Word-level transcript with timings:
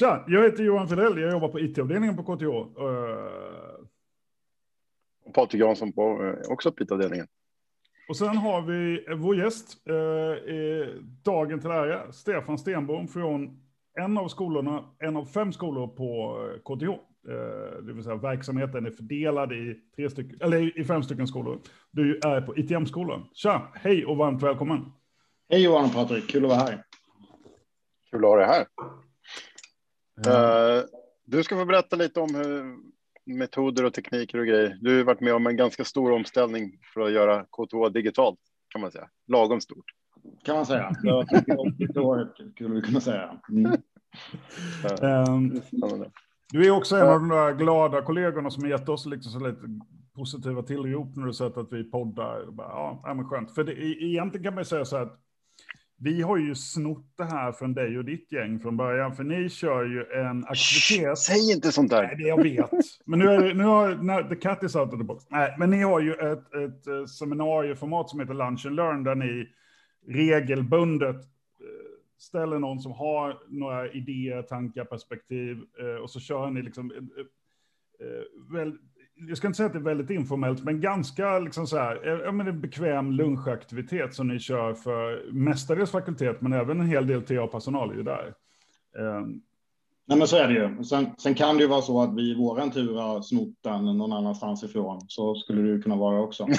Tja, 0.00 0.24
jag 0.26 0.42
heter 0.42 0.64
Johan 0.64 0.88
Fidell. 0.88 1.18
Jag 1.18 1.30
jobbar 1.30 1.48
på 1.48 1.60
IT-avdelningen 1.60 2.16
på 2.16 2.22
KTH. 2.22 2.44
Uh... 2.44 2.86
Och 5.24 5.34
Patrik 5.34 5.62
Jansson 5.62 5.92
på 5.92 6.22
uh, 6.22 6.34
också 6.52 6.72
på 6.72 6.82
IT-avdelningen. 6.82 7.26
Och 8.08 8.16
sen 8.16 8.36
har 8.36 8.62
vi 8.62 9.06
vår 9.16 9.36
gäst, 9.36 9.76
uh, 9.90 11.02
dagen 11.24 11.60
till 11.60 11.70
ära, 11.70 12.12
Stefan 12.12 12.58
Stenbom 12.58 13.08
från 13.08 13.60
en 13.98 14.18
av 14.18 14.28
skolorna, 14.28 14.84
en 14.98 15.16
av 15.16 15.24
fem 15.24 15.52
skolor 15.52 15.86
på 15.86 16.38
KTH. 16.64 16.90
Det 17.86 17.92
vill 17.92 18.04
säga 18.04 18.16
verksamheten 18.16 18.86
är 18.86 18.90
fördelad 18.90 19.52
i, 19.52 19.80
tre 19.96 20.10
stycken, 20.10 20.38
eller 20.40 20.80
i 20.80 20.84
fem 20.84 21.02
stycken 21.02 21.26
skolor. 21.26 21.58
Du 21.90 22.16
är 22.16 22.40
på 22.40 22.56
ITM-skolan. 22.56 23.28
Tja, 23.32 23.72
hej 23.74 24.06
och 24.06 24.16
varmt 24.16 24.42
välkommen. 24.42 24.92
Hej 25.50 25.64
Johan 25.64 25.84
och 25.84 25.92
Patrik, 25.92 26.30
kul 26.30 26.44
att 26.44 26.50
vara 26.50 26.60
här. 26.60 26.84
Kul 28.10 28.24
att 28.24 28.30
ha 28.30 28.36
dig 28.36 28.46
här. 28.46 28.66
Uh, 30.26 30.84
du 31.24 31.42
ska 31.42 31.56
få 31.56 31.64
berätta 31.64 31.96
lite 31.96 32.20
om 32.20 32.34
hur, 32.34 32.76
metoder 33.24 33.84
och 33.84 33.94
tekniker 33.94 34.38
och 34.38 34.46
grejer. 34.46 34.78
Du 34.80 34.96
har 34.96 35.04
varit 35.04 35.20
med 35.20 35.34
om 35.34 35.46
en 35.46 35.56
ganska 35.56 35.84
stor 35.84 36.12
omställning 36.12 36.78
för 36.94 37.00
att 37.00 37.12
göra 37.12 37.44
KTH 37.44 37.92
digitalt 37.92 38.38
kan 38.68 38.80
man 38.80 38.90
säga. 38.90 39.08
Lagom 39.28 39.60
stort. 39.60 39.84
Kan 40.44 40.56
man 40.56 40.66
säga. 40.66 40.92
Det 41.02 42.00
var 42.00 42.74
vi 42.74 42.82
kunna 42.82 43.00
säga. 43.00 43.40
Mm. 43.48 43.72
um, 45.28 45.62
du 46.52 46.66
är 46.66 46.70
också 46.70 46.96
en 46.96 47.08
av 47.08 47.20
de 47.20 47.28
där 47.28 47.54
glada 47.54 48.02
kollegorna 48.02 48.50
som 48.50 48.62
har 48.62 48.70
gett 48.70 48.88
oss 48.88 49.06
liksom 49.06 49.46
lite 49.46 49.60
positiva 50.14 50.62
tillrop 50.62 51.16
när 51.16 51.26
du 51.26 51.32
sett 51.32 51.56
att 51.56 51.72
vi 51.72 51.84
poddar. 51.84 52.50
Bara, 52.50 52.98
ja, 53.02 53.14
men 53.14 53.24
skönt. 53.28 53.54
För 53.54 53.64
det, 53.64 53.72
egentligen 54.04 54.44
kan 54.44 54.54
man 54.54 54.64
säga 54.64 54.84
så 54.84 54.96
här 54.96 55.02
att 55.02 55.20
vi 56.02 56.22
har 56.22 56.36
ju 56.36 56.54
snott 56.54 57.12
det 57.16 57.24
här 57.24 57.52
från 57.52 57.74
dig 57.74 57.98
och 57.98 58.04
ditt 58.04 58.32
gäng 58.32 58.60
från 58.60 58.76
början, 58.76 59.16
för 59.16 59.24
ni 59.24 59.48
kör 59.48 59.84
ju 59.84 60.04
en 60.04 60.44
aktivitet. 60.44 61.18
Säg 61.18 61.52
inte 61.52 61.72
sånt 61.72 61.90
där. 61.90 62.02
Nej, 62.02 62.16
det 62.16 62.22
jag 62.22 62.42
vet. 62.42 62.70
Men 63.04 63.18
nu, 63.18 63.24
är, 63.24 63.54
nu 63.54 63.64
har 63.64 63.94
när, 63.94 64.22
the 64.22 64.36
cat 64.36 64.62
is 64.62 64.76
out 64.76 64.92
of 64.92 64.98
the 64.98 65.04
box. 65.04 65.24
Nej, 65.28 65.54
men 65.58 65.70
ni 65.70 65.82
har 65.82 66.00
ju 66.00 66.12
ett, 66.12 66.54
ett 66.54 66.86
eh, 66.86 67.04
seminarieformat 67.04 68.10
som 68.10 68.20
heter 68.20 68.34
Lunch 68.34 68.66
and 68.66 68.76
Learn, 68.76 69.04
där 69.04 69.14
ni 69.14 69.48
regelbundet 70.06 71.16
eh, 71.16 71.22
ställer 72.18 72.58
någon 72.58 72.80
som 72.80 72.92
har 72.92 73.38
några 73.48 73.92
idéer, 73.92 74.42
tankar, 74.42 74.84
perspektiv, 74.84 75.58
eh, 75.80 76.02
och 76.02 76.10
så 76.10 76.20
kör 76.20 76.50
ni 76.50 76.62
liksom 76.62 76.92
väl, 78.52 78.78
jag 79.28 79.36
ska 79.36 79.46
inte 79.46 79.56
säga 79.56 79.66
att 79.66 79.72
det 79.72 79.78
är 79.78 79.82
väldigt 79.82 80.10
informellt, 80.10 80.64
men 80.64 80.80
ganska 80.80 81.38
liksom 81.38 81.66
så 81.66 81.78
här, 81.78 82.22
ja, 82.24 82.32
men 82.32 82.48
en 82.48 82.60
bekväm 82.60 83.12
lunchaktivitet 83.12 84.14
som 84.14 84.28
ni 84.28 84.38
kör 84.38 84.74
för 84.74 85.32
mestadels 85.32 85.90
fakultet, 85.90 86.40
men 86.40 86.52
även 86.52 86.80
en 86.80 86.86
hel 86.86 87.06
del 87.06 87.22
TA-personal 87.22 87.90
är 87.90 87.94
ju 87.94 88.02
där. 88.02 88.34
Um. 88.98 89.42
Nej, 90.06 90.18
men 90.18 90.28
så 90.28 90.36
är 90.36 90.48
det 90.48 90.54
ju. 90.54 90.84
Sen, 90.84 91.06
sen, 91.18 91.34
kan 91.34 91.56
det 91.56 91.62
ju 91.62 91.68
vara 91.68 91.82
så 91.82 92.02
att 92.02 92.16
vi 92.16 92.22
i 92.30 92.34
våran 92.34 92.70
tur 92.70 92.96
har 92.96 93.22
snott 93.22 93.54
den 93.60 93.84
någon 93.84 94.12
annanstans 94.12 94.64
ifrån. 94.64 95.00
Så 95.08 95.34
skulle 95.34 95.62
det 95.62 95.68
ju 95.68 95.82
kunna 95.82 95.96
vara 95.96 96.20
också. 96.20 96.46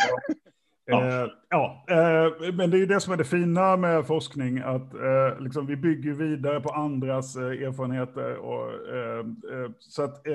Ja. 0.86 1.08
Eh, 1.08 1.28
ja, 1.50 1.86
eh, 1.90 2.54
men 2.54 2.70
det 2.72 2.78
är 2.78 2.80
ju 2.80 2.86
det 2.86 3.00
som 3.00 3.14
är 3.14 3.18
det 3.18 3.24
fina 3.24 3.78
med 3.78 4.08
forskning, 4.08 4.60
att 4.60 4.94
eh, 4.94 5.40
liksom, 5.40 5.66
vi 5.66 5.76
bygger 5.76 6.14
vidare 6.14 6.62
på 6.62 6.70
andras 6.70 7.36
eh, 7.36 7.44
erfarenheter. 7.44 8.36
Och, 8.36 8.96
eh, 8.96 9.20
eh, 9.20 9.72
så 9.80 10.04
att 10.04 10.28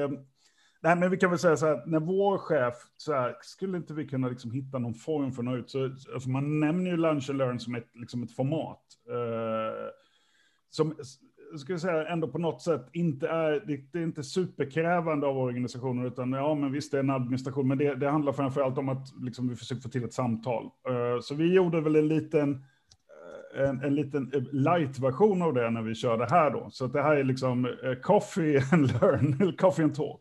Nej, 0.86 0.96
men 0.96 1.10
vi 1.10 1.16
kan 1.16 1.30
väl 1.30 1.38
säga 1.38 1.56
så 1.56 1.66
här, 1.66 1.82
när 1.86 2.00
vår 2.00 2.38
chef, 2.38 2.74
så 2.96 3.12
här, 3.12 3.36
skulle 3.40 3.76
inte 3.76 3.94
vi 3.94 4.08
kunna 4.08 4.28
liksom 4.28 4.50
hitta 4.50 4.78
någon 4.78 4.94
form 4.94 5.32
för 5.32 5.42
att 5.42 5.44
nå 5.44 5.56
ut? 5.56 5.70
Så, 5.70 5.84
alltså 6.14 6.30
man 6.30 6.60
nämner 6.60 6.90
ju 6.90 6.96
Lunch 6.96 7.30
and 7.30 7.38
Learn 7.38 7.60
som 7.60 7.74
ett, 7.74 7.88
liksom 7.94 8.22
ett 8.22 8.32
format. 8.32 8.82
Eh, 9.08 9.88
som, 10.70 10.94
ska 11.58 11.72
jag 11.72 11.80
säga, 11.80 12.08
ändå 12.08 12.28
på 12.28 12.38
något 12.38 12.62
sätt 12.62 12.86
inte 12.92 13.28
är, 13.28 13.52
det, 13.66 13.92
det, 13.92 13.98
är 13.98 14.02
inte 14.02 14.22
superkrävande 14.22 15.26
av 15.26 15.38
organisationer, 15.38 16.06
utan 16.06 16.32
ja, 16.32 16.54
men 16.54 16.72
visst 16.72 16.92
det 16.92 16.98
är 16.98 17.02
en 17.02 17.10
administration, 17.10 17.68
men 17.68 17.78
det, 17.78 17.94
det 17.94 18.10
handlar 18.10 18.32
framför 18.32 18.60
allt 18.60 18.78
om 18.78 18.88
att 18.88 19.08
liksom, 19.20 19.48
vi 19.48 19.56
försöker 19.56 19.82
få 19.82 19.88
till 19.88 20.04
ett 20.04 20.14
samtal. 20.14 20.64
Eh, 20.64 21.20
så 21.20 21.34
vi 21.34 21.54
gjorde 21.54 21.80
väl 21.80 21.96
en 21.96 22.08
liten 22.08 22.64
en, 23.56 23.84
en 23.84 23.94
liten 23.94 24.48
light-version 24.52 25.42
av 25.42 25.54
det 25.54 25.70
när 25.70 25.82
vi 25.82 25.94
kör 25.94 26.18
det 26.18 26.30
här 26.30 26.50
då. 26.50 26.68
Så 26.70 26.86
det 26.86 27.02
här 27.02 27.16
är 27.16 27.24
liksom 27.24 27.64
eh, 27.64 27.94
coffee 28.02 28.62
and 28.72 28.92
learn, 28.92 29.56
coffee 29.56 29.82
and 29.82 29.94
talk. 29.94 30.20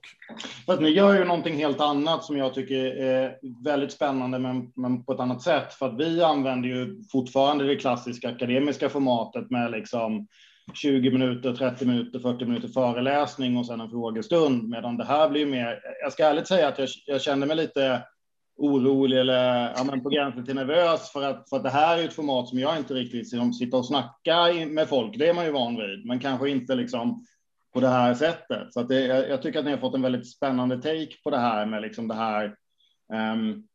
Fast 0.66 0.82
ni 0.82 0.90
gör 0.90 1.14
ju 1.18 1.26
någonting 1.26 1.56
helt 1.56 1.82
annat 1.82 2.24
som 2.24 2.38
jag 2.38 2.54
tycker 2.54 2.86
är 2.86 3.38
väldigt 3.64 3.92
spännande, 3.92 4.40
men, 4.40 4.72
men 4.76 5.04
på 5.04 5.14
ett 5.14 5.20
annat 5.20 5.42
sätt. 5.42 5.74
För 5.74 5.86
att 5.86 6.00
vi 6.00 6.24
använder 6.24 6.70
ju 6.70 7.04
fortfarande 7.12 7.68
det 7.68 7.76
klassiska 7.76 8.30
akademiska 8.30 8.90
formatet 8.90 9.50
med 9.50 9.72
liksom 9.72 10.28
20 10.74 11.12
minuter, 11.12 11.54
30 11.54 11.86
minuter, 11.86 12.20
40 12.20 12.46
minuter 12.46 12.68
föreläsning 12.68 13.58
och 13.58 13.66
sen 13.66 13.82
en 13.82 13.90
frågestund. 13.90 14.70
Medan 14.70 14.98
det 14.98 15.06
här 15.06 15.30
blir 15.30 15.46
mer, 15.46 15.80
jag 16.04 16.14
ska 16.14 16.26
ärligt 16.26 16.48
säga 16.48 16.68
att 16.68 16.80
jag, 16.80 16.90
jag 17.06 17.22
känner 17.22 17.48
mig 17.48 17.56
lite 17.56 18.04
orolig 18.58 19.20
eller 19.20 19.74
ja, 19.76 19.84
men 19.84 20.04
på 20.04 20.10
gränsen 20.10 20.46
till 20.46 20.56
nervös 20.56 21.12
för 21.12 21.24
att, 21.24 21.50
för 21.50 21.58
att 21.58 21.64
det 21.64 21.70
här 21.70 21.98
är 21.98 22.04
ett 22.04 22.14
format 22.14 22.48
som 22.48 22.60
jag 22.60 22.78
inte 22.78 22.94
riktigt 22.94 23.14
liksom 23.14 23.40
som 23.40 23.54
sitta 23.54 23.78
och 23.78 23.86
snacka 23.86 24.48
med 24.68 24.90
folk. 24.90 25.18
Det 25.18 25.28
är 25.28 25.34
man 25.34 25.46
ju 25.46 25.52
van 25.52 25.76
vid, 25.76 26.06
men 26.06 26.20
kanske 26.20 26.50
inte 26.50 26.76
liksom 26.76 27.26
på 27.74 27.80
det 27.80 27.88
här 27.88 28.14
sättet. 28.14 28.74
Så 28.74 28.80
att 28.80 28.90
det, 28.90 29.02
jag, 29.02 29.30
jag 29.30 29.42
tycker 29.42 29.60
att 29.60 29.66
ni 29.66 29.72
har 29.72 29.78
fått 29.78 29.96
en 29.96 30.02
väldigt 30.02 30.32
spännande 30.32 30.76
take 30.76 31.22
på 31.24 31.30
det 31.30 31.38
här 31.38 31.66
med 31.66 31.82
liksom 31.82 32.08
det 32.08 32.16
här. 32.16 32.56
Um, 33.14 33.68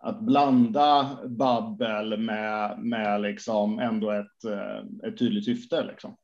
att 0.00 0.20
blanda 0.20 1.18
babbel 1.26 2.18
med, 2.18 2.78
med 2.78 3.20
liksom 3.20 3.78
ändå 3.78 4.10
ett, 4.10 4.44
eh, 4.44 5.08
ett 5.08 5.18
tydligt 5.18 5.44
syfte. 5.44 5.84
Liksom. 5.84 6.16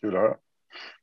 Kul 0.00 0.16
att 0.16 0.22
höra. 0.22 0.36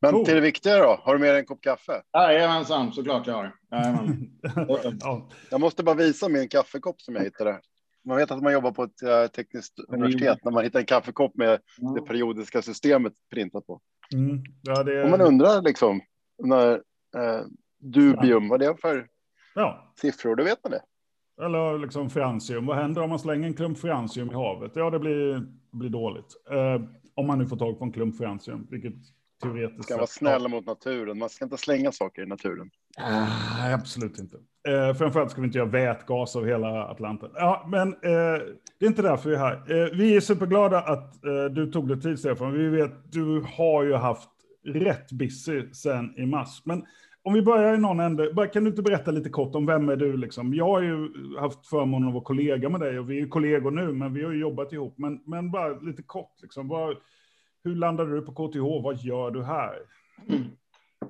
Men 0.01 0.15
oh. 0.15 0.25
till 0.25 0.35
det 0.35 0.41
viktiga 0.41 0.77
då, 0.77 0.99
har 1.03 1.13
du 1.13 1.19
med 1.19 1.29
dig 1.29 1.39
en 1.39 1.45
kopp 1.45 1.61
kaffe? 1.61 2.01
Jajamensan, 2.13 2.93
såklart 2.93 3.27
jag 3.27 3.33
har. 3.33 3.51
jag 5.49 5.61
måste 5.61 5.83
bara 5.83 5.95
visa 5.95 6.29
min 6.29 6.47
kaffekopp 6.47 7.01
som 7.01 7.15
jag 7.15 7.23
hittade. 7.23 7.59
Man 8.05 8.17
vet 8.17 8.31
att 8.31 8.43
man 8.43 8.53
jobbar 8.53 8.71
på 8.71 8.83
ett 8.83 9.03
uh, 9.03 9.27
tekniskt 9.27 9.79
universitet 9.87 10.37
när 10.43 10.51
man 10.51 10.63
hittar 10.63 10.79
en 10.79 10.85
kaffekopp 10.85 11.35
med 11.35 11.59
mm. 11.81 11.93
det 11.93 12.01
periodiska 12.01 12.61
systemet 12.61 13.13
printat 13.31 13.67
på. 13.67 13.81
Mm. 14.13 14.43
Ja, 14.61 14.83
det... 14.83 15.03
Och 15.03 15.09
man 15.09 15.21
undrar 15.21 15.61
liksom 15.61 16.01
när 16.43 16.73
uh, 16.73 17.45
dubium, 17.79 18.49
vad 18.49 18.59
det 18.59 18.65
är 18.65 18.73
för 18.73 19.07
ja. 19.55 19.93
siffror, 20.01 20.35
då 20.35 20.43
vet 20.43 20.63
man 20.63 20.71
det. 20.71 20.81
Eller 21.45 21.79
liksom 21.79 22.09
francium, 22.09 22.65
vad 22.65 22.77
händer 22.77 23.01
om 23.01 23.09
man 23.09 23.19
slänger 23.19 23.47
en 23.47 23.53
klump 23.53 23.79
francium 23.79 24.31
i 24.31 24.33
havet? 24.33 24.71
Ja, 24.75 24.89
det 24.89 24.99
blir, 24.99 25.47
blir 25.71 25.89
dåligt. 25.89 26.35
Uh, 26.51 26.87
om 27.15 27.27
man 27.27 27.39
nu 27.39 27.47
får 27.47 27.57
tag 27.57 27.79
på 27.79 27.85
en 27.85 27.91
klump 27.91 28.17
francium, 28.17 28.67
vilket 28.69 28.93
teoretiskt. 29.41 29.77
Man 29.77 29.83
ska 29.83 29.95
vara 29.95 30.07
snäll 30.07 30.47
mot 30.47 30.65
naturen. 30.65 31.17
Man 31.17 31.29
ska 31.29 31.45
inte 31.45 31.57
slänga 31.57 31.91
saker 31.91 32.21
i 32.21 32.25
naturen. 32.25 32.69
Ah, 32.97 33.73
absolut 33.73 34.19
inte. 34.19 34.37
Eh, 34.67 34.93
framförallt 34.93 35.31
ska 35.31 35.41
vi 35.41 35.45
inte 35.45 35.57
göra 35.57 35.69
vätgas 35.69 36.35
av 36.35 36.45
hela 36.45 36.87
Atlanten. 36.87 37.29
Ja, 37.33 37.67
men 37.71 37.87
eh, 37.87 38.41
det 38.79 38.85
är 38.85 38.87
inte 38.87 39.01
därför 39.01 39.29
vi 39.29 39.35
är 39.35 39.39
här. 39.39 39.53
Eh, 39.53 39.97
vi 39.97 40.15
är 40.15 40.19
superglada 40.19 40.81
att 40.81 41.25
eh, 41.25 41.45
du 41.45 41.71
tog 41.71 41.87
dig 41.87 42.01
tid, 42.01 42.19
Stefan. 42.19 42.53
Vi 42.53 42.67
vet 42.69 43.11
du 43.11 43.45
har 43.57 43.83
ju 43.83 43.93
haft 43.93 44.29
rätt 44.65 45.11
busy 45.11 45.73
sen 45.73 46.19
i 46.19 46.25
mars. 46.25 46.61
Men 46.65 46.85
om 47.23 47.33
vi 47.33 47.41
börjar 47.41 47.73
i 47.73 47.77
någon 47.77 47.99
ände, 47.99 48.47
kan 48.53 48.63
du 48.63 48.69
inte 48.69 48.81
berätta 48.81 49.11
lite 49.11 49.29
kort 49.29 49.55
om 49.55 49.65
vem 49.65 49.89
är 49.89 49.95
du? 49.95 50.17
Liksom? 50.17 50.53
Jag 50.53 50.65
har 50.65 50.81
ju 50.81 51.09
haft 51.39 51.67
förmånen 51.67 52.07
att 52.07 52.13
vara 52.13 52.23
kollega 52.23 52.69
med 52.69 52.79
dig 52.79 52.99
och 52.99 53.09
vi 53.09 53.21
är 53.21 53.27
kollegor 53.27 53.71
nu, 53.71 53.93
men 53.93 54.13
vi 54.13 54.23
har 54.23 54.31
ju 54.31 54.39
jobbat 54.39 54.73
ihop. 54.73 54.97
Men, 54.97 55.19
men 55.25 55.51
bara 55.51 55.79
lite 55.79 56.03
kort, 56.03 56.41
liksom, 56.41 56.67
vad, 56.67 56.97
hur 57.63 57.75
landade 57.75 58.15
du 58.15 58.21
på 58.21 58.31
KTH? 58.31 58.83
Vad 58.83 58.97
gör 58.97 59.31
du 59.31 59.43
här? 59.43 59.79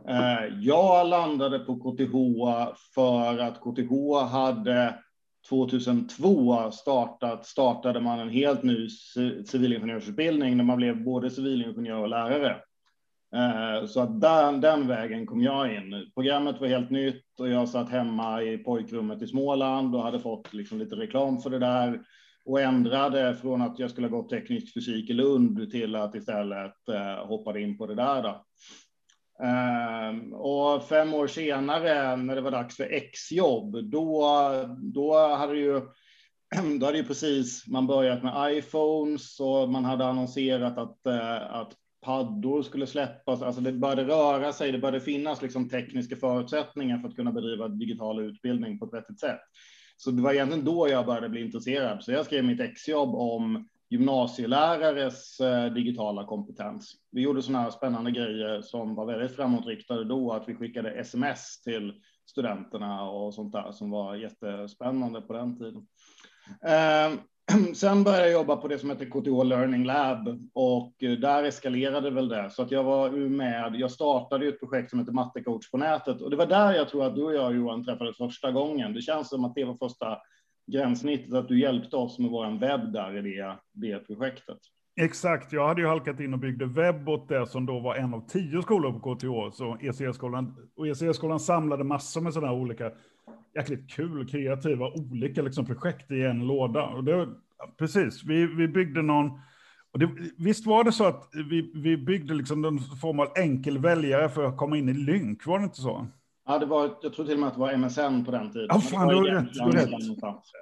Eh, 0.08 0.58
jag 0.60 1.08
landade 1.08 1.60
på 1.60 1.76
KTH 1.76 2.14
för 2.96 3.38
att 3.38 3.60
KTH 3.60 4.32
hade 4.32 4.96
2002 5.50 6.72
startat, 6.72 7.46
startade 7.46 8.00
man 8.00 8.20
en 8.20 8.30
helt 8.30 8.64
ny 8.64 8.90
civilingenjörsutbildning 9.46 10.58
när 10.58 10.64
man 10.64 10.78
blev 10.78 11.04
både 11.04 11.30
civilingenjör 11.30 12.02
och 12.02 12.10
lärare. 12.10 12.58
Eh, 13.36 13.86
så 13.88 14.02
att 14.02 14.22
den, 14.22 14.62
den 14.62 14.88
vägen 14.88 15.26
kom 15.26 15.42
jag 15.42 15.76
in. 15.76 16.12
Programmet 16.16 16.62
var 16.62 16.68
helt 16.68 16.90
nytt 16.90 17.40
och 17.40 17.50
jag 17.50 17.70
satt 17.70 17.90
hemma 17.90 18.44
i 18.44 18.58
pojkrummet 18.58 19.22
i 19.22 19.28
Småland 19.28 19.96
och 19.96 20.04
hade 20.04 20.20
fått 20.20 20.54
liksom 20.54 20.80
lite 20.80 20.96
reklam 20.96 21.38
för 21.38 21.50
det 21.50 21.60
där 21.60 22.02
och 22.46 22.62
ändrade 22.62 23.36
från 23.36 23.62
att 23.62 23.80
jag 23.80 23.92
skulle 23.92 24.08
ha 24.08 24.18
gått 24.18 24.30
teknisk 24.30 24.74
fysik 24.74 25.10
i 25.10 25.14
Lund 25.14 25.72
till 25.72 25.96
att 25.96 26.16
istället 26.16 26.90
eh, 26.90 27.28
hoppade 27.28 27.62
in 27.62 27.78
på 27.78 27.88
det 27.88 27.96
där. 27.96 28.24
Då. 28.24 28.46
Ehm, 29.46 30.34
och 30.34 30.84
fem 30.84 31.14
år 31.14 31.28
senare 31.28 32.16
när 32.16 32.36
det 32.36 32.42
var 32.42 32.52
dags 32.52 32.78
för 32.78 32.94
exjobb, 32.94 33.92
då, 33.92 34.26
då 34.78 35.28
hade 35.28 35.58
ju 35.58 35.82
då 36.80 36.86
hade 36.86 36.98
ju 36.98 37.04
precis 37.04 37.68
man 37.68 37.88
börjat 37.88 38.24
med 38.24 38.58
iPhones 38.58 39.40
och 39.40 39.70
man 39.70 39.86
hade 39.86 40.06
annonserat 40.06 40.78
att, 40.78 41.06
eh, 41.06 41.54
att 41.56 41.74
paddor 42.02 42.64
skulle 42.64 42.88
släppas. 42.88 43.42
Alltså 43.42 43.62
det 43.62 43.72
började 43.72 44.04
röra 44.04 44.54
sig. 44.54 44.72
Det 44.72 44.80
började 44.80 45.00
finnas 45.00 45.42
liksom 45.42 45.70
tekniska 45.70 46.16
förutsättningar 46.16 47.00
för 47.00 47.08
att 47.08 47.16
kunna 47.16 47.32
bedriva 47.32 47.68
digital 47.68 48.20
utbildning 48.20 48.80
på 48.80 48.86
ett 48.86 48.94
vettigt 48.94 49.20
sätt. 49.20 49.40
Så 50.04 50.12
det 50.12 50.22
var 50.22 50.34
egentligen 50.34 50.66
då 50.66 50.90
jag 50.90 51.06
började 51.06 51.30
bli 51.30 51.42
intresserad. 51.42 52.04
Så 52.04 52.12
jag 52.12 52.26
skrev 52.26 52.44
mitt 52.44 52.60
exjobb 52.60 53.16
om 53.16 53.70
gymnasielärares 53.90 55.40
eh, 55.40 55.74
digitala 55.74 56.26
kompetens. 56.26 56.94
Vi 57.12 57.22
gjorde 57.22 57.42
sådana 57.42 57.64
här 57.64 57.70
spännande 57.70 58.12
grejer 58.12 58.62
som 58.62 58.96
var 58.96 59.06
väldigt 59.06 59.36
framåtriktade 59.36 60.04
då, 60.04 60.32
att 60.32 60.50
vi 60.50 60.56
skickade 60.56 60.92
sms 60.92 61.62
till 61.62 61.94
studenterna 62.26 63.10
och 63.10 63.34
sånt 63.34 63.54
där 63.54 63.72
som 63.72 63.92
var 63.92 64.16
jättespännande 64.16 65.22
på 65.22 65.34
den 65.34 65.58
tiden. 65.58 65.88
Ehm, 66.68 67.18
Sen 67.74 68.04
började 68.04 68.24
jag 68.24 68.32
jobba 68.32 68.58
på 68.58 68.68
det 68.68 68.80
som 68.80 68.90
heter 68.90 69.06
KTH 69.06 69.44
Learning 69.44 69.86
Lab 69.86 70.50
och 70.54 71.04
eh, 71.04 71.12
där 71.12 71.44
eskalerade 71.44 72.10
väl 72.10 72.28
det 72.28 72.50
så 72.50 72.62
att 72.62 72.72
jag 72.72 72.84
var 72.84 73.10
med. 73.12 73.76
Jag 73.76 73.92
startade 73.92 74.48
ett 74.48 74.60
projekt 74.60 74.90
som 74.90 75.00
heter 75.00 75.12
Mattecoach 75.12 75.72
på 75.72 75.78
nätet 75.78 76.22
och 76.22 76.30
det 76.30 76.36
var 76.36 76.46
där 76.46 76.74
jag 76.74 76.90
tror 76.90 77.06
att 77.06 77.16
du 77.16 77.24
och 77.24 77.34
jag 77.34 77.56
Johan 77.56 77.86
träffades 77.86 78.18
första 78.18 78.52
gången. 78.52 78.94
Det 78.94 79.02
känns 79.02 79.30
som 79.30 79.46
att 79.46 79.56
det 79.56 79.66
var 79.66 79.76
första 79.76 80.18
gränssnittet, 80.72 81.34
att 81.34 81.48
du 81.48 81.60
hjälpte 81.60 81.96
oss 81.96 82.20
med 82.20 82.32
vår 82.32 82.60
webb 82.60 82.94
där 82.94 83.18
i 83.18 83.22
det, 83.22 83.58
det 83.74 84.00
projektet. 84.00 84.58
Exakt, 85.02 85.54
jag 85.54 85.68
hade 85.68 85.82
ju 85.82 85.88
halkat 85.88 86.20
in 86.20 86.34
och 86.34 86.40
byggde 86.40 86.66
webb 86.66 87.10
åt 87.10 87.30
det 87.30 87.48
som 87.48 87.66
då 87.66 87.80
var 87.80 87.96
en 87.96 88.14
av 88.14 88.28
tio 88.28 88.62
skolor 88.62 89.00
på 89.00 89.16
KTH. 89.16 89.56
Så 89.58 89.78
ECE-skolan, 89.82 90.56
och 90.76 90.88
ECE-skolan 90.88 91.40
samlade 91.40 91.84
massor 91.84 92.22
med 92.22 92.34
sådana 92.34 92.52
här 92.52 92.60
olika 92.60 92.92
jäkligt 93.56 93.92
kul, 93.92 94.28
kreativa, 94.28 94.88
olika 94.88 95.42
liksom 95.42 95.66
projekt 95.66 96.12
i 96.12 96.22
en 96.22 96.48
låda. 96.48 96.84
Och 96.84 97.04
det, 97.04 97.28
precis, 97.80 98.24
vi, 98.24 98.46
vi 98.46 98.68
byggde 98.68 99.02
någon, 99.02 99.32
och 99.92 100.00
det, 100.00 100.10
visst 100.38 100.66
var 100.66 100.84
det 100.84 100.92
så 100.92 101.06
att 101.06 101.30
vi, 101.50 101.72
vi 101.76 101.98
byggde 101.98 102.34
liksom 102.34 102.62
någon 102.62 102.80
form 102.80 103.20
av 103.20 103.28
enkel 103.36 103.78
väljare 103.78 104.30
för 104.30 104.44
att 104.44 104.58
komma 104.58 104.78
in 104.78 104.90
i 104.90 104.94
Lynk, 104.94 105.46
var 105.46 105.60
det 105.60 105.64
inte 105.64 105.82
så? 105.82 106.08
Ja, 106.48 106.60
det 106.60 106.66
var, 106.66 106.90
jag 107.02 107.14
tror 107.14 107.26
till 107.26 107.34
och 107.34 107.40
med 107.40 107.48
att 107.48 107.54
det 107.54 107.60
var 107.60 107.78
MSN 107.78 108.26
på 108.26 108.32
den 108.32 108.52
tiden. 108.52 108.68
Ja, 108.70 108.80
fan, 108.80 109.08
du 109.08 109.16
har 109.16 109.24
rätt. 109.24 109.60
Har 109.60 109.72
rätt. 109.72 109.90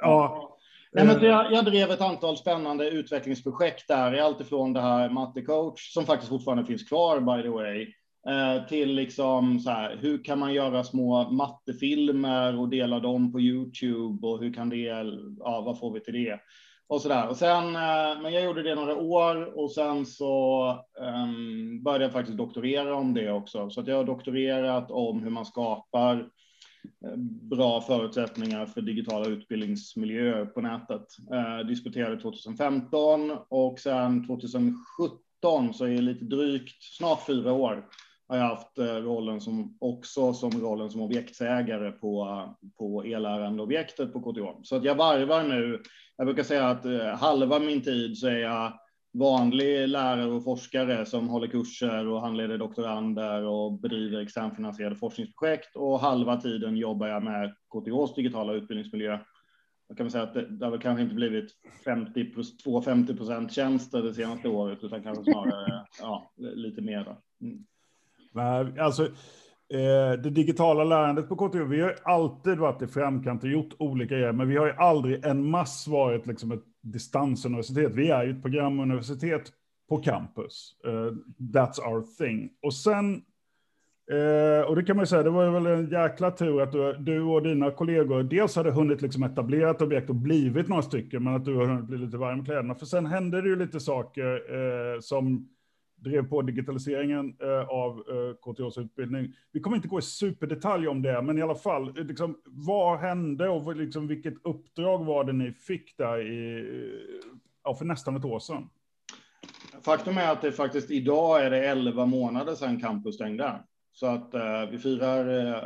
Ja. 0.02 0.56
Nej, 0.92 1.06
men 1.06 1.24
jag, 1.24 1.54
jag 1.54 1.66
drev 1.66 1.92
ett 1.92 2.02
antal 2.02 2.38
spännande 2.38 2.90
utvecklingsprojekt 2.90 3.88
där, 3.88 4.16
i 4.16 4.20
allt 4.20 4.42
ifrån 4.42 4.74
det 4.74 4.82
här 4.82 5.10
mattecoach, 5.10 5.94
som 5.94 6.06
faktiskt 6.06 6.30
fortfarande 6.30 6.66
finns 6.66 6.84
kvar 6.84 7.20
by 7.20 7.44
the 7.44 7.50
way, 7.50 7.94
Eh, 8.28 8.68
till 8.68 8.96
liksom 8.96 9.60
så 9.60 9.70
här, 9.70 9.98
hur 10.02 10.24
kan 10.24 10.40
man 10.40 10.54
göra 10.54 10.84
små 10.84 11.30
mattefilmer 11.30 12.60
och 12.60 12.70
dela 12.70 13.00
dem 13.00 13.32
på 13.32 13.40
Youtube 13.40 14.28
och 14.28 14.40
hur 14.40 14.54
kan 14.54 14.70
det, 14.70 15.06
ja, 15.40 15.62
vad 15.66 15.80
får 15.80 15.94
vi 15.94 16.00
till 16.00 16.14
det? 16.14 16.40
och 16.90 17.02
så 17.02 17.10
där. 17.10 17.28
Och 17.28 17.38
sen, 17.38 17.76
eh, 17.76 18.22
men 18.22 18.34
jag 18.34 18.44
gjorde 18.44 18.64
det 18.64 18.76
några 18.76 18.96
år 18.98 19.58
och 19.60 19.72
sen 19.72 20.06
så 20.06 20.70
um, 21.00 21.84
började 21.84 22.04
jag 22.04 22.14
faktiskt 22.14 22.38
doktorera 22.38 22.96
om 22.96 23.14
det 23.14 23.32
också. 23.32 23.70
Så 23.70 23.82
att 23.82 23.88
jag 23.88 23.96
har 23.96 24.04
doktorerat 24.04 24.92
om 24.92 25.24
hur 25.24 25.30
man 25.30 25.46
skapar 25.46 26.16
eh, 27.06 27.16
bra 27.50 27.82
förutsättningar 27.82 28.66
för 28.66 28.82
digitala 28.82 29.28
utbildningsmiljöer 29.28 30.46
på 30.46 30.62
nätet. 30.62 31.06
Uh, 31.34 31.68
disputerade 31.68 32.22
2015 32.22 33.32
och 33.50 33.80
sen 33.80 34.28
2017 34.28 35.74
så 35.74 35.86
är 35.86 35.90
det 35.90 36.02
lite 36.02 36.26
drygt, 36.26 36.84
snart 36.84 37.26
fyra 37.26 37.54
år, 37.54 37.86
har 38.30 38.38
jag 38.38 38.46
haft 38.46 38.78
eh, 38.78 38.86
rollen 38.86 39.42
som 39.42 39.78
också 39.80 40.34
som 40.34 40.52
rollen 40.52 40.90
som 40.90 41.02
objektsägare 41.02 41.92
på, 41.92 42.44
på 42.78 43.04
elärendeobjektet 43.04 44.14
på 44.14 44.22
KTH. 44.22 44.64
Så 44.64 44.76
att 44.76 44.84
jag 44.84 44.96
varvar 44.96 45.44
nu. 45.44 45.82
Jag 46.18 46.28
brukar 46.28 46.44
säga 46.44 46.68
att 46.68 46.86
eh, 46.86 47.08
halva 47.08 47.60
min 47.60 47.82
tid 47.82 48.18
så 48.18 48.28
är 48.28 48.38
jag 48.38 48.80
vanlig 49.14 49.88
lärare 49.88 50.32
och 50.32 50.44
forskare 50.44 51.06
som 51.06 51.30
håller 51.30 51.48
kurser 51.48 52.08
och 52.08 52.22
handleder 52.22 52.58
doktorander 52.58 53.44
och 53.44 53.80
bedriver 53.80 54.22
externfinansierade 54.22 54.96
forskningsprojekt 54.96 55.76
och 55.76 56.00
halva 56.00 56.42
tiden 56.42 56.78
jobbar 56.78 57.08
jag 57.08 57.24
med 57.24 57.56
KTHs 57.70 58.16
digitala 58.16 58.54
utbildningsmiljö. 58.54 59.20
Jag 59.88 59.98
kan 59.98 60.12
säga 60.12 60.24
att 60.24 60.34
det, 60.34 60.46
det 60.46 60.66
har 60.66 60.72
väl 60.72 60.82
kanske 60.82 61.04
inte 61.04 61.16
blivit 61.16 61.52
50 61.86 62.34
2 62.64 62.82
50 62.82 63.16
procent 63.16 63.54
tjänster 63.54 64.04
det 64.04 64.14
senaste 64.14 64.50
året 64.50 64.84
utan 64.84 65.04
kanske 65.04 65.24
snarare 65.24 65.86
ja, 66.00 66.32
lite 66.36 66.82
mer. 66.82 67.16
Mm. 67.42 67.66
Alltså, 68.80 69.04
eh, 69.74 70.22
det 70.24 70.30
digitala 70.30 70.84
lärandet 70.84 71.30
på 71.30 71.36
KTH, 71.36 71.58
vi 71.58 71.82
har 71.82 71.96
alltid 72.04 72.58
varit 72.58 72.82
i 72.82 72.88
framkant 72.88 73.44
och 73.44 73.50
gjort 73.50 73.74
olika 73.80 74.16
grejer, 74.16 74.32
men 74.32 74.48
vi 74.48 74.58
har 74.58 74.66
ju 74.66 74.74
aldrig 74.74 75.26
en 75.26 75.50
mass 75.50 75.88
varit 75.88 76.28
liksom 76.28 76.52
ett 76.52 76.64
distansuniversitet. 76.82 77.92
Vi 77.96 78.10
är 78.10 78.24
ju 78.24 78.32
ett 78.32 78.42
programuniversitet 78.42 79.52
på 79.90 79.98
campus. 79.98 80.76
Uh, 80.88 81.12
that's 81.54 81.80
our 81.88 82.02
thing. 82.18 82.50
Och 82.62 82.74
sen, 82.74 83.14
uh, 84.12 84.62
och 84.68 84.76
det 84.76 84.84
kan 84.84 84.96
man 84.96 85.04
ju 85.04 85.08
säga, 85.08 85.24
det 85.24 85.30
var 85.30 85.50
väl 85.50 85.66
en 85.66 85.90
jäkla 85.90 86.32
tur 86.32 86.62
att 86.62 86.72
du, 86.72 86.94
du 86.94 87.22
och 87.22 87.44
dina 87.44 87.72
kollegor 87.72 88.24
dels 88.24 88.56
hade 88.56 88.72
hunnit 88.72 89.02
liksom 89.02 89.24
etablera 89.24 89.70
ett 89.70 89.82
objekt 89.82 90.10
och 90.10 90.16
blivit 90.16 90.68
några 90.68 90.82
stycken, 90.82 91.24
men 91.24 91.36
att 91.36 91.46
du 91.46 91.56
har 91.56 91.66
hunnit 91.66 91.86
bli 91.86 91.98
lite 91.98 92.18
varm 92.18 92.42
i 92.42 92.46
kläderna. 92.46 92.76
För 92.76 92.86
sen 92.86 93.06
hände 93.06 93.42
det 93.42 93.50
ju 93.50 93.56
lite 93.56 93.80
saker 93.80 94.56
uh, 94.56 95.00
som 95.00 95.50
drev 96.00 96.30
på 96.30 96.42
digitaliseringen 96.42 97.36
eh, 97.42 97.70
av 97.70 97.98
eh, 97.98 98.54
KTHs 98.54 98.78
utbildning. 98.78 99.34
Vi 99.52 99.60
kommer 99.60 99.76
inte 99.78 99.88
gå 99.88 100.00
i 100.00 100.02
superdetalj 100.02 100.88
om 100.88 101.02
det, 101.02 101.22
men 101.22 101.38
i 101.38 101.42
alla 101.42 101.56
fall, 101.56 101.98
eh, 101.98 102.06
liksom, 102.06 102.38
vad 102.46 103.00
hände 103.00 103.50
och 103.50 103.76
liksom, 103.76 104.08
vilket 104.08 104.34
uppdrag 104.44 105.06
var 105.06 105.24
det 105.24 105.34
ni 105.34 105.52
fick 105.52 105.98
där 105.98 106.22
i, 106.22 106.60
eh, 106.60 107.30
ja, 107.64 107.76
för 107.76 107.86
nästan 107.86 108.16
ett 108.16 108.26
år 108.26 108.40
sedan? 108.40 108.70
Faktum 109.82 110.18
är 110.18 110.32
att 110.32 110.42
det 110.42 110.52
faktiskt 110.52 110.92
idag 110.92 111.46
är 111.46 111.50
det 111.50 111.68
11 111.68 112.06
månader 112.06 112.56
sedan 112.56 112.80
campus 112.80 113.16
stängde. 113.16 113.60
Så 114.00 114.06
att 114.06 114.34
uh, 114.36 114.72
vi 114.72 114.78
firar, 114.78 115.30
uh, 115.30 115.58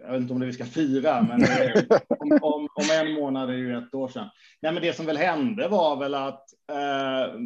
jag 0.00 0.12
vet 0.12 0.20
inte 0.20 0.32
om 0.32 0.40
det 0.40 0.46
vi 0.46 0.52
ska 0.52 0.64
fira, 0.64 1.22
men 1.22 1.40
om, 2.18 2.32
om, 2.42 2.68
om, 2.74 2.84
en 3.00 3.12
månad 3.12 3.50
är 3.50 3.52
det 3.52 3.58
ju 3.58 3.78
ett 3.78 3.94
år 3.94 4.08
sedan. 4.08 4.26
Nej, 4.62 4.72
men 4.72 4.82
det 4.82 4.96
som 4.96 5.06
väl 5.06 5.16
hände 5.16 5.68
var 5.68 5.96
väl 5.96 6.14
att 6.14 6.44
uh, 6.70 7.40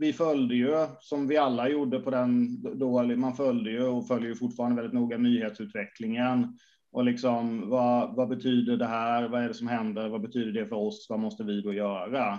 vi 0.00 0.12
följde 0.12 0.54
ju, 0.54 0.86
som 1.00 1.28
vi 1.28 1.36
alla 1.36 1.68
gjorde 1.68 2.00
på 2.00 2.10
den 2.10 2.62
då, 2.78 3.02
man 3.02 3.34
följde 3.34 3.70
ju 3.70 3.86
och 3.86 4.06
följer 4.06 4.28
ju 4.28 4.34
fortfarande 4.34 4.76
väldigt 4.76 5.00
noga 5.00 5.18
nyhetsutvecklingen. 5.18 6.58
Och 6.92 7.04
liksom, 7.04 7.70
vad, 7.70 8.16
vad 8.16 8.28
betyder 8.28 8.76
det 8.76 8.86
här? 8.86 9.28
Vad 9.28 9.42
är 9.42 9.48
det 9.48 9.54
som 9.54 9.68
händer? 9.68 10.08
Vad 10.08 10.20
betyder 10.20 10.52
det 10.60 10.66
för 10.66 10.76
oss? 10.76 11.06
Vad 11.08 11.20
måste 11.20 11.44
vi 11.44 11.60
då 11.60 11.72
göra? 11.72 12.38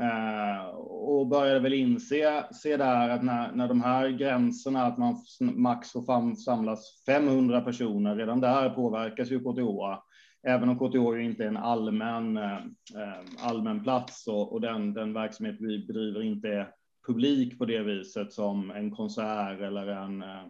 Eh, 0.00 0.66
och 0.76 1.26
började 1.26 1.60
väl 1.60 1.74
inse 1.74 2.44
se 2.52 2.76
där 2.76 3.08
att 3.08 3.24
när, 3.24 3.52
när 3.52 3.68
de 3.68 3.80
här 3.80 4.08
gränserna, 4.08 4.82
att 4.82 4.98
man 4.98 5.16
max 5.40 5.92
får 5.92 6.02
fram, 6.02 6.36
samlas 6.36 7.04
500 7.06 7.60
personer, 7.60 8.16
redan 8.16 8.40
där 8.40 8.70
påverkas 8.70 9.30
ju 9.30 9.40
KTH. 9.40 10.00
Även 10.46 10.68
om 10.68 10.78
KTH 10.78 11.16
ju 11.16 11.24
inte 11.24 11.44
är 11.44 11.48
en 11.48 11.56
allmän, 11.56 12.36
eh, 12.36 12.56
eh, 12.96 13.24
allmän 13.40 13.82
plats 13.82 14.26
och, 14.26 14.52
och 14.52 14.60
den, 14.60 14.94
den 14.94 15.12
verksamhet 15.12 15.56
vi 15.60 15.86
bedriver 15.86 16.22
inte 16.22 16.48
är 16.48 16.70
publik 17.06 17.58
på 17.58 17.64
det 17.64 17.82
viset 17.82 18.32
som 18.32 18.70
en 18.70 18.90
konsert 18.90 19.60
eller 19.60 19.86
en, 19.86 20.22
eh, 20.22 20.44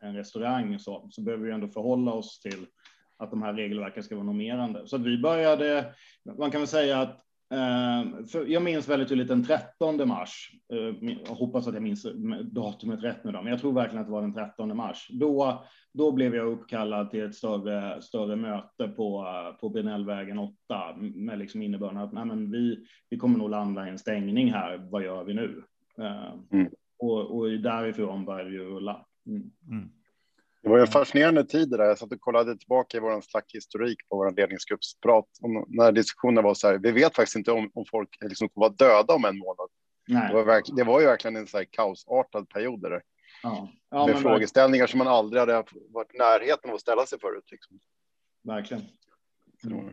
en 0.00 0.16
restaurang 0.16 0.78
så, 0.78 1.08
så 1.10 1.22
behöver 1.22 1.46
vi 1.46 1.52
ändå 1.52 1.68
förhålla 1.68 2.12
oss 2.12 2.40
till 2.40 2.66
att 3.16 3.30
de 3.30 3.42
här 3.42 3.54
regelverken 3.54 4.02
ska 4.02 4.14
vara 4.14 4.26
normerande. 4.26 4.86
Så 4.86 4.96
att 4.96 5.02
vi 5.02 5.18
började, 5.18 5.94
man 6.38 6.50
kan 6.50 6.60
väl 6.60 6.68
säga 6.68 7.00
att 7.00 7.23
för 8.28 8.46
jag 8.46 8.62
minns 8.62 8.88
väldigt 8.88 9.08
tydligt 9.08 9.28
den 9.28 9.44
13 9.44 10.08
mars. 10.08 10.50
Ehm, 10.72 11.08
jag 11.26 11.34
hoppas 11.34 11.68
att 11.68 11.74
jag 11.74 11.82
minns 11.82 12.06
datumet 12.42 13.02
rätt 13.02 13.24
nu 13.24 13.32
då, 13.32 13.42
men 13.42 13.50
jag 13.50 13.60
tror 13.60 13.72
verkligen 13.72 14.00
att 14.00 14.06
det 14.06 14.12
var 14.12 14.22
den 14.22 14.34
13 14.34 14.76
mars. 14.76 15.08
Då, 15.10 15.64
då 15.92 16.12
blev 16.12 16.34
jag 16.34 16.46
uppkallad 16.46 17.10
till 17.10 17.24
ett 17.24 17.34
större, 17.34 18.02
större 18.02 18.36
möte 18.36 18.88
på, 18.88 19.26
på 19.60 19.68
Benellvägen 19.68 20.38
8 20.38 20.56
med 20.96 21.38
liksom 21.38 21.62
innebörden 21.62 21.98
att 21.98 22.12
nej, 22.12 22.24
men 22.24 22.50
vi, 22.50 22.86
vi 23.10 23.16
kommer 23.16 23.38
nog 23.38 23.50
landa 23.50 23.86
i 23.86 23.90
en 23.90 23.98
stängning 23.98 24.52
här. 24.52 24.88
Vad 24.90 25.02
gör 25.02 25.24
vi 25.24 25.34
nu? 25.34 25.62
Ehm, 25.98 26.60
mm. 26.60 26.72
Och, 26.98 27.36
och 27.36 27.50
därifrån 27.50 28.24
började 28.24 28.50
vi 28.50 28.58
rulla. 28.58 29.06
Mm. 29.26 29.50
Mm. 29.70 29.90
Det 30.64 30.70
var 30.70 30.78
en 30.78 30.86
fascinerande 30.86 31.44
tid 31.44 31.70
det 31.70 31.76
där. 31.76 31.84
Jag 31.84 31.98
satt 31.98 32.12
och 32.12 32.20
kollade 32.20 32.58
tillbaka 32.58 32.96
i 32.96 33.00
vår 33.00 33.20
slack 33.20 33.54
historik 33.54 34.08
på 34.08 34.16
vår 34.16 34.30
ledningsgruppsprat. 34.36 35.26
Och 35.42 35.50
när 35.68 35.92
diskussionen 35.92 36.44
var 36.44 36.54
så 36.54 36.68
här, 36.68 36.78
vi 36.78 36.92
vet 36.92 37.16
faktiskt 37.16 37.36
inte 37.36 37.52
om, 37.52 37.70
om 37.74 37.84
folk 37.90 38.08
liksom 38.20 38.48
kommer 38.48 38.68
vara 38.68 38.76
döda 38.76 39.14
om 39.14 39.24
en 39.24 39.38
månad. 39.38 39.68
Nej. 40.08 40.28
Det, 40.28 40.42
var 40.42 40.76
det 40.76 40.84
var 40.84 41.00
ju 41.00 41.06
verkligen 41.06 41.36
en 41.36 41.46
så 41.46 41.56
här 41.56 41.64
kaosartad 41.64 42.48
period 42.48 42.82
där. 42.82 43.02
Ja. 43.42 43.72
Ja, 43.90 44.06
med 44.06 44.18
frågeställningar 44.18 44.86
som 44.86 44.98
man 44.98 45.08
aldrig 45.08 45.40
hade 45.40 45.64
varit 45.88 46.14
i 46.14 46.18
närheten 46.18 46.70
av 46.70 46.74
att 46.74 46.80
ställa 46.80 47.06
sig 47.06 47.20
förut. 47.20 47.48
Liksom. 47.50 47.78
Verkligen. 48.42 48.82
Mm. 49.64 49.88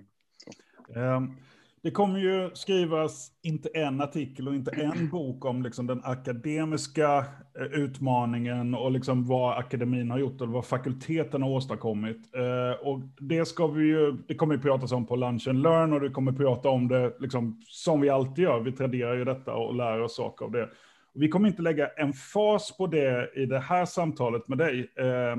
Um, 1.15 1.37
det 1.83 1.91
kommer 1.91 2.19
ju 2.19 2.49
skrivas 2.53 3.31
inte 3.43 3.69
en 3.69 4.01
artikel 4.01 4.47
och 4.47 4.55
inte 4.55 4.71
en 4.71 5.09
bok 5.09 5.45
om 5.45 5.63
liksom 5.63 5.87
den 5.87 6.01
akademiska 6.03 7.17
eh, 7.59 7.65
utmaningen 7.65 8.75
och 8.75 8.91
liksom 8.91 9.27
vad 9.27 9.57
akademin 9.57 10.11
har 10.11 10.19
gjort 10.19 10.41
och 10.41 10.47
vad 10.47 10.65
fakulteten 10.65 11.41
har 11.41 11.49
åstadkommit. 11.49 12.35
Eh, 12.35 12.87
och 12.87 12.99
det, 13.19 13.45
ska 13.45 13.67
vi 13.67 13.85
ju, 13.85 14.11
det 14.27 14.35
kommer 14.35 14.55
vi 14.55 14.61
pratas 14.61 14.91
om 14.91 15.05
på 15.05 15.15
Lunch 15.15 15.47
and 15.47 15.61
Learn 15.61 15.93
och 15.93 16.01
du 16.01 16.11
kommer 16.11 16.31
prata 16.31 16.69
om 16.69 16.87
det 16.87 17.15
liksom, 17.19 17.61
som 17.67 18.01
vi 18.01 18.09
alltid 18.09 18.43
gör. 18.43 18.59
Vi 18.59 18.71
traderar 18.71 19.15
ju 19.15 19.25
detta 19.25 19.53
och 19.53 19.75
lär 19.75 20.01
oss 20.01 20.15
saker 20.15 20.45
av 20.45 20.51
det. 20.51 20.69
Vi 21.13 21.29
kommer 21.29 21.47
inte 21.47 21.61
lägga 21.61 21.87
en 21.87 22.13
fas 22.13 22.77
på 22.77 22.87
det 22.87 23.29
i 23.35 23.45
det 23.45 23.59
här 23.59 23.85
samtalet 23.85 24.47
med 24.47 24.57
dig. 24.57 24.79
Eh, 24.79 25.35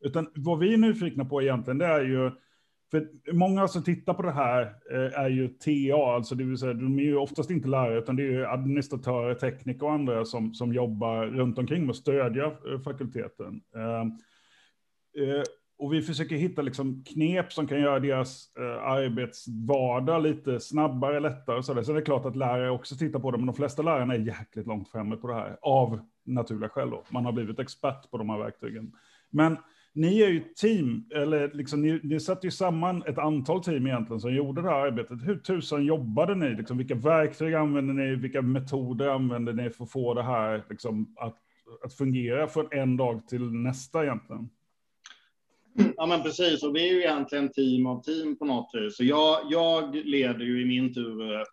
utan 0.00 0.30
vad 0.34 0.58
vi 0.58 0.74
är 0.74 0.78
nyfikna 0.78 1.24
på 1.24 1.42
egentligen 1.42 1.78
det 1.78 1.86
är 1.86 2.00
ju 2.00 2.30
för 2.90 3.08
många 3.32 3.68
som 3.68 3.82
tittar 3.82 4.14
på 4.14 4.22
det 4.22 4.32
här 4.32 4.62
eh, 4.90 5.20
är 5.20 5.28
ju 5.28 5.48
TA, 5.48 6.14
alltså 6.14 6.34
det 6.34 6.44
vill 6.44 6.58
säga 6.58 6.72
de 6.72 6.98
är 6.98 7.02
ju 7.02 7.16
oftast 7.16 7.50
inte 7.50 7.68
lärare, 7.68 7.98
utan 7.98 8.16
det 8.16 8.22
är 8.22 8.30
ju 8.30 8.46
administratörer, 8.46 9.34
tekniker 9.34 9.86
och 9.86 9.92
andra 9.92 10.24
som, 10.24 10.54
som 10.54 10.72
jobbar 10.72 11.26
runt 11.26 11.58
omkring 11.58 11.82
med 11.82 11.90
att 11.90 11.96
stödja 11.96 12.44
eh, 12.44 12.80
fakulteten. 12.84 13.60
Ehm, 13.76 14.08
eh, 15.24 15.42
och 15.78 15.92
vi 15.92 16.02
försöker 16.02 16.36
hitta 16.36 16.62
liksom 16.62 17.04
knep 17.04 17.52
som 17.52 17.66
kan 17.66 17.80
göra 17.80 18.00
deras 18.00 18.52
arbetsvardag 18.82 20.22
lite 20.22 20.60
snabbare, 20.60 21.20
lättare 21.20 21.56
och 21.58 21.64
så. 21.64 21.84
Så 21.84 21.92
det 21.92 21.98
är 21.98 22.04
klart 22.04 22.26
att 22.26 22.36
lärare 22.36 22.70
också 22.70 22.96
tittar 22.96 23.18
på 23.18 23.30
det, 23.30 23.36
men 23.36 23.46
de 23.46 23.54
flesta 23.54 23.82
lärarna 23.82 24.14
är 24.14 24.18
jäkligt 24.18 24.66
långt 24.66 24.88
framme 24.88 25.16
på 25.16 25.28
det 25.28 25.34
här, 25.34 25.58
av 25.62 26.00
naturliga 26.24 26.68
skäl. 26.68 26.90
Då. 26.90 27.04
Man 27.08 27.24
har 27.24 27.32
blivit 27.32 27.58
expert 27.58 28.10
på 28.10 28.18
de 28.18 28.30
här 28.30 28.38
verktygen. 28.38 28.92
Men 29.30 29.56
ni 29.98 30.20
är 30.20 30.28
ju 30.28 30.40
team, 30.40 31.04
eller 31.14 31.50
liksom, 31.54 31.82
ni, 31.82 32.00
ni 32.02 32.20
satte 32.20 32.46
ju 32.46 32.50
samman 32.50 33.02
ett 33.06 33.18
antal 33.18 33.64
team 33.64 33.86
egentligen 33.86 34.20
som 34.20 34.34
gjorde 34.34 34.62
det 34.62 34.68
här 34.68 34.86
arbetet. 34.86 35.18
Hur 35.26 35.36
tusan 35.36 35.84
jobbade 35.84 36.34
ni? 36.34 36.54
Liksom, 36.54 36.78
vilka 36.78 36.94
verktyg 36.94 37.54
använde 37.54 37.92
ni? 37.92 38.16
Vilka 38.16 38.42
metoder 38.42 39.08
använde 39.08 39.52
ni 39.52 39.70
för 39.70 39.84
att 39.84 39.90
få 39.90 40.14
det 40.14 40.22
här 40.22 40.64
liksom, 40.70 41.14
att, 41.16 41.36
att 41.84 41.94
fungera 41.94 42.48
från 42.48 42.68
en 42.70 42.96
dag 42.96 43.28
till 43.28 43.52
nästa 43.52 44.02
egentligen? 44.04 44.48
Ja, 45.96 46.06
men 46.06 46.22
precis. 46.22 46.62
Och 46.62 46.76
vi 46.76 46.88
är 46.88 46.94
ju 46.94 47.00
egentligen 47.00 47.48
team 47.48 47.86
av 47.86 48.02
team 48.02 48.36
på 48.36 48.44
något 48.44 48.70
vis. 48.74 48.96
Så 48.96 49.04
jag, 49.04 49.40
jag 49.50 49.94
leder 49.94 50.44
ju 50.44 50.62
i 50.62 50.66
min 50.66 50.94
tur 50.94 51.44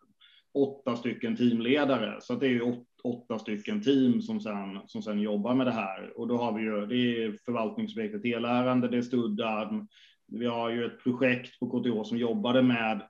åtta 0.53 0.95
stycken 0.95 1.35
teamledare, 1.35 2.17
så 2.21 2.33
det 2.33 2.45
är 2.45 2.49
ju 2.49 2.61
åtta 2.61 2.94
åtta 3.05 3.39
stycken 3.39 3.81
team 3.81 4.21
som 4.21 4.39
sen, 4.41 4.79
som 4.87 5.01
sen 5.01 5.19
jobbar 5.19 5.55
med 5.55 5.67
det 5.67 5.71
här. 5.71 6.13
Och 6.15 6.27
då 6.27 6.37
har 6.37 6.53
vi 6.53 6.61
ju, 6.61 6.85
det 6.85 6.95
är 6.95 7.37
förvaltningsobjektet 7.45 8.25
elärande, 8.25 8.87
det 8.87 8.97
är 8.97 9.01
Studdarm. 9.01 9.87
Vi 10.27 10.45
har 10.45 10.69
ju 10.69 10.85
ett 10.85 11.03
projekt 11.03 11.59
på 11.59 11.69
KTH 11.69 12.03
som 12.03 12.17
jobbade 12.17 12.61
med, 12.61 13.01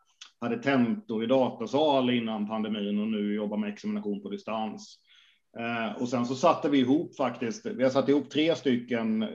hade 0.41 0.57
tentor 0.57 1.23
i 1.23 1.27
datasal 1.27 2.09
innan 2.09 2.47
pandemin 2.47 2.99
och 2.99 3.07
nu 3.07 3.33
jobbar 3.33 3.57
med 3.57 3.73
examination 3.73 4.21
på 4.21 4.29
distans. 4.29 4.99
Eh, 5.59 6.01
och 6.01 6.09
sen 6.09 6.25
så 6.25 6.35
satte 6.35 6.69
vi 6.69 6.79
ihop 6.79 7.15
faktiskt, 7.15 7.65
vi 7.65 7.83
har 7.83 7.89
satt 7.89 8.09
ihop 8.09 8.29
tre 8.29 8.55
stycken 8.55 9.23
eh, 9.23 9.29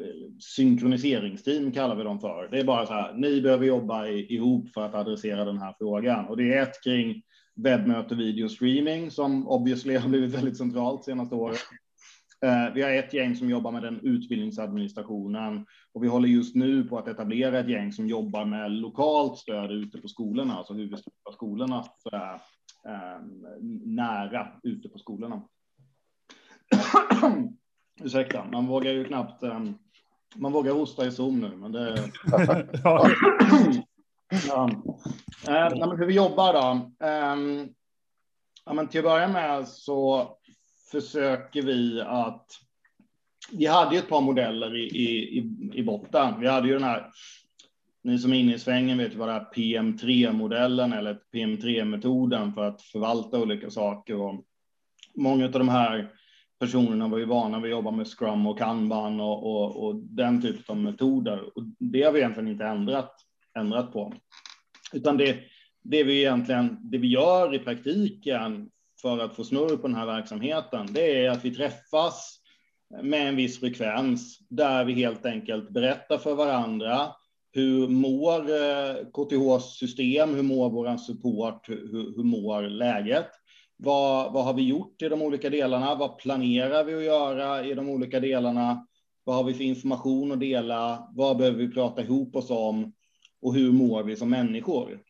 synkroniseringsteam 0.56 1.72
kallar 1.72 1.96
vi 1.96 2.04
dem 2.04 2.20
för. 2.20 2.48
Det 2.50 2.60
är 2.60 2.64
bara 2.64 2.86
så 2.86 2.92
här, 2.92 3.12
ni 3.14 3.40
behöver 3.40 3.66
jobba 3.66 4.06
ihop 4.06 4.72
för 4.74 4.82
att 4.82 4.94
adressera 4.94 5.44
den 5.44 5.58
här 5.58 5.74
frågan. 5.78 6.26
Och 6.26 6.36
det 6.36 6.54
är 6.54 6.62
ett 6.62 6.84
kring 6.84 7.22
webbmöte 7.54 8.14
videostreaming 8.14 9.10
som 9.10 9.48
obviously 9.48 9.96
har 9.96 10.08
blivit 10.08 10.34
väldigt 10.34 10.56
centralt 10.56 11.04
senaste 11.04 11.34
året. 11.34 11.60
Eh, 12.44 12.74
vi 12.74 12.82
har 12.82 12.90
ett 12.90 13.14
gäng 13.14 13.36
som 13.36 13.50
jobbar 13.50 13.72
med 13.72 13.82
den 13.82 14.00
utbildningsadministrationen 14.00 15.66
och 15.92 16.04
vi 16.04 16.08
håller 16.08 16.28
just 16.28 16.54
nu 16.54 16.84
på 16.84 16.98
att 16.98 17.08
etablera 17.08 17.58
ett 17.58 17.68
gäng 17.68 17.92
som 17.92 18.08
jobbar 18.08 18.44
med 18.44 18.70
lokalt 18.72 19.38
stöd 19.38 19.70
ute 19.72 19.98
på 19.98 20.08
skolorna, 20.08 20.54
alltså 20.54 20.74
hur 20.74 20.90
vi 20.90 20.96
stöttar 20.96 21.32
skolorna 21.32 21.84
så 21.98 22.08
är, 22.12 22.34
eh, 22.86 23.20
nära 23.84 24.48
ute 24.62 24.88
på 24.88 24.98
skolorna. 24.98 25.42
Ursäkta, 28.02 28.44
man 28.52 28.66
vågar 28.66 28.92
ju 28.92 29.04
knappt. 29.04 29.42
Eh, 29.42 29.60
man 30.36 30.52
vågar 30.52 30.72
hosta 30.72 31.06
i 31.06 31.10
Zoom 31.10 31.40
nu, 31.40 31.56
men 31.56 31.72
det. 31.72 32.10
Ja. 32.84 33.10
Eh, 35.48 35.78
men 35.78 35.98
hur 35.98 36.06
vi 36.06 36.14
jobbar 36.14 36.52
då? 36.52 36.90
Eh, 37.06 37.66
ja, 38.64 38.72
men 38.72 38.88
till 38.88 39.00
att 39.00 39.04
börja 39.04 39.28
med 39.28 39.68
så 39.68 40.28
försöker 40.90 41.62
vi 41.62 42.00
att. 42.00 42.46
Vi 43.52 43.66
hade 43.66 43.94
ju 43.94 43.98
ett 43.98 44.08
par 44.08 44.20
modeller 44.20 44.76
i, 44.76 44.82
i, 44.82 45.38
i 45.74 45.82
botten. 45.82 46.40
Vi 46.40 46.48
hade 46.48 46.68
ju 46.68 46.74
den 46.74 46.84
här. 46.84 47.10
Ni 48.02 48.18
som 48.18 48.32
är 48.32 48.36
inne 48.40 48.54
i 48.54 48.58
svängen 48.58 48.98
vet 48.98 49.14
ju 49.14 49.18
vad 49.18 49.28
det 49.28 49.34
är 49.34 49.52
PM3-modellen 49.54 50.92
eller 50.92 51.18
PM3-metoden 51.32 52.52
för 52.54 52.64
att 52.64 52.82
förvalta 52.82 53.38
olika 53.40 53.70
saker. 53.70 54.16
Och 54.16 54.44
många 55.14 55.44
av 55.44 55.50
de 55.50 55.68
här 55.68 56.12
personerna 56.58 57.08
var 57.08 57.18
ju 57.18 57.24
vana 57.24 57.60
vid 57.60 57.72
att 57.72 57.78
jobba 57.78 57.90
med 57.90 58.06
Scrum 58.06 58.46
och 58.46 58.58
Kanban 58.58 59.20
och, 59.20 59.46
och, 59.46 59.84
och 59.84 59.96
den 59.96 60.42
typen 60.42 60.64
av 60.68 60.76
metoder. 60.76 61.58
Och 61.58 61.62
det 61.78 62.02
har 62.02 62.12
vi 62.12 62.20
egentligen 62.20 62.48
inte 62.48 62.64
ändrat 62.64 63.29
ändrat 63.58 63.92
på. 63.92 64.12
Utan 64.92 65.16
det, 65.16 65.36
det 65.82 66.04
vi 66.04 66.20
egentligen, 66.20 66.78
det 66.82 66.98
vi 66.98 67.08
gör 67.08 67.54
i 67.54 67.58
praktiken 67.58 68.70
för 69.02 69.18
att 69.18 69.36
få 69.36 69.44
snurr 69.44 69.76
på 69.76 69.86
den 69.86 69.96
här 69.96 70.06
verksamheten, 70.06 70.86
det 70.90 71.24
är 71.24 71.30
att 71.30 71.44
vi 71.44 71.54
träffas 71.54 72.40
med 73.02 73.28
en 73.28 73.36
viss 73.36 73.60
frekvens 73.60 74.38
där 74.48 74.84
vi 74.84 74.92
helt 74.92 75.26
enkelt 75.26 75.70
berättar 75.70 76.18
för 76.18 76.34
varandra 76.34 77.12
hur 77.52 77.88
mår 77.88 78.40
eh, 78.40 79.04
KTHs 79.12 79.78
system? 79.78 80.34
Hur 80.34 80.42
mår 80.42 80.70
vår 80.70 80.96
support? 80.96 81.68
Hur, 81.68 82.16
hur 82.16 82.24
mår 82.24 82.62
läget? 82.62 83.30
Vad, 83.76 84.32
vad 84.32 84.44
har 84.44 84.54
vi 84.54 84.62
gjort 84.62 85.02
i 85.02 85.08
de 85.08 85.22
olika 85.22 85.50
delarna? 85.50 85.94
Vad 85.94 86.18
planerar 86.18 86.84
vi 86.84 86.94
att 86.94 87.04
göra 87.04 87.64
i 87.64 87.74
de 87.74 87.88
olika 87.88 88.20
delarna? 88.20 88.86
Vad 89.24 89.36
har 89.36 89.44
vi 89.44 89.54
för 89.54 89.64
information 89.64 90.32
att 90.32 90.40
dela? 90.40 91.08
Vad 91.14 91.36
behöver 91.36 91.58
vi 91.58 91.72
prata 91.72 92.02
ihop 92.02 92.36
oss 92.36 92.50
om? 92.50 92.92
Och 93.42 93.54
hur 93.54 93.72
mår 93.72 94.02
vi 94.02 94.16
som 94.16 94.30
människor? 94.30 95.00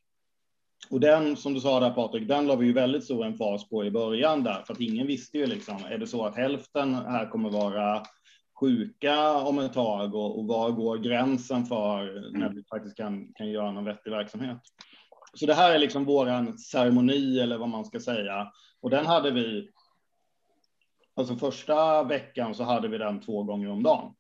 Och 0.90 1.00
den, 1.00 1.37
som 1.37 1.54
du 1.54 1.60
sa 1.60 1.80
där 1.80 1.90
Patrik, 1.90 2.28
den 2.28 2.46
la 2.46 2.56
vi 2.56 2.66
ju 2.66 2.72
väldigt 2.72 3.04
stor 3.04 3.25
en 3.25 3.34
fas 3.34 3.68
på 3.68 3.84
i 3.84 3.90
början 3.90 4.42
där, 4.42 4.62
för 4.66 4.75
att 4.75 4.80
ingen 4.80 5.06
visste 5.06 5.38
ju 5.38 5.46
liksom, 5.46 5.76
är 5.88 5.99
det 5.99 6.06
så 6.06 6.25
att 6.25 6.37
hälften 6.37 6.94
här 6.94 7.30
kommer 7.30 7.50
vara 7.50 8.02
sjuka 8.60 9.34
om 9.34 9.58
ett 9.58 9.72
tag 9.72 10.14
och, 10.14 10.38
och 10.38 10.46
var 10.46 10.70
går 10.70 10.99
gränsen 10.99 11.64
för 11.66 12.30
när 12.38 12.49
vi 12.49 12.64
faktiskt 12.64 12.96
kan, 12.96 13.32
kan 13.34 13.50
göra 13.50 13.72
någon 13.72 13.84
vettig 13.84 14.10
verksamhet? 14.10 14.58
Så 15.34 15.46
det 15.46 15.54
här 15.54 15.75
är 15.75 15.78
liksom 15.78 16.04
våran 16.04 16.58
ceremoni 16.58 17.40
eller 17.40 17.58
vad 17.58 17.68
man 17.68 17.84
ska 17.84 18.00
säga. 18.00 18.52
Och 18.80 18.90
den 18.90 19.06
hade 19.06 19.30
vi, 19.30 19.70
alltså 21.16 21.37
första 21.37 22.02
veckan 22.02 22.54
så 22.54 22.64
hade 22.64 22.88
vi 22.88 22.99
den 22.99 23.20
två 23.20 23.42
gånger 23.42 23.70
om 23.70 23.82
dagen. 23.82 24.14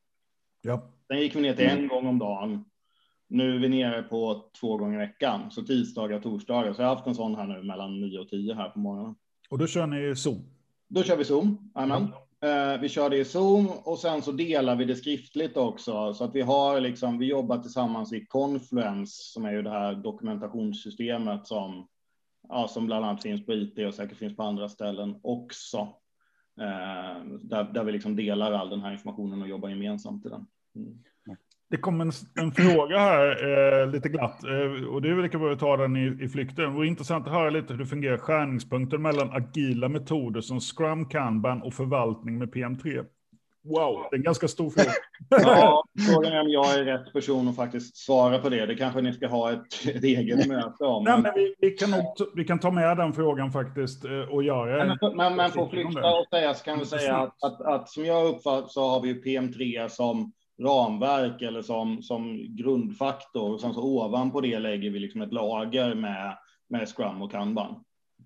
Ja. 0.62 0.92
Sen 1.06 1.20
gick 1.20 1.36
vi 1.36 1.40
ner 1.40 1.54
till 1.54 1.66
en 1.66 1.88
gång 1.88 2.06
om 2.06 2.18
dagen 2.18 2.64
nu 3.30 3.54
är 3.54 3.58
vi 3.58 3.68
nere 3.68 4.02
på 4.02 4.50
två 4.60 4.76
gånger 4.76 4.94
i 4.94 5.06
veckan, 5.06 5.50
så 5.50 5.62
tisdagar 5.62 6.16
och 6.16 6.22
torsdagar. 6.22 6.72
Så 6.72 6.82
jag 6.82 6.88
har 6.88 6.94
haft 6.94 7.06
en 7.06 7.14
sån 7.14 7.34
här 7.34 7.46
nu 7.46 7.62
mellan 7.62 8.00
9 8.00 8.18
och 8.18 8.28
10 8.28 8.54
här 8.54 8.70
på 8.70 8.78
morgonen. 8.78 9.14
Och 9.50 9.58
då 9.58 9.66
kör 9.66 9.86
ni 9.86 10.16
Zoom? 10.16 10.44
Då 10.88 11.02
kör 11.02 11.16
vi 11.16 11.24
Zoom, 11.24 11.70
amen. 11.74 12.02
Mm. 12.02 12.74
Eh, 12.74 12.80
vi 12.80 12.88
kör 12.88 13.10
det 13.10 13.18
i 13.18 13.24
Zoom 13.24 13.68
och 13.84 13.98
sen 13.98 14.22
så 14.22 14.32
delar 14.32 14.76
vi 14.76 14.84
det 14.84 14.96
skriftligt 14.96 15.56
också 15.56 16.14
så 16.14 16.24
att 16.24 16.34
vi 16.34 16.40
har 16.40 16.80
liksom, 16.80 17.18
vi 17.18 17.26
jobbar 17.26 17.58
tillsammans 17.58 18.12
i 18.12 18.26
Confluence 18.26 19.32
som 19.32 19.44
är 19.44 19.52
ju 19.52 19.62
det 19.62 19.70
här 19.70 19.94
dokumentationssystemet 19.94 21.46
som, 21.46 21.88
ja, 22.48 22.68
som 22.68 22.86
bland 22.86 23.04
annat 23.04 23.22
finns 23.22 23.46
på 23.46 23.52
IT 23.52 23.78
och 23.86 23.94
säkert 23.94 24.18
finns 24.18 24.36
på 24.36 24.42
andra 24.42 24.68
ställen 24.68 25.20
också. 25.22 25.78
Eh, 26.60 27.24
där, 27.40 27.72
där 27.72 27.84
vi 27.84 27.92
liksom 27.92 28.16
delar 28.16 28.52
all 28.52 28.70
den 28.70 28.80
här 28.80 28.92
informationen 28.92 29.42
och 29.42 29.48
jobbar 29.48 29.68
gemensamt 29.68 30.26
i 30.26 30.28
den. 30.28 30.46
Mm. 30.76 30.98
Det 31.70 31.76
kom 31.76 32.00
en, 32.00 32.12
en 32.40 32.52
fråga 32.52 32.98
här 32.98 33.28
eh, 33.82 33.90
lite 33.90 34.08
glatt 34.08 34.44
eh, 34.44 34.88
och 34.88 35.02
det 35.02 35.08
är 35.08 35.14
väl 35.14 35.22
lika 35.22 35.38
bra 35.38 35.52
att 35.52 35.58
ta 35.58 35.76
den 35.76 35.96
i, 35.96 36.24
i 36.24 36.28
flykten. 36.28 36.64
Det 36.64 36.70
vore 36.70 36.86
intressant 36.86 37.26
att 37.26 37.32
höra 37.32 37.50
lite 37.50 37.72
hur 37.72 37.78
det 37.78 37.86
fungerar 37.86 38.18
skärningspunkten 38.18 39.02
mellan 39.02 39.30
agila 39.32 39.88
metoder 39.88 40.40
som 40.40 40.60
Scrum, 40.60 41.08
Kanban 41.08 41.62
och 41.62 41.74
förvaltning 41.74 42.38
med 42.38 42.52
PM3. 42.54 43.04
Wow, 43.64 44.06
det 44.10 44.14
är 44.14 44.18
en 44.18 44.22
ganska 44.22 44.48
stor 44.48 44.70
fråga. 44.70 44.90
ja, 45.28 45.84
frågan 46.12 46.32
är 46.32 46.40
om 46.40 46.48
jag 46.48 46.74
är 46.74 46.84
rätt 46.84 47.12
person 47.12 47.48
att 47.48 47.56
faktiskt 47.56 47.96
svara 47.96 48.38
på 48.38 48.48
det. 48.48 48.66
Det 48.66 48.74
kanske 48.74 49.00
ni 49.00 49.12
ska 49.12 49.26
ha 49.26 49.52
ett, 49.52 49.86
ett 49.94 50.04
eget 50.04 50.46
möte 50.46 50.84
om. 50.84 51.04
Nej, 51.04 51.20
men 51.22 51.32
vi, 51.34 51.54
vi, 51.58 51.70
kan 51.70 51.90
nog, 51.90 52.04
vi 52.34 52.44
kan 52.44 52.58
ta 52.58 52.70
med 52.70 52.96
den 52.96 53.12
frågan 53.12 53.52
faktiskt 53.52 54.04
eh, 54.04 54.20
och 54.20 54.42
göra 54.42 54.84
Men, 54.84 55.16
men, 55.16 55.36
men 55.36 55.50
för 55.50 55.62
att 55.62 55.70
flytta 55.70 56.14
och 56.14 56.26
säga 56.30 56.54
så 56.54 56.64
kan 56.64 56.78
vi 56.78 56.86
säga 56.86 57.16
att, 57.16 57.44
att, 57.44 57.60
att 57.60 57.88
som 57.88 58.04
jag 58.04 58.26
uppfattar 58.26 58.68
så 58.68 58.88
har 58.88 59.00
vi 59.00 59.22
PM3 59.22 59.88
som 59.88 60.32
ramverk 60.60 61.42
eller 61.42 61.62
som, 61.62 62.02
som 62.02 62.56
grundfaktor. 62.56 63.52
Och 63.52 63.60
sen 63.60 63.74
så 63.74 63.82
ovanpå 63.82 64.40
det 64.40 64.58
lägger 64.58 64.90
vi 64.90 64.98
liksom 64.98 65.20
ett 65.20 65.32
lager 65.32 65.94
med, 65.94 66.38
med 66.68 66.88
Scrum 66.88 67.22
och 67.22 67.30
Kanban. 67.30 67.84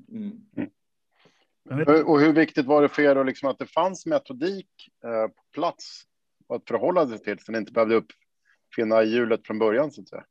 Mm. 0.09 0.33
Mm. 0.57 0.71
Och 2.07 2.21
hur 2.21 2.33
viktigt 2.33 2.67
var 2.67 2.83
det 2.83 2.89
för 2.89 3.03
er 3.03 3.25
liksom 3.25 3.49
att 3.49 3.59
det 3.59 3.67
fanns 3.67 4.07
metodik 4.07 4.69
eh, 5.05 5.29
på 5.29 5.43
plats 5.53 6.03
och 6.47 6.57
att 6.57 6.69
förhålla 6.69 7.07
sig 7.07 7.19
till 7.19 7.39
så 7.39 7.53
ni 7.53 7.59
inte 7.59 7.73
behövde 7.73 7.95
uppfinna 7.95 9.03
hjulet 9.03 9.47
från 9.47 9.59
början 9.59 9.91
så 9.91 10.01
att 10.01 10.09
säga? 10.09 10.25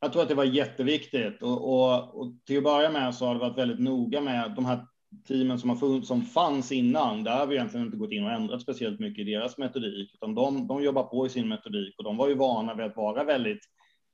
Jag 0.00 0.12
tror 0.12 0.22
att 0.22 0.28
det 0.28 0.34
var 0.34 0.44
jätteviktigt 0.44 1.42
och, 1.42 1.68
och, 1.68 2.20
och 2.20 2.32
till 2.46 2.58
att 2.58 2.64
börja 2.64 2.90
med 2.90 3.14
så 3.14 3.26
har 3.26 3.34
det 3.34 3.40
varit 3.40 3.58
väldigt 3.58 3.80
noga 3.80 4.20
med 4.20 4.54
de 4.56 4.64
här 4.64 4.86
teamen 5.28 5.58
som, 5.58 5.70
har 5.70 5.76
funnits, 5.76 6.08
som 6.08 6.22
fanns 6.22 6.72
innan, 6.72 7.24
där 7.24 7.38
har 7.38 7.46
vi 7.46 7.54
egentligen 7.54 7.86
inte 7.86 7.98
gått 7.98 8.12
in 8.12 8.24
och 8.24 8.32
ändrat 8.32 8.62
speciellt 8.62 9.00
mycket 9.00 9.28
i 9.28 9.30
deras 9.30 9.58
metodik, 9.58 10.14
utan 10.14 10.34
de, 10.34 10.66
de 10.66 10.82
jobbar 10.82 11.02
på 11.02 11.26
i 11.26 11.28
sin 11.28 11.48
metodik 11.48 11.94
och 11.98 12.04
de 12.04 12.16
var 12.16 12.28
ju 12.28 12.34
vana 12.34 12.74
vid 12.74 12.86
att 12.86 12.96
vara 12.96 13.24
väldigt 13.24 13.60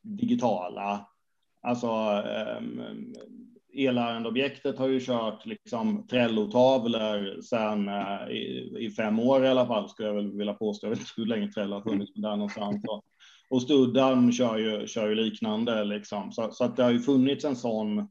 digitala. 0.02 1.08
Alltså, 1.62 1.86
ehm, 1.86 2.80
um, 2.80 3.14
elärendeobjektet 3.74 4.78
har 4.78 4.88
ju 4.88 5.00
kört 5.00 5.46
liksom 5.46 6.06
Trello-tavlor 6.06 7.40
sedan 7.42 7.88
eh, 7.88 8.28
i, 8.30 8.74
i, 8.78 8.90
fem 8.90 9.18
år 9.18 9.44
i 9.44 9.48
alla 9.48 9.66
fall, 9.66 9.88
skulle 9.88 10.08
jag 10.08 10.14
väl 10.14 10.36
vilja 10.36 10.54
påstå. 10.54 10.86
Jag 10.86 10.90
vet 10.90 10.98
inte 10.98 11.12
hur 11.16 11.26
länge 11.26 11.52
Trello 11.52 11.74
har 11.74 11.82
funnits, 11.82 12.12
men 12.14 12.22
där 12.22 12.36
någonstans. 12.36 12.84
Och, 12.88 13.04
och 13.50 13.62
Studdan 13.62 14.32
kör 14.32 14.58
ju, 14.58 14.86
kör 14.86 15.08
ju 15.08 15.14
liknande, 15.14 15.84
liksom. 15.84 16.32
så, 16.32 16.50
så 16.52 16.64
att 16.64 16.76
det 16.76 16.82
har 16.82 16.90
ju 16.90 17.00
funnits 17.00 17.44
en 17.44 17.56
sån 17.56 18.08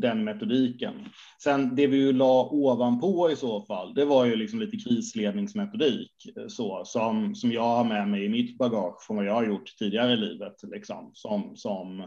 den 0.00 0.24
metodiken. 0.24 0.94
Sen 1.42 1.74
det 1.74 1.86
vi 1.86 1.96
ju 1.96 2.12
la 2.12 2.48
ovanpå 2.50 3.30
i 3.30 3.36
så 3.36 3.62
fall, 3.62 3.94
det 3.94 4.04
var 4.04 4.24
ju 4.24 4.36
liksom 4.36 4.60
lite 4.60 4.76
krisledningsmetodik 4.76 6.12
så 6.48 6.84
som 6.84 7.34
som 7.34 7.52
jag 7.52 7.62
har 7.62 7.84
med 7.84 8.08
mig 8.08 8.24
i 8.24 8.28
mitt 8.28 8.58
bagage 8.58 9.02
från 9.02 9.16
vad 9.16 9.26
jag 9.26 9.34
har 9.34 9.44
gjort 9.44 9.76
tidigare 9.78 10.12
i 10.12 10.16
livet, 10.16 10.54
liksom 10.62 11.10
som 11.14 11.56
som 11.56 12.06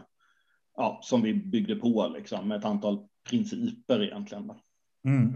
ja, 0.76 1.00
som 1.02 1.22
vi 1.22 1.34
byggde 1.34 1.76
på 1.76 2.12
liksom 2.16 2.48
med 2.48 2.58
ett 2.58 2.64
antal 2.64 2.98
principer 3.30 4.02
egentligen. 4.02 4.52
Mm. 5.04 5.34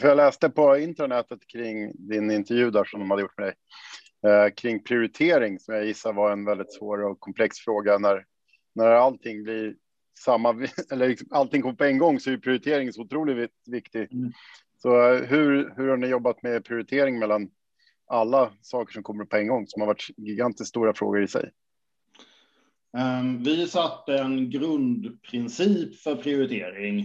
För 0.00 0.08
jag 0.08 0.16
läste 0.16 0.50
på 0.50 0.78
internetet 0.78 1.46
kring 1.46 1.92
din 2.08 2.30
intervju 2.30 2.70
där 2.70 2.84
som 2.84 3.00
de 3.00 3.10
hade 3.10 3.22
gjort 3.22 3.38
med 3.38 3.46
dig 3.46 3.54
eh, 4.32 4.50
kring 4.50 4.82
prioritering 4.82 5.58
som 5.58 5.74
jag 5.74 5.86
gissar 5.86 6.12
var 6.12 6.32
en 6.32 6.44
väldigt 6.44 6.72
svår 6.72 7.04
och 7.04 7.20
komplex 7.20 7.58
fråga 7.58 7.98
när 7.98 8.24
när 8.74 8.90
allting 8.90 9.42
blir 9.42 9.74
samma, 10.20 10.50
eller 10.92 11.08
liksom, 11.08 11.28
allting 11.30 11.62
kommer 11.62 11.74
på 11.74 11.84
en 11.84 11.98
gång 11.98 12.20
så 12.20 12.30
är 12.30 12.36
prioritering 12.36 12.92
så 12.92 13.02
otroligt 13.02 13.50
viktig. 13.66 14.12
Mm. 14.12 14.32
Så 14.82 15.14
hur, 15.14 15.74
hur 15.76 15.88
har 15.88 15.96
ni 15.96 16.06
jobbat 16.06 16.42
med 16.42 16.64
prioritering 16.64 17.18
mellan 17.18 17.50
alla 18.06 18.50
saker 18.60 18.92
som 18.92 19.02
kommer 19.02 19.24
på 19.24 19.36
en 19.36 19.48
gång 19.48 19.66
som 19.66 19.82
har 19.82 19.86
varit 19.86 20.10
gigantiskt 20.16 20.68
stora 20.68 20.94
frågor 20.94 21.22
i 21.22 21.28
sig? 21.28 21.50
Um, 22.98 23.42
vi 23.42 23.66
satte 23.66 24.18
en 24.18 24.50
grundprincip 24.50 26.00
för 26.00 26.16
prioritering 26.16 26.98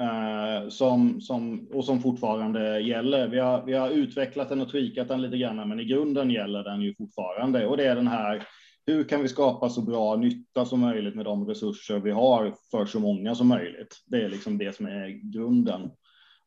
uh, 0.00 0.68
som, 0.68 1.20
som, 1.20 1.68
och 1.72 1.84
som 1.84 2.00
fortfarande 2.00 2.80
gäller. 2.80 3.28
Vi 3.28 3.38
har, 3.38 3.64
vi 3.66 3.72
har 3.72 3.90
utvecklat 3.90 4.48
den 4.48 4.60
och 4.60 4.70
tweakat 4.70 5.08
den 5.08 5.22
lite 5.22 5.36
grann, 5.36 5.68
men 5.68 5.80
i 5.80 5.84
grunden 5.84 6.30
gäller 6.30 6.64
den 6.64 6.80
ju 6.80 6.94
fortfarande 6.94 7.66
och 7.66 7.76
det 7.76 7.84
är 7.84 7.96
den 7.96 8.08
här 8.08 8.46
hur 8.90 9.04
kan 9.04 9.22
vi 9.22 9.28
skapa 9.28 9.68
så 9.68 9.82
bra 9.82 10.16
nytta 10.16 10.64
som 10.64 10.80
möjligt 10.80 11.14
med 11.14 11.24
de 11.24 11.46
resurser 11.46 12.00
vi 12.00 12.10
har 12.10 12.54
för 12.70 12.86
så 12.86 13.00
många 13.00 13.34
som 13.34 13.48
möjligt? 13.48 13.96
Det 14.06 14.22
är 14.24 14.28
liksom 14.28 14.58
det 14.58 14.76
som 14.76 14.86
är 14.86 15.32
grunden. 15.32 15.90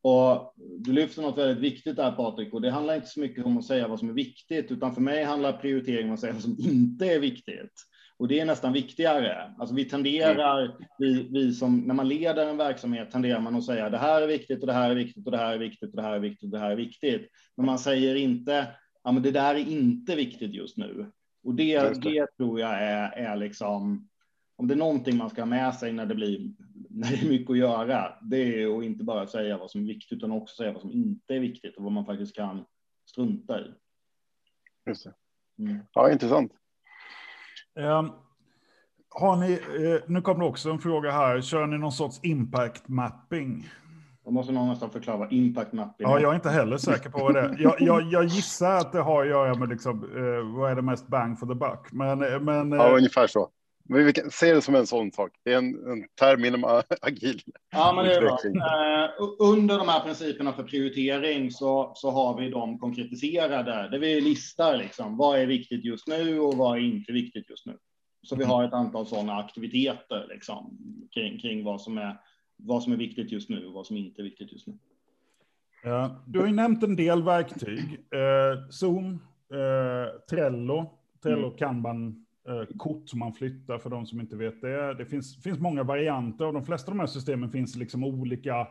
Och 0.02 0.54
du 0.80 0.94
lyfter 0.94 1.22
något 1.22 1.38
väldigt 1.38 1.64
viktigt 1.64 1.96
där 1.96 2.12
Patrik 2.12 2.54
och 2.54 2.62
det 2.62 2.72
handlar 2.72 2.96
inte 2.96 3.08
så 3.08 3.20
mycket 3.20 3.46
om 3.46 3.58
att 3.58 3.66
säga 3.66 3.88
vad 3.88 4.00
som 4.00 4.10
är 4.10 4.14
viktigt 4.14 4.72
utan 4.72 4.94
för 4.94 5.02
mig 5.02 5.24
handlar 5.24 5.54
prioritering 5.54 6.08
om 6.08 6.14
att 6.14 6.20
säga 6.20 6.34
vad 6.34 6.42
som 6.42 6.56
inte 6.60 7.06
är 7.06 7.20
viktigt. 7.20 7.72
Och 8.18 8.28
det 8.28 8.40
är 8.40 8.46
nästan 8.46 8.74
viktigare. 8.74 9.54
Alltså 9.58 9.76
vi 9.76 9.86
tenderar, 9.86 10.78
vi, 10.98 11.28
vi 11.32 11.54
som, 11.54 11.80
när 11.80 11.94
man 11.94 12.08
leder 12.08 12.48
en 12.48 12.58
verksamhet 12.58 13.12
tenderar 13.12 13.40
man 13.40 13.56
att 13.56 13.66
säga 13.66 13.90
det 13.90 13.98
här 13.98 14.22
är 14.22 14.28
viktigt 14.28 14.62
och 14.62 14.68
det 14.68 14.74
här 14.74 14.90
är 14.90 14.96
viktigt 14.96 15.26
och 15.26 15.32
det 15.32 15.38
här 15.38 15.54
är 15.54 15.60
viktigt 15.60 15.90
och 15.90 15.96
det 15.96 16.04
här 16.04 16.16
är 16.16 16.20
viktigt 16.20 16.44
och 16.44 16.60
det 16.60 16.60
här 16.60 16.72
är 16.72 16.76
viktigt. 16.76 17.28
Men 17.58 17.66
man 17.66 17.80
säger 17.80 18.16
inte, 18.16 18.68
ja 19.04 19.12
men 19.12 19.24
det 19.24 19.32
där 19.32 19.56
är 19.56 19.70
inte 19.70 20.16
viktigt 20.16 20.54
just 20.54 20.78
nu. 20.78 21.12
Och 21.44 21.56
det, 21.56 22.02
det 22.02 22.28
tror 22.38 22.60
jag 22.60 22.72
är, 22.72 23.12
är 23.12 23.36
liksom, 23.36 24.10
om 24.56 24.68
det 24.68 24.74
är 24.74 24.78
någonting 24.78 25.18
man 25.18 25.30
ska 25.30 25.42
ha 25.42 25.46
med 25.46 25.76
sig 25.76 25.94
när 25.94 26.06
det 26.06 26.16
blir, 26.16 26.40
när 26.90 27.10
det 27.10 27.26
är 27.26 27.30
mycket 27.30 27.50
att 27.50 27.58
göra, 27.58 28.18
det 28.22 28.38
är 28.38 28.78
att 28.78 28.84
inte 28.84 29.04
bara 29.04 29.28
säga 29.28 29.58
vad 29.58 29.72
som 29.72 29.82
är 29.82 29.86
viktigt, 29.86 30.18
utan 30.18 30.32
också 30.32 30.56
säga 30.56 30.72
vad 30.72 30.82
som 30.82 30.92
inte 30.92 31.36
är 31.36 31.40
viktigt 31.40 31.78
och 31.78 31.84
vad 31.84 31.92
man 31.92 32.06
faktiskt 32.06 32.36
kan 32.36 32.66
strunta 33.06 33.60
i. 33.60 33.72
Just 34.86 35.04
det. 35.04 35.14
Mm. 35.60 35.80
Ja, 35.94 36.12
intressant. 36.12 36.52
Um, 37.76 38.12
har 39.10 39.36
ni, 39.36 39.52
eh, 39.54 40.02
nu 40.08 40.22
kommer 40.22 40.46
också 40.46 40.70
en 40.70 40.80
fråga 40.80 41.12
här, 41.12 41.42
kör 41.42 41.68
ni 41.68 41.78
någon 41.78 41.92
sorts 41.92 42.20
impact 42.24 42.88
mapping? 42.88 43.70
Då 44.26 44.32
måste 44.32 44.54
någon 44.54 44.70
nästan 44.70 44.92
förklara 44.92 45.18
vad 45.18 45.34
impact 45.34 45.74
mapping 45.74 46.08
är. 46.08 46.12
Ja, 46.12 46.20
jag 46.20 46.32
är 46.32 46.36
inte 46.36 46.50
heller 46.50 46.78
säker 46.78 47.10
på 47.10 47.20
vad 47.20 47.34
det 47.34 47.40
är. 47.40 47.56
Jag, 47.60 47.82
jag, 47.82 48.04
jag 48.12 48.26
gissar 48.26 48.78
att 48.78 48.92
det 48.92 49.00
har 49.00 49.22
att 49.22 49.30
göra 49.30 49.56
med 49.56 49.70
liksom, 49.70 50.04
eh, 50.04 50.60
vad 50.60 50.72
är 50.72 50.76
det 50.76 50.82
mest 50.82 51.08
bang 51.08 51.40
for 51.40 51.48
the 51.48 51.56
buck. 51.56 51.92
Men, 51.92 52.24
eh, 52.24 52.40
men, 52.40 52.72
ja, 52.72 52.88
eh, 52.88 52.96
ungefär 52.96 53.28
så. 53.28 53.50
Men 53.90 54.06
vi 54.06 54.14
kan 54.14 54.32
se 54.32 54.54
det 54.54 54.62
som 54.62 54.76
en 54.76 54.88
sån 54.88 55.12
sak. 55.12 55.32
Det 55.44 55.54
är 55.54 55.58
en, 55.58 55.92
en 55.92 56.06
term 56.20 56.46
inom 56.46 56.82
agil. 57.02 57.42
Ja, 57.72 57.94
men 57.96 58.06
det 58.06 58.16
är 58.16 58.22
bra. 58.22 58.40
Uh, 58.46 59.52
under 59.52 59.78
de 59.78 59.88
här 59.90 60.00
principerna 60.00 60.54
för 60.54 60.64
prioritering 60.64 61.52
så, 61.52 61.92
så 61.96 62.12
har 62.12 62.38
vi 62.38 62.50
de 62.50 62.80
konkretiserade 62.80 63.90
där 63.92 64.00
vi 64.00 64.22
listar 64.22 64.78
liksom 64.78 65.18
vad 65.18 65.40
är 65.40 65.46
viktigt 65.46 65.86
just 65.86 66.08
nu 66.08 66.40
och 66.40 66.54
vad 66.54 66.78
är 66.78 66.82
inte 66.82 67.12
viktigt 67.12 67.50
just 67.50 67.66
nu. 67.66 67.78
Så 68.24 68.36
vi 68.36 68.44
mm. 68.44 68.56
har 68.56 68.64
ett 68.64 68.74
antal 68.74 69.06
sådana 69.06 69.38
aktiviteter 69.38 70.28
liksom 70.30 70.78
kring, 71.14 71.40
kring 71.40 71.64
vad 71.64 71.82
som 71.82 71.98
är 71.98 72.18
vad 72.64 72.84
som 72.84 72.94
är 72.94 72.98
viktigt 72.98 73.32
just 73.32 73.50
nu 73.50 73.68
och 73.68 73.74
vad 73.74 73.88
som 73.88 73.98
inte 73.98 74.22
är 74.22 74.24
viktigt 74.24 74.52
just 74.52 74.68
nu. 74.68 74.74
Ja, 75.84 76.24
du 76.28 76.40
har 76.40 76.48
ju 76.48 76.54
nämnt 76.54 76.84
en 76.84 76.96
del 76.96 77.24
verktyg. 77.24 77.80
Eh, 78.12 78.70
Zoom, 78.70 79.14
eh, 79.54 80.22
Trello, 80.30 81.00
Trello 81.24 81.48
mm. 81.48 81.58
Kanban, 81.58 82.26
eh, 82.48 82.78
kort 82.78 83.10
som 83.10 83.20
man 83.20 83.34
flyttar 83.34 83.78
för 83.78 83.90
de 83.90 84.06
som 84.06 84.20
inte 84.20 84.36
vet 84.36 84.62
det. 84.62 84.94
Det 84.94 85.06
finns, 85.06 85.44
finns 85.44 85.60
många 85.60 85.84
varianter 85.84 86.46
och 86.46 86.54
de 86.54 86.66
flesta 86.66 86.92
av 86.92 86.98
de 86.98 87.00
här 87.00 87.08
systemen 87.08 87.52
finns 87.52 87.76
liksom 87.76 88.04
olika 88.04 88.68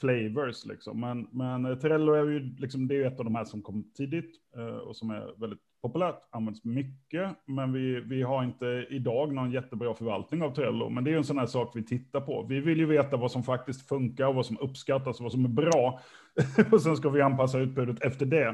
flavors. 0.00 0.64
Liksom. 0.64 1.00
Men, 1.00 1.28
men 1.32 1.78
Trello 1.80 2.12
är 2.12 2.24
ju, 2.24 2.56
liksom, 2.58 2.88
det 2.88 2.96
är 2.96 3.06
ett 3.06 3.18
av 3.18 3.24
de 3.24 3.34
här 3.34 3.44
som 3.44 3.62
kom 3.62 3.92
tidigt 3.94 4.34
eh, 4.56 4.76
och 4.76 4.96
som 4.96 5.10
är 5.10 5.40
väldigt 5.40 5.60
populärt, 5.84 6.28
används 6.30 6.64
mycket, 6.64 7.30
men 7.46 7.72
vi, 7.72 8.00
vi 8.00 8.22
har 8.22 8.44
inte 8.44 8.86
idag 8.90 9.32
någon 9.32 9.50
jättebra 9.50 9.94
förvaltning 9.94 10.42
av 10.42 10.54
Trello. 10.54 10.88
Men 10.88 11.04
det 11.04 11.12
är 11.12 11.16
en 11.16 11.24
sån 11.24 11.38
här 11.38 11.46
sak 11.46 11.72
vi 11.74 11.84
tittar 11.84 12.20
på. 12.20 12.46
Vi 12.48 12.60
vill 12.60 12.78
ju 12.78 12.86
veta 12.86 13.16
vad 13.16 13.30
som 13.30 13.42
faktiskt 13.42 13.88
funkar 13.88 14.26
och 14.26 14.34
vad 14.34 14.46
som 14.46 14.58
uppskattas 14.58 15.18
och 15.18 15.22
vad 15.22 15.32
som 15.32 15.44
är 15.44 15.48
bra. 15.48 16.00
och 16.72 16.82
sen 16.82 16.96
ska 16.96 17.08
vi 17.08 17.20
anpassa 17.20 17.58
utbudet 17.58 18.04
efter 18.04 18.26
det. 18.26 18.48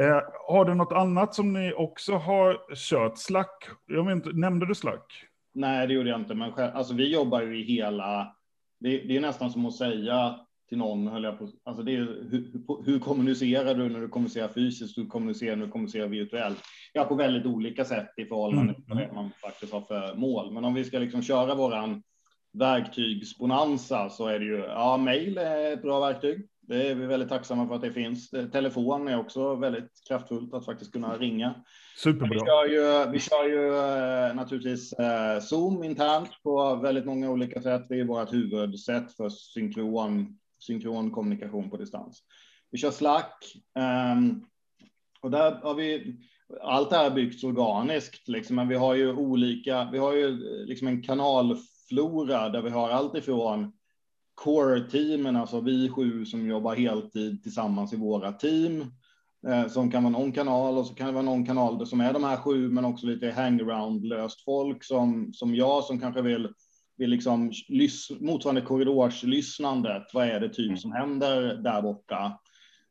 Eh, 0.00 0.20
har 0.48 0.64
du 0.64 0.74
något 0.74 0.92
annat 0.92 1.34
som 1.34 1.52
ni 1.52 1.72
också 1.72 2.12
har 2.12 2.74
kört? 2.74 3.18
Slack, 3.18 3.68
jag 3.86 4.06
vet 4.06 4.14
inte, 4.14 4.32
nämnde 4.32 4.66
du 4.66 4.74
Slack? 4.74 5.06
Nej, 5.54 5.86
det 5.86 5.94
gjorde 5.94 6.10
jag 6.10 6.20
inte, 6.20 6.34
men 6.34 6.52
själv, 6.52 6.76
alltså, 6.76 6.94
vi 6.94 7.12
jobbar 7.12 7.42
ju 7.42 7.60
i 7.60 7.62
hela, 7.62 8.36
det, 8.80 8.98
det 8.98 9.16
är 9.16 9.20
nästan 9.20 9.50
som 9.50 9.66
att 9.66 9.74
säga 9.74 10.40
till 10.70 10.78
någon, 10.78 11.06
höll 11.06 11.24
jag 11.24 11.38
på, 11.38 11.48
alltså 11.64 11.82
det 11.82 11.96
är, 11.96 11.98
hur, 12.30 12.50
hur 12.84 12.98
kommunicerar 12.98 13.74
du 13.74 13.88
när 13.88 14.00
du 14.00 14.08
kommunicerar 14.08 14.48
fysiskt, 14.48 14.98
hur 14.98 15.06
kommunicerar 15.06 15.56
när 15.56 15.66
du 15.66 15.72
kommunicerar 15.72 16.06
virtuellt? 16.06 16.58
Ja, 16.92 17.04
på 17.04 17.14
väldigt 17.14 17.46
olika 17.46 17.84
sätt 17.84 18.08
i 18.16 18.24
förhållande 18.24 18.74
till 18.74 18.92
mm. 18.92 19.06
vad 19.06 19.14
man 19.14 19.30
faktiskt 19.42 19.72
har 19.72 19.80
för 19.80 20.14
mål. 20.14 20.52
Men 20.52 20.64
om 20.64 20.74
vi 20.74 20.84
ska 20.84 20.98
liksom 20.98 21.22
köra 21.22 21.54
våran 21.54 22.02
verktygsbonanza 22.52 24.10
så 24.10 24.26
är 24.26 24.38
det 24.38 24.44
ju, 24.44 24.58
ja, 24.58 24.96
mail 24.96 25.38
är 25.38 25.72
ett 25.72 25.82
bra 25.82 26.00
verktyg. 26.00 26.48
Det 26.60 26.88
är 26.88 26.94
vi 26.94 27.06
väldigt 27.06 27.28
tacksamma 27.28 27.68
för 27.68 27.74
att 27.74 27.82
det 27.82 27.92
finns. 27.92 28.30
Telefon 28.30 29.08
är 29.08 29.18
också 29.18 29.54
väldigt 29.54 29.90
kraftfullt 30.08 30.54
att 30.54 30.64
faktiskt 30.64 30.92
kunna 30.92 31.16
ringa. 31.16 31.54
Superbra. 31.96 32.28
Vi 32.28 32.38
kör 32.38 32.66
ju, 32.68 33.10
vi 33.12 33.18
kör 33.18 33.48
ju 33.48 33.66
eh, 33.66 34.34
naturligtvis 34.34 34.92
eh, 34.92 35.40
Zoom 35.40 35.84
internt 35.84 36.30
på 36.42 36.76
väldigt 36.76 37.06
många 37.06 37.30
olika 37.30 37.62
sätt. 37.62 37.86
Det 37.88 38.00
är 38.00 38.04
vårt 38.04 38.32
huvudsätt 38.32 39.16
för 39.16 39.28
synkron 39.28 40.38
synkron 40.60 41.10
kommunikation 41.10 41.70
på 41.70 41.76
distans. 41.76 42.22
Vi 42.70 42.78
kör 42.78 42.90
Slack 42.90 43.44
um, 44.14 44.46
och 45.20 45.30
där 45.30 45.52
har 45.62 45.74
vi 45.74 46.16
allt 46.62 46.90
det 46.90 46.96
här 46.96 47.10
byggts 47.10 47.44
organiskt, 47.44 48.28
liksom, 48.28 48.56
men 48.56 48.68
vi 48.68 48.74
har 48.74 48.94
ju 48.94 49.12
olika. 49.12 49.88
Vi 49.92 49.98
har 49.98 50.12
ju 50.12 50.36
liksom 50.66 50.88
en 50.88 51.02
kanalflora 51.02 52.48
där 52.48 52.62
vi 52.62 52.70
har 52.70 52.90
allt 52.90 53.16
ifrån 53.16 53.72
core-teamen, 54.34 55.36
alltså 55.36 55.60
vi 55.60 55.88
sju 55.88 56.24
som 56.24 56.48
jobbar 56.48 56.74
heltid 56.74 57.42
tillsammans 57.42 57.92
i 57.92 57.96
våra 57.96 58.32
team, 58.32 58.84
eh, 59.48 59.68
som 59.68 59.90
kan 59.90 60.02
vara 60.02 60.12
någon 60.12 60.32
kanal 60.32 60.78
och 60.78 60.86
så 60.86 60.94
kan 60.94 61.06
det 61.06 61.12
vara 61.12 61.22
någon 61.22 61.46
kanal 61.46 61.86
som 61.86 62.00
är 62.00 62.12
de 62.12 62.24
här 62.24 62.36
sju, 62.36 62.68
men 62.68 62.84
också 62.84 63.06
lite 63.06 63.30
hangaround 63.30 64.04
löst 64.04 64.44
folk 64.44 64.84
som 64.84 65.32
som 65.32 65.54
jag 65.54 65.84
som 65.84 66.00
kanske 66.00 66.22
vill 66.22 66.48
vill 67.00 67.10
liksom 67.10 67.52
motsvarande 68.20 68.60
korridorslyssnandet. 68.60 70.02
Vad 70.14 70.28
är 70.28 70.40
det 70.40 70.48
typ 70.48 70.66
mm. 70.66 70.76
som 70.76 70.92
händer 70.92 71.54
där 71.54 71.82
borta? 71.82 72.38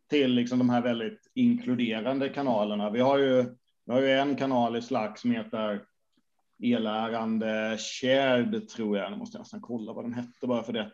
Till 0.10 0.32
liksom 0.32 0.60
de 0.60 0.70
här 0.70 0.82
väldigt 0.82 1.32
inkluderande 1.36 2.30
kanalerna. 2.30 2.90
Vi 2.90 3.00
har 3.00 3.18
ju, 3.18 3.46
vi 3.86 3.94
har 3.94 4.02
ju 4.02 4.12
en 4.12 4.36
kanal 4.36 4.76
i 4.76 4.82
Slack 4.82 5.20
som 5.20 5.32
heter 5.32 5.82
elärande 6.64 7.78
shared 7.78 8.70
tror 8.70 8.98
jag. 8.98 9.12
Nu 9.12 9.18
måste 9.18 9.38
jag 9.38 9.42
nästan 9.42 9.62
kolla 9.62 9.94
vad 9.94 10.06
den 10.06 10.14
hette 10.14 10.48
bara 10.48 10.64
för 10.64 10.74
det. 10.74 10.92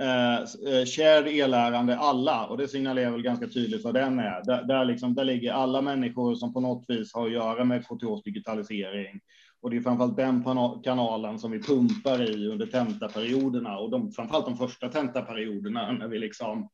Eh, 0.00 0.84
shared 0.86 1.26
elärande 1.26 1.96
alla 1.96 2.46
och 2.46 2.58
det 2.58 2.68
signalerar 2.68 3.10
väl 3.10 3.22
ganska 3.22 3.46
tydligt 3.46 3.84
vad 3.84 3.94
den 3.94 4.18
är. 4.18 4.44
Där, 4.44 4.64
där, 4.64 4.84
liksom, 4.84 5.14
där 5.14 5.24
ligger 5.24 5.52
alla 5.52 5.82
människor 5.82 6.34
som 6.34 6.52
på 6.52 6.60
något 6.60 6.84
vis 6.88 7.14
har 7.14 7.26
att 7.26 7.32
göra 7.32 7.64
med 7.64 7.86
KTHs 7.86 8.22
digitalisering 8.22 9.20
och 9.62 9.70
det 9.70 9.76
är 9.76 9.80
framförallt 9.80 10.16
den 10.16 10.44
kanalen 10.84 11.38
som 11.38 11.50
vi 11.50 11.62
pumpar 11.62 12.30
i 12.30 12.48
under 12.48 12.66
tentaperioderna 12.66 13.78
och 13.78 13.90
de, 13.90 14.12
framförallt 14.12 14.46
de 14.46 14.56
första 14.56 14.88
tentaperioderna 14.88 15.92
när 15.98 16.08
vi 16.08 16.18
liksom 16.18 16.68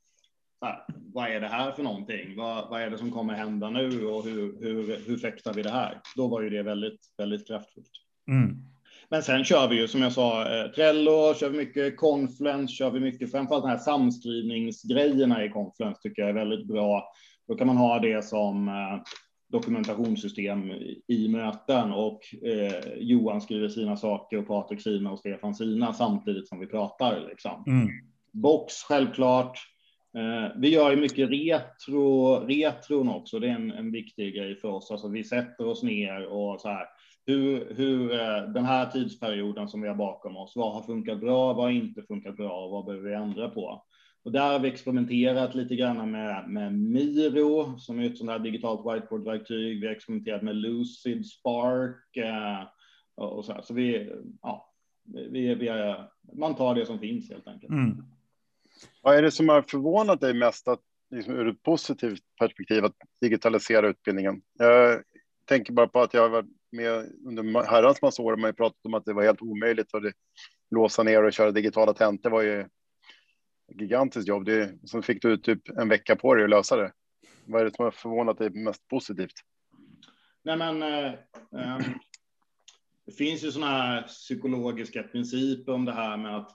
här, 0.64 0.85
vad 0.88 1.29
är 1.29 1.40
det 1.40 1.49
här 1.49 1.73
för 1.73 1.83
någonting? 1.83 2.37
Vad, 2.37 2.70
vad 2.70 2.83
är 2.83 2.90
det 2.90 2.99
som 2.99 3.11
kommer 3.11 3.35
hända 3.35 3.70
nu 3.70 4.07
och 4.07 4.25
hur, 4.25 4.61
hur, 4.61 5.07
hur 5.07 5.16
fäktar 5.16 5.53
vi 5.53 5.62
det 5.62 5.70
här? 5.70 6.01
Då 6.16 6.29
var 6.29 6.42
ju 6.42 6.51
det 6.51 6.62
väldigt, 6.62 7.01
väldigt 7.18 7.47
kraftfullt. 7.47 7.90
Mm. 8.29 8.57
Men 9.09 9.23
sen 9.23 9.44
kör 9.44 9.68
vi 9.68 9.77
ju 9.77 9.88
som 9.88 10.03
jag 10.03 10.12
sa, 10.12 10.42
eh, 10.42 10.70
Trello, 10.70 11.35
kör 11.35 11.49
vi 11.49 11.59
mycket 11.59 11.97
Confluence, 11.97 12.75
kör 12.75 12.90
vi 12.90 13.01
mycket, 13.01 13.31
framförallt 13.31 13.64
de 13.64 13.70
här 13.70 13.79
samskrivningsgrejerna 13.79 15.44
i 15.44 15.49
Confluence 15.49 16.01
tycker 16.03 16.23
jag 16.23 16.29
är 16.29 16.35
väldigt 16.35 16.66
bra. 16.66 17.12
Då 17.49 17.55
kan 17.55 17.66
man 17.66 17.77
ha 17.77 17.99
det 17.99 18.25
som 18.25 18.68
eh, 18.68 19.03
dokumentationssystem 19.55 20.71
i 21.07 21.29
möten 21.29 21.93
och 21.93 22.21
eh, 22.43 22.93
Johan 22.97 23.40
skriver 23.40 23.69
sina 23.69 23.97
saker 23.97 24.38
och 24.38 24.47
Patrik 24.47 24.83
sina 24.83 25.12
och 25.12 25.19
Stefan 25.19 25.55
sina 25.55 25.93
samtidigt 25.93 26.49
som 26.49 26.61
vi 26.61 26.67
pratar. 26.67 27.27
Liksom. 27.29 27.64
Mm. 27.67 27.88
Box 28.33 28.75
självklart. 28.75 29.59
Eh, 30.17 30.53
vi 30.57 30.69
gör 30.69 30.90
ju 30.90 30.97
mycket 30.97 31.31
retro, 31.31 32.35
retron 32.47 33.09
också. 33.09 33.38
Det 33.38 33.49
är 33.49 33.55
en, 33.55 33.71
en 33.71 33.93
viktig 33.93 34.35
grej 34.35 34.57
för 34.57 34.69
oss. 34.69 34.90
Alltså 34.90 35.09
vi 35.09 35.25
sätter 35.25 35.67
oss 35.67 35.83
ner 35.83 36.27
och 36.27 36.61
så 36.61 36.69
här. 36.69 36.87
Hur, 37.27 37.75
hur 37.75 38.12
eh, 38.12 38.53
den 38.55 38.64
här 38.64 38.87
tidsperioden 38.87 39.69
som 39.69 39.83
vi 39.83 39.88
har 39.88 39.95
bakom 39.95 40.37
oss, 40.37 40.53
vad 40.57 40.73
har 40.73 40.83
funkat 40.83 41.21
bra, 41.21 41.53
vad 41.53 41.64
har 41.64 41.71
inte 41.71 42.03
funkat 42.03 42.37
bra 42.37 42.64
och 42.64 42.71
vad 42.71 42.85
behöver 42.85 43.09
vi 43.09 43.14
ändra 43.14 43.49
på? 43.49 43.83
Och 44.25 44.33
där 44.33 44.53
har 44.53 44.59
vi 44.59 44.69
experimenterat 44.69 45.55
lite 45.55 45.77
grann 45.77 46.11
med, 46.11 46.49
med 46.49 46.79
Miro 46.79 47.79
som 47.79 48.01
är 48.01 48.07
ett 48.07 48.19
sånt 48.19 48.31
här 48.31 48.39
digitalt 48.39 48.81
whiteboardverktyg. 48.81 49.81
Vi 49.81 49.87
har 49.87 49.95
experimenterat 49.95 50.43
med 50.43 50.57
Lucid 50.57 51.27
Spark 51.27 52.17
eh, 52.17 52.69
och 53.15 53.45
så 53.45 53.53
här. 53.53 53.63
Så 53.63 53.75
vi, 53.75 54.13
ja, 54.43 54.73
vi, 55.05 55.55
vi 55.55 55.69
är, 55.69 56.09
man 56.33 56.55
tar 56.55 56.75
det 56.75 56.87
som 56.87 56.99
finns 56.99 57.31
helt 57.31 57.47
enkelt. 57.47 57.73
Mm. 57.73 58.05
Vad 59.03 59.17
är 59.17 59.23
det 59.23 59.31
som 59.31 59.49
har 59.49 59.63
förvånat 59.63 60.21
dig 60.21 60.35
mest 60.35 60.69
att, 60.69 60.81
liksom, 61.11 61.35
ur 61.35 61.49
ett 61.49 61.63
positivt 61.63 62.23
perspektiv 62.39 62.85
att 62.85 62.97
digitalisera 63.21 63.89
utbildningen? 63.89 64.43
Jag 64.59 65.03
tänker 65.45 65.73
bara 65.73 65.89
på 65.89 66.01
att 66.01 66.15
jag 66.15 66.23
har 66.23 66.29
varit 66.29 66.51
med 66.73 67.13
under 67.27 67.65
herrans 67.65 68.03
massa 68.03 68.23
år. 68.23 68.37
Man 68.37 68.45
har 68.45 68.53
pratat 68.53 68.87
om 68.87 68.95
att 68.95 69.05
det 69.05 69.13
var 69.13 69.23
helt 69.23 69.43
omöjligt 69.43 69.95
att 69.95 70.03
låsa 70.71 71.03
ner 71.03 71.25
och 71.25 71.33
köra 71.33 71.51
digitala 71.51 71.93
tentor 71.93 72.31
var 72.31 72.43
ju 72.43 72.65
gigantiskt 73.72 74.29
jobb. 74.29 74.44
Det, 74.44 74.79
som 74.85 75.03
fick 75.03 75.22
du 75.22 75.37
typ 75.37 75.68
en 75.68 75.88
vecka 75.88 76.16
på 76.16 76.35
dig 76.35 76.44
att 76.44 76.50
lösa 76.50 76.77
det. 76.77 76.92
Vad 77.44 77.61
är 77.61 77.64
det 77.64 77.74
som 77.74 77.85
har 77.85 77.90
förvånat 77.90 78.38
dig 78.38 78.50
mest 78.50 78.88
positivt? 78.88 79.35
Nej, 80.42 80.57
men 80.57 80.83
eh, 80.83 81.12
eh, 81.57 81.79
det 83.07 83.12
finns 83.12 83.44
ju 83.44 83.53
sådana 83.53 83.72
här 83.72 84.03
psykologiska 84.03 85.03
principer 85.03 85.72
om 85.72 85.85
det 85.85 85.92
här 85.92 86.16
med 86.16 86.37
att 86.37 86.50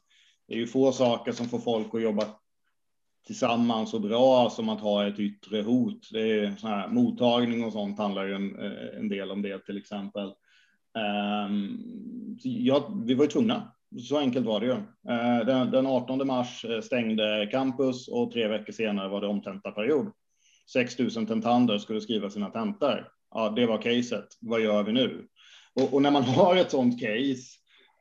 det 0.47 0.53
är 0.53 0.57
ju 0.57 0.67
få 0.67 0.91
saker 0.91 1.31
som 1.31 1.49
får 1.49 1.59
folk 1.59 1.95
att 1.95 2.01
jobba 2.01 2.25
tillsammans 3.25 3.93
och 3.93 4.01
bra 4.01 4.49
som 4.49 4.69
att 4.69 4.81
ha 4.81 5.07
ett 5.07 5.19
yttre 5.19 5.61
hot. 5.61 6.09
Det 6.11 6.39
är 6.39 6.55
sån 6.55 6.69
här 6.69 6.87
mottagning 6.87 7.63
och 7.63 7.73
sånt 7.73 7.97
handlar 7.97 8.25
ju 8.25 8.33
en, 8.33 8.59
eh, 8.59 8.99
en 8.99 9.09
del 9.09 9.31
om 9.31 9.41
det 9.41 9.65
till 9.65 9.77
exempel. 9.77 10.33
Ehm, 10.97 11.45
um, 11.45 12.37
ja, 12.43 12.93
vi 13.05 13.13
var 13.13 13.23
ju 13.23 13.31
tvungna 13.31 13.71
så 13.97 14.17
enkelt 14.17 14.45
var 14.45 14.59
det 14.59 14.65
ju. 14.65 14.71
Eh, 15.13 15.45
den, 15.45 15.71
den 15.71 15.87
18 15.87 16.27
mars 16.27 16.65
eh, 16.65 16.81
stängde 16.81 17.49
campus 17.51 18.07
och 18.07 18.31
tre 18.31 18.47
veckor 18.47 18.73
senare 18.73 19.09
var 19.09 19.21
det 19.21 19.27
omtentaperiod. 19.27 20.11
6 20.73 20.99
000 20.99 21.09
tentander 21.11 21.77
skulle 21.77 22.01
skriva 22.01 22.29
sina 22.29 22.49
tentor. 22.49 23.07
Ja, 23.31 23.49
det 23.49 23.65
var 23.65 23.81
caset. 23.81 24.27
Vad 24.41 24.61
gör 24.61 24.83
vi 24.83 24.91
nu? 24.91 25.27
Och, 25.73 25.93
och 25.93 26.01
när 26.01 26.11
man 26.11 26.23
har 26.37 26.55
ett 26.55 26.71
sånt 26.71 26.99
case 26.99 27.43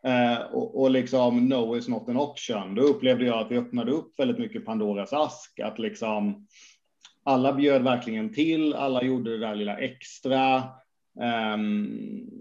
eh, 0.05 0.41
och, 0.53 0.81
och, 0.81 0.91
liksom 0.91 1.49
no 1.49 1.77
is 1.77 1.89
not 1.89 2.09
an 2.09 2.17
option, 2.17 2.75
då 2.75 2.83
upplevde 2.83 3.25
jag 3.25 3.39
att 3.39 3.51
vi 3.51 3.59
öppnade 3.59 3.93
upp 3.93 4.19
väldigt 4.19 4.39
mycket 4.39 4.65
Pandoras 4.65 5.13
ask. 5.13 5.61
Att 5.61 5.79
liksom 5.79 6.47
alla 7.25 7.53
bjöd 7.53 7.83
verkligen 7.83 8.35
till, 8.35 8.75
alla 8.75 9.03
gjorde 9.03 9.31
det 9.31 9.47
där 9.47 9.55
lilla 9.55 9.79
extra. 9.79 10.63
Um, 11.55 12.38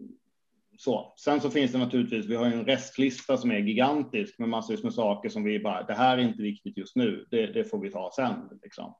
så. 0.78 1.13
Sen 1.18 1.42
så 1.42 1.50
finns 1.50 1.72
det 1.72 1.78
naturligtvis, 1.78 2.26
vi 2.26 2.36
har 2.36 2.46
en 2.46 2.66
restlista 2.66 3.38
som 3.38 3.52
är 3.52 3.60
gigantisk 3.60 4.40
med 4.40 4.50
massor 4.50 4.84
med 4.84 4.94
saker 4.94 5.30
som 5.30 5.44
vi 5.44 5.60
bara, 5.60 5.84
det 5.84 5.94
här 5.94 6.18
är 6.18 6.22
inte 6.22 6.42
viktigt 6.42 6.78
just 6.78 6.96
nu, 6.96 7.26
det, 7.32 7.48
det 7.48 7.63
får 7.63 7.82
vi 7.82 7.92
ta 7.92 8.12
sen. 8.16 8.60
Liksom. 8.63 8.94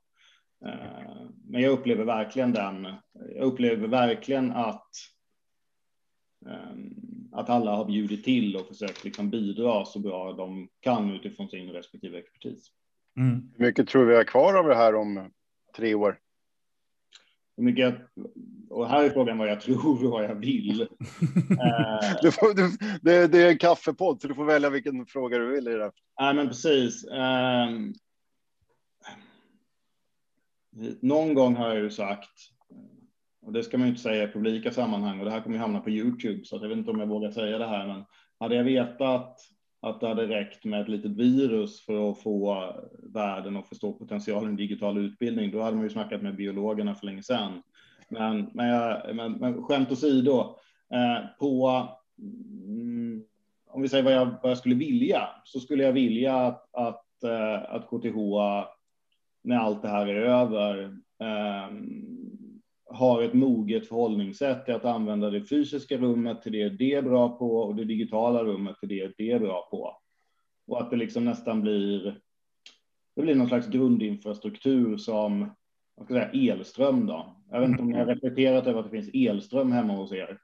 Eh, 0.66 1.26
men 1.44 1.62
jag 1.62 1.72
upplever 1.72 2.04
verkligen 2.04 2.52
den, 2.52 2.84
jag 3.34 3.44
upplever 3.44 3.88
verkligen 3.88 4.52
att 4.52 4.90
ehm, 6.46 6.94
att 7.32 7.50
alla 7.50 7.76
har 7.76 7.84
bjudit 7.84 8.24
till 8.24 8.56
och 8.56 8.66
försökt 8.66 9.04
liksom 9.04 9.30
bidra 9.30 9.84
så 9.84 9.98
bra 9.98 10.32
de 10.32 10.68
kan 10.80 11.10
utifrån 11.10 11.48
sin 11.48 11.70
respektive 11.70 12.18
expertis. 12.18 12.72
Mm. 13.16 13.50
Hur 13.56 13.66
mycket 13.66 13.88
tror 13.88 14.04
vi 14.04 14.16
har 14.16 14.24
kvar 14.24 14.54
av 14.54 14.68
det 14.68 14.74
här 14.74 14.94
om 14.94 15.30
tre 15.76 15.94
år? 15.94 16.18
hur 17.58 17.64
mycket 17.64 17.94
och 18.70 18.88
här 18.88 19.04
är 19.04 19.10
frågan 19.10 19.38
vad 19.38 19.48
jag 19.48 19.60
tror 19.60 20.04
och 20.04 20.10
vad 20.10 20.24
jag 20.24 20.34
vill. 20.34 20.80
Eh, 21.50 22.16
du 22.22 22.32
får, 22.32 22.54
du, 22.54 22.76
det, 23.02 23.26
det, 23.26 23.42
är 23.42 23.50
en 23.50 23.58
kaffepodd, 23.58 24.20
så 24.20 24.28
du 24.28 24.34
får 24.34 24.44
välja 24.44 24.70
vilken 24.70 25.06
fråga 25.06 25.38
du 25.38 25.46
vill 25.46 25.68
i 25.68 25.74
det. 25.74 25.90
Nej, 26.20 26.34
men 26.34 26.48
precis. 26.48 27.04
Um, 27.04 27.94
någon 31.00 31.34
gång 31.34 31.56
har 31.56 31.68
jag 31.68 31.78
ju 31.78 31.90
sagt, 31.90 32.30
och 33.42 33.52
det 33.52 33.62
ska 33.62 33.78
man 33.78 33.86
ju 33.86 33.90
inte 33.90 34.02
säga 34.02 34.24
i 34.24 34.32
publika 34.32 34.72
sammanhang, 34.72 35.18
och 35.18 35.24
det 35.24 35.30
här 35.30 35.40
kommer 35.40 35.56
ju 35.56 35.60
hamna 35.60 35.80
på 35.80 35.90
Youtube, 35.90 36.44
så 36.44 36.56
jag 36.56 36.68
vet 36.68 36.78
inte 36.78 36.90
om 36.90 37.00
jag 37.00 37.06
vågar 37.06 37.30
säga 37.30 37.58
det 37.58 37.66
här, 37.66 37.86
men 37.86 38.04
hade 38.40 38.54
jag 38.54 38.64
vetat 38.64 39.38
att 39.80 40.00
det 40.00 40.08
hade 40.08 40.26
räckt 40.26 40.64
med 40.64 40.80
ett 40.80 40.88
litet 40.88 41.10
virus 41.10 41.84
för 41.84 42.10
att 42.10 42.22
få 42.22 42.72
världen 43.02 43.56
att 43.56 43.68
förstå 43.68 43.92
potentialen 43.92 44.54
i 44.54 44.56
digital 44.56 44.98
utbildning, 44.98 45.50
då 45.50 45.62
hade 45.62 45.76
man 45.76 45.84
ju 45.84 45.90
snackat 45.90 46.22
med 46.22 46.36
biologerna 46.36 46.94
för 46.94 47.06
länge 47.06 47.22
sedan. 47.22 47.62
Men, 48.08 48.50
men, 48.54 48.68
jag, 48.68 49.16
men, 49.16 49.32
men 49.32 49.62
skämt 49.62 49.92
åsido, 49.92 50.56
eh, 50.94 51.26
på 51.38 51.84
mm, 52.18 53.24
om 53.70 53.82
vi 53.82 53.88
säger 53.88 54.04
vad 54.04 54.12
jag, 54.12 54.26
vad 54.42 54.50
jag 54.50 54.58
skulle 54.58 54.74
vilja, 54.74 55.28
så 55.44 55.60
skulle 55.60 55.84
jag 55.84 55.92
vilja 55.92 56.36
att, 56.36 56.74
att, 56.74 57.22
eh, 57.22 57.74
att 57.74 57.86
KTH 57.86 58.16
när 59.42 59.56
allt 59.56 59.82
det 59.82 59.88
här 59.88 60.06
är 60.06 60.22
över 60.22 60.84
eh, 61.20 61.72
har 62.90 63.22
ett 63.22 63.34
moget 63.34 63.88
förhållningssätt 63.88 64.64
till 64.64 64.74
att 64.74 64.84
använda 64.84 65.30
det 65.30 65.44
fysiska 65.44 65.96
rummet 65.96 66.42
till 66.42 66.52
det 66.52 66.68
det 66.68 66.94
är 66.94 67.02
bra 67.02 67.38
på 67.38 67.56
och 67.56 67.74
det 67.74 67.84
digitala 67.84 68.44
rummet 68.44 68.76
till 68.80 68.88
det 68.88 69.12
det 69.18 69.32
är 69.32 69.38
bra 69.38 69.68
på. 69.70 69.96
Och 70.66 70.80
att 70.80 70.90
det 70.90 70.96
liksom 70.96 71.24
nästan 71.24 71.60
blir, 71.60 72.20
det 73.16 73.22
blir 73.22 73.34
någon 73.34 73.48
slags 73.48 73.66
grundinfrastruktur 73.66 74.96
som 74.96 75.50
vad 75.98 76.06
ska 76.06 76.14
jag 76.14 76.30
säga, 76.30 76.52
elström 76.54 77.06
då. 77.06 77.36
Jag 77.50 77.60
vet 77.60 77.68
inte 77.68 77.82
om 77.82 77.88
ni 77.88 77.98
har 77.98 78.06
reflekterat 78.06 78.66
över 78.66 78.80
att 78.80 78.90
det 78.90 79.02
finns 79.02 79.10
elström 79.14 79.72
hemma 79.72 79.96
hos 79.96 80.12
er. 80.12 80.38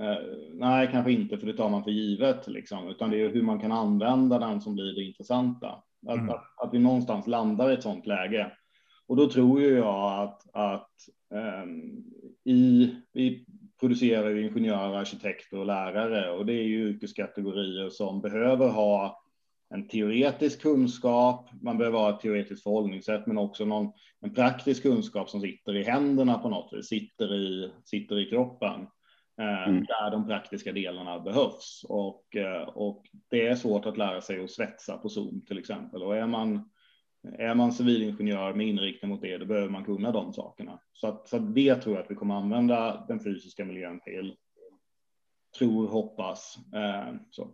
Eh, 0.00 0.16
nej, 0.54 0.88
kanske 0.92 1.12
inte, 1.12 1.38
för 1.38 1.46
det 1.46 1.56
tar 1.56 1.68
man 1.68 1.84
för 1.84 1.90
givet, 1.90 2.48
liksom, 2.48 2.88
utan 2.88 3.10
det 3.10 3.20
är 3.20 3.28
hur 3.28 3.42
man 3.42 3.60
kan 3.60 3.72
använda 3.72 4.38
den 4.38 4.60
som 4.60 4.74
blir 4.74 4.94
det 4.94 5.04
intressanta. 5.04 5.82
Att, 6.06 6.18
mm. 6.18 6.30
att, 6.30 6.44
att 6.56 6.74
vi 6.74 6.78
någonstans 6.78 7.26
landar 7.26 7.70
i 7.70 7.74
ett 7.74 7.82
sådant 7.82 8.06
läge. 8.06 8.52
Och 9.06 9.16
då 9.16 9.30
tror 9.30 9.60
ju 9.60 9.68
jag 9.68 10.22
att, 10.22 10.54
att 10.54 10.90
um, 11.62 12.04
i, 12.44 12.94
vi 13.12 13.46
producerar 13.80 14.38
ingenjörer, 14.38 14.96
arkitekter 14.96 15.58
och 15.58 15.66
lärare 15.66 16.30
och 16.30 16.46
det 16.46 16.52
är 16.52 16.64
ju 16.64 16.88
yrkeskategorier 16.88 17.90
som 17.90 18.20
behöver 18.20 18.68
ha 18.68 19.22
en 19.74 19.88
teoretisk 19.88 20.62
kunskap, 20.62 21.48
man 21.62 21.78
behöver 21.78 21.98
ha 21.98 22.10
ett 22.10 22.20
teoretiskt 22.20 22.62
förhållningssätt, 22.62 23.26
men 23.26 23.38
också 23.38 23.64
någon, 23.64 23.92
en 24.20 24.34
praktisk 24.34 24.82
kunskap 24.82 25.30
som 25.30 25.40
sitter 25.40 25.76
i 25.76 25.82
händerna 25.82 26.38
på 26.38 26.48
något 26.48 26.72
vis, 26.72 26.88
sitter 26.88 27.34
i, 27.34 27.72
sitter 27.84 28.18
i 28.18 28.30
kroppen, 28.30 28.80
eh, 29.40 29.68
mm. 29.68 29.84
där 29.84 30.10
de 30.10 30.26
praktiska 30.26 30.72
delarna 30.72 31.20
behövs. 31.20 31.84
Och, 31.88 32.36
eh, 32.36 32.68
och 32.68 33.04
det 33.30 33.46
är 33.46 33.54
svårt 33.54 33.86
att 33.86 33.98
lära 33.98 34.20
sig 34.20 34.44
att 34.44 34.50
svetsa 34.50 34.98
på 34.98 35.08
Zoom 35.08 35.44
till 35.46 35.58
exempel. 35.58 36.02
Och 36.02 36.16
är 36.16 36.26
man, 36.26 36.70
är 37.38 37.54
man 37.54 37.72
civilingenjör 37.72 38.54
med 38.54 38.66
inriktning 38.66 39.10
mot 39.10 39.22
det, 39.22 39.38
då 39.38 39.46
behöver 39.46 39.68
man 39.68 39.84
kunna 39.84 40.12
de 40.12 40.32
sakerna. 40.32 40.80
Så, 40.92 41.06
att, 41.06 41.28
så 41.28 41.38
det 41.38 41.74
tror 41.74 41.94
jag 41.96 42.04
att 42.04 42.10
vi 42.10 42.14
kommer 42.14 42.34
använda 42.34 43.04
den 43.08 43.20
fysiska 43.20 43.64
miljön 43.64 44.00
till 44.00 44.36
tror, 45.58 45.88
hoppas. 45.88 46.58
Eh, 46.74 47.14
så. 47.30 47.44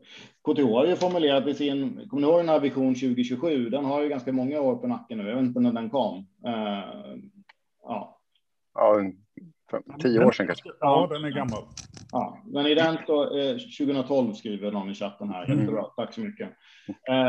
KTH 0.49 0.62
har 0.62 0.87
ju 0.87 0.97
formulerat 0.97 1.47
i 1.47 1.55
sin, 1.55 2.09
kommer 2.09 2.21
ni 2.21 2.29
ihåg 2.29 2.41
den 2.41 2.49
här 2.49 2.61
vision 2.61 2.95
2027? 2.95 3.71
Den 3.71 3.85
har 3.85 4.03
ju 4.03 4.09
ganska 4.09 4.33
många 4.33 4.61
år 4.61 4.77
på 4.77 4.87
nacken 4.87 5.19
nu. 5.19 5.29
Jag 5.29 5.37
vet 5.37 5.45
inte 5.45 5.61
när 5.61 5.73
den 5.73 5.91
kom. 5.91 6.27
Eh, 6.47 7.15
ja. 7.83 8.19
Ja, 8.75 9.03
tio 10.03 10.25
år 10.25 10.33
sedan 10.33 10.47
kanske. 10.47 10.69
Ja, 10.81 11.09
den 11.11 11.25
är 11.25 11.31
gammal. 11.31 11.62
Ja, 12.12 12.43
men 12.47 12.67
i 12.67 12.75
den 12.75 12.99
så, 13.07 13.38
eh, 13.38 13.57
2012 13.79 14.33
skriver 14.33 14.73
någon 14.73 14.91
i 14.91 14.95
chatten 14.95 15.29
här. 15.29 15.45
Mm. 15.45 15.59
Jättebra, 15.59 15.85
tack 15.85 16.15
så 16.15 16.21
mycket. 16.21 16.49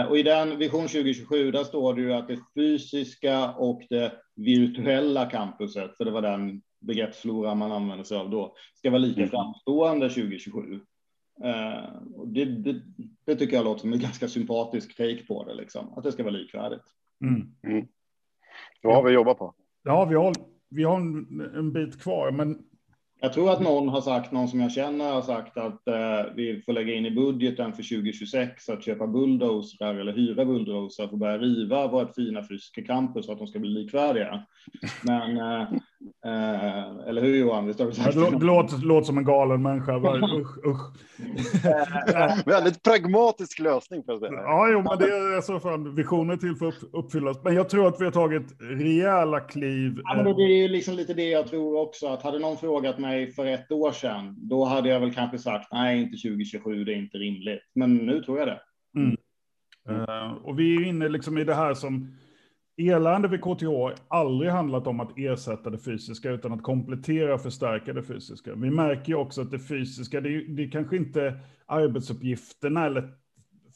Och 0.10 0.18
i 0.18 0.24
den 0.24 0.58
vision 0.58 0.88
2027, 0.88 1.52
där 1.52 1.64
står 1.64 1.94
det 1.94 2.02
ju 2.02 2.14
att 2.14 2.28
det 2.28 2.40
fysiska 2.56 3.52
och 3.52 3.82
det 3.90 4.14
virtuella 4.36 5.26
campuset, 5.26 5.98
för 5.98 6.06
det 6.06 6.12
var 6.12 6.22
den 6.22 6.62
begreppsflora 6.84 7.56
man 7.56 7.72
använder 7.72 8.04
sig 8.04 8.18
av 8.18 8.30
då, 8.30 8.56
ska 8.76 8.90
vara 8.90 9.00
lika 9.00 9.22
mm. 9.22 9.30
framstående 9.30 10.10
2027. 10.10 10.80
Eh, 11.44 11.96
och 12.16 12.28
det, 12.28 12.46
det, 12.46 12.82
det, 13.26 13.36
tycker 13.36 13.56
jag 13.56 13.66
låter 13.66 13.82
som 13.82 13.94
en 13.94 14.00
ganska 14.00 14.28
sympatisk 14.28 14.98
take 14.98 15.26
på 15.28 15.44
det, 15.44 15.54
liksom, 15.54 15.94
att 15.98 16.04
det 16.04 16.12
ska 16.12 16.24
vara 16.24 16.34
likvärdigt. 16.34 16.84
Mm. 17.22 17.42
Mm. 17.68 17.88
Då 18.82 18.92
har 18.92 19.04
vi 19.04 19.12
jobbat 19.12 19.38
på. 19.38 19.54
Ja, 19.84 20.06
vi 20.06 20.16
har, 20.16 20.34
vi 20.70 20.84
har 20.84 20.96
en, 20.96 21.52
en 21.56 21.74
bit 21.74 22.02
kvar, 22.02 22.32
men 22.32 22.60
Jag 23.22 23.34
tror 23.34 23.52
att 23.52 23.62
någon 23.62 23.90
har 23.90 24.02
sagt, 24.02 24.32
någon 24.32 24.48
som 24.48 24.60
jag 24.60 24.72
känner 24.72 25.14
har 25.14 25.22
sagt 25.22 25.58
att 25.58 25.88
eh, 25.88 26.34
vi 26.36 26.62
får 26.66 26.74
lägga 26.74 26.94
in 26.94 27.06
i 27.06 27.12
budgeten 27.12 27.74
för 27.74 27.84
2026 27.84 28.70
att 28.70 28.84
köpa 28.84 29.08
bulldozrar 29.08 29.96
eller 29.96 30.14
hyra 30.14 30.46
bulldozrar 30.46 31.08
för 31.08 31.14
att 31.14 31.20
börja 31.20 31.38
riva 31.38 31.88
vårt 31.88 32.16
fina 32.16 32.48
fysiska 32.48 32.84
campus 32.84 33.26
så 33.26 33.32
att 33.32 33.38
de 33.38 33.48
ska 33.48 33.60
bli 33.60 33.70
likvärdiga. 33.70 34.46
Men, 35.04 35.38
eh, 35.38 35.68
eller 37.08 37.22
hur 37.22 37.36
Johan? 37.36 37.68
Visst 37.68 37.80
har 37.80 37.88
du 37.88 37.94
sagt 37.94 38.14
det 38.14 38.46
låter, 38.46 38.86
låter 38.86 39.06
som 39.06 39.18
en 39.18 39.24
galen 39.24 39.62
människa. 39.62 39.98
usch, 40.42 40.66
usch. 40.66 40.94
Väldigt 42.46 42.84
pragmatisk 42.84 43.60
lösning. 43.60 44.04
För 44.04 44.14
att 44.14 44.20
säga. 44.20 44.32
Ja, 44.32 44.70
jo, 44.72 44.82
men 44.82 44.98
det 44.98 45.06
är 45.06 45.42
så 45.42 45.60
fan, 45.60 45.96
visioner 45.96 46.38
till 46.38 46.56
för 46.56 46.68
att 46.68 46.84
uppfyllas. 46.94 47.44
Men 47.44 47.56
jag 47.56 47.70
tror 47.70 47.88
att 47.88 48.02
vi 48.02 48.06
har 48.06 48.12
tagit 48.12 48.56
rejäla 48.60 49.40
kliv. 49.40 50.02
Ja, 50.04 50.24
men 50.24 50.36
det 50.36 50.44
är 50.44 50.62
ju 50.62 50.68
liksom 50.68 50.96
lite 50.96 51.14
det 51.14 51.30
jag 51.30 51.48
tror 51.48 51.82
också, 51.82 52.08
att 52.08 52.24
hade 52.24 52.40
någon 52.40 52.58
frågat 52.58 53.00
mig 53.00 53.32
för 53.32 53.46
ett 53.46 53.72
år 53.72 53.92
sedan, 53.92 54.36
då 54.38 54.66
hade 54.66 54.90
jag 54.90 55.00
väl 55.00 55.14
kanske 55.14 55.38
sagt 55.38 55.68
nej, 55.72 56.02
inte 56.02 56.18
2027, 56.30 56.84
det 56.84 56.94
är 56.94 56.98
inte 56.98 57.18
rimligt. 57.18 57.62
Men 57.76 57.98
nu 57.98 58.24
tror 58.24 58.40
jag 58.40 58.48
det. 58.48 58.60
Mm. 58.98 59.18
Uh, 59.90 60.34
och 60.44 60.60
vi 60.60 60.76
är 60.76 60.88
inne 60.88 61.10
liksom 61.10 61.38
i 61.38 61.44
det 61.44 61.56
här 61.56 61.74
som 61.74 62.18
elände 62.78 63.28
vid 63.28 63.42
KTH 63.42 64.02
aldrig 64.08 64.52
handlat 64.52 64.88
om 64.88 65.00
att 65.00 65.18
ersätta 65.18 65.70
det 65.70 65.78
fysiska 65.78 66.30
utan 66.30 66.54
att 66.54 66.64
komplettera 66.64 67.34
och 67.34 67.42
förstärka 67.42 67.94
det 67.94 68.04
fysiska. 68.04 68.56
Vi 68.56 68.72
märker 68.72 69.10
ju 69.10 69.16
också 69.16 69.42
att 69.42 69.52
det 69.52 69.60
fysiska, 69.60 70.22
det 70.22 70.30
är, 70.30 70.42
det 70.48 70.64
är 70.64 70.72
kanske 70.72 70.98
inte 70.98 71.40
arbetsuppgifterna 71.66 72.86
eller 72.86 73.12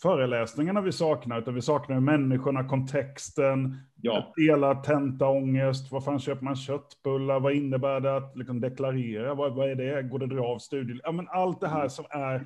föreläsningarna 0.02 0.82
vi 0.82 0.92
saknar, 0.92 1.40
utan 1.40 1.54
vi 1.54 1.62
saknar 1.62 2.00
människorna, 2.00 2.64
kontexten, 2.64 3.78
ja. 4.02 4.34
dela 4.36 4.76
tentaångest, 4.76 5.92
vad 5.92 6.04
fan 6.04 6.20
köper 6.20 6.44
man 6.44 6.56
köttbullar, 6.56 7.40
vad 7.40 7.54
innebär 7.54 8.00
det 8.00 8.18
att 8.18 8.38
liksom 8.38 8.60
deklarera, 8.60 9.34
vad, 9.34 9.56
vad 9.56 9.72
är 9.72 9.76
det, 9.76 10.04
går 10.04 10.20
det 10.20 10.26
att 10.26 10.32
dra 10.32 10.46
av 10.46 10.60
studier? 10.60 11.02
Ja, 11.04 11.12
men 11.12 11.28
allt 11.30 11.62
det 11.62 11.68
här 11.68 11.88
som 11.88 12.06
är 12.10 12.46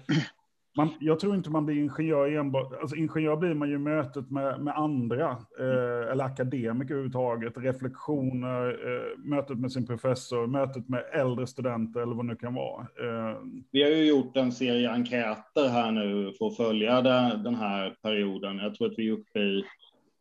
man, 0.77 0.89
jag 0.99 1.19
tror 1.19 1.35
inte 1.35 1.49
man 1.49 1.65
blir 1.65 1.75
ingenjör 1.75 2.31
enbart, 2.31 2.81
alltså 2.81 2.95
ingenjör 2.95 3.35
blir 3.35 3.53
man 3.53 3.69
ju 3.69 3.75
i 3.75 3.77
mötet 3.77 4.31
med, 4.31 4.59
med 4.59 4.77
andra, 4.77 5.29
eh, 5.59 6.11
eller 6.11 6.23
akademiker 6.23 6.93
överhuvudtaget, 6.93 7.57
reflektioner, 7.57 8.69
eh, 8.69 9.17
mötet 9.17 9.59
med 9.59 9.71
sin 9.71 9.87
professor, 9.87 10.47
mötet 10.47 10.89
med 10.89 11.03
äldre 11.13 11.47
studenter 11.47 12.01
eller 12.01 12.15
vad 12.15 12.25
det 12.25 12.29
nu 12.29 12.35
kan 12.35 12.53
vara. 12.53 12.81
Eh. 12.81 13.37
Vi 13.71 13.83
har 13.83 13.89
ju 13.89 14.05
gjort 14.07 14.37
en 14.37 14.51
serie 14.51 14.91
enkäter 14.91 15.69
här 15.69 15.91
nu 15.91 16.33
för 16.37 16.47
att 16.47 16.57
följa 16.57 17.01
den, 17.01 17.43
den 17.43 17.55
här 17.55 17.95
perioden. 18.01 18.57
Jag 18.57 18.75
tror 18.75 18.87
att 18.87 18.99
vi 18.99 19.07
är 19.07 19.11
uppe 19.11 19.39
i 19.39 19.63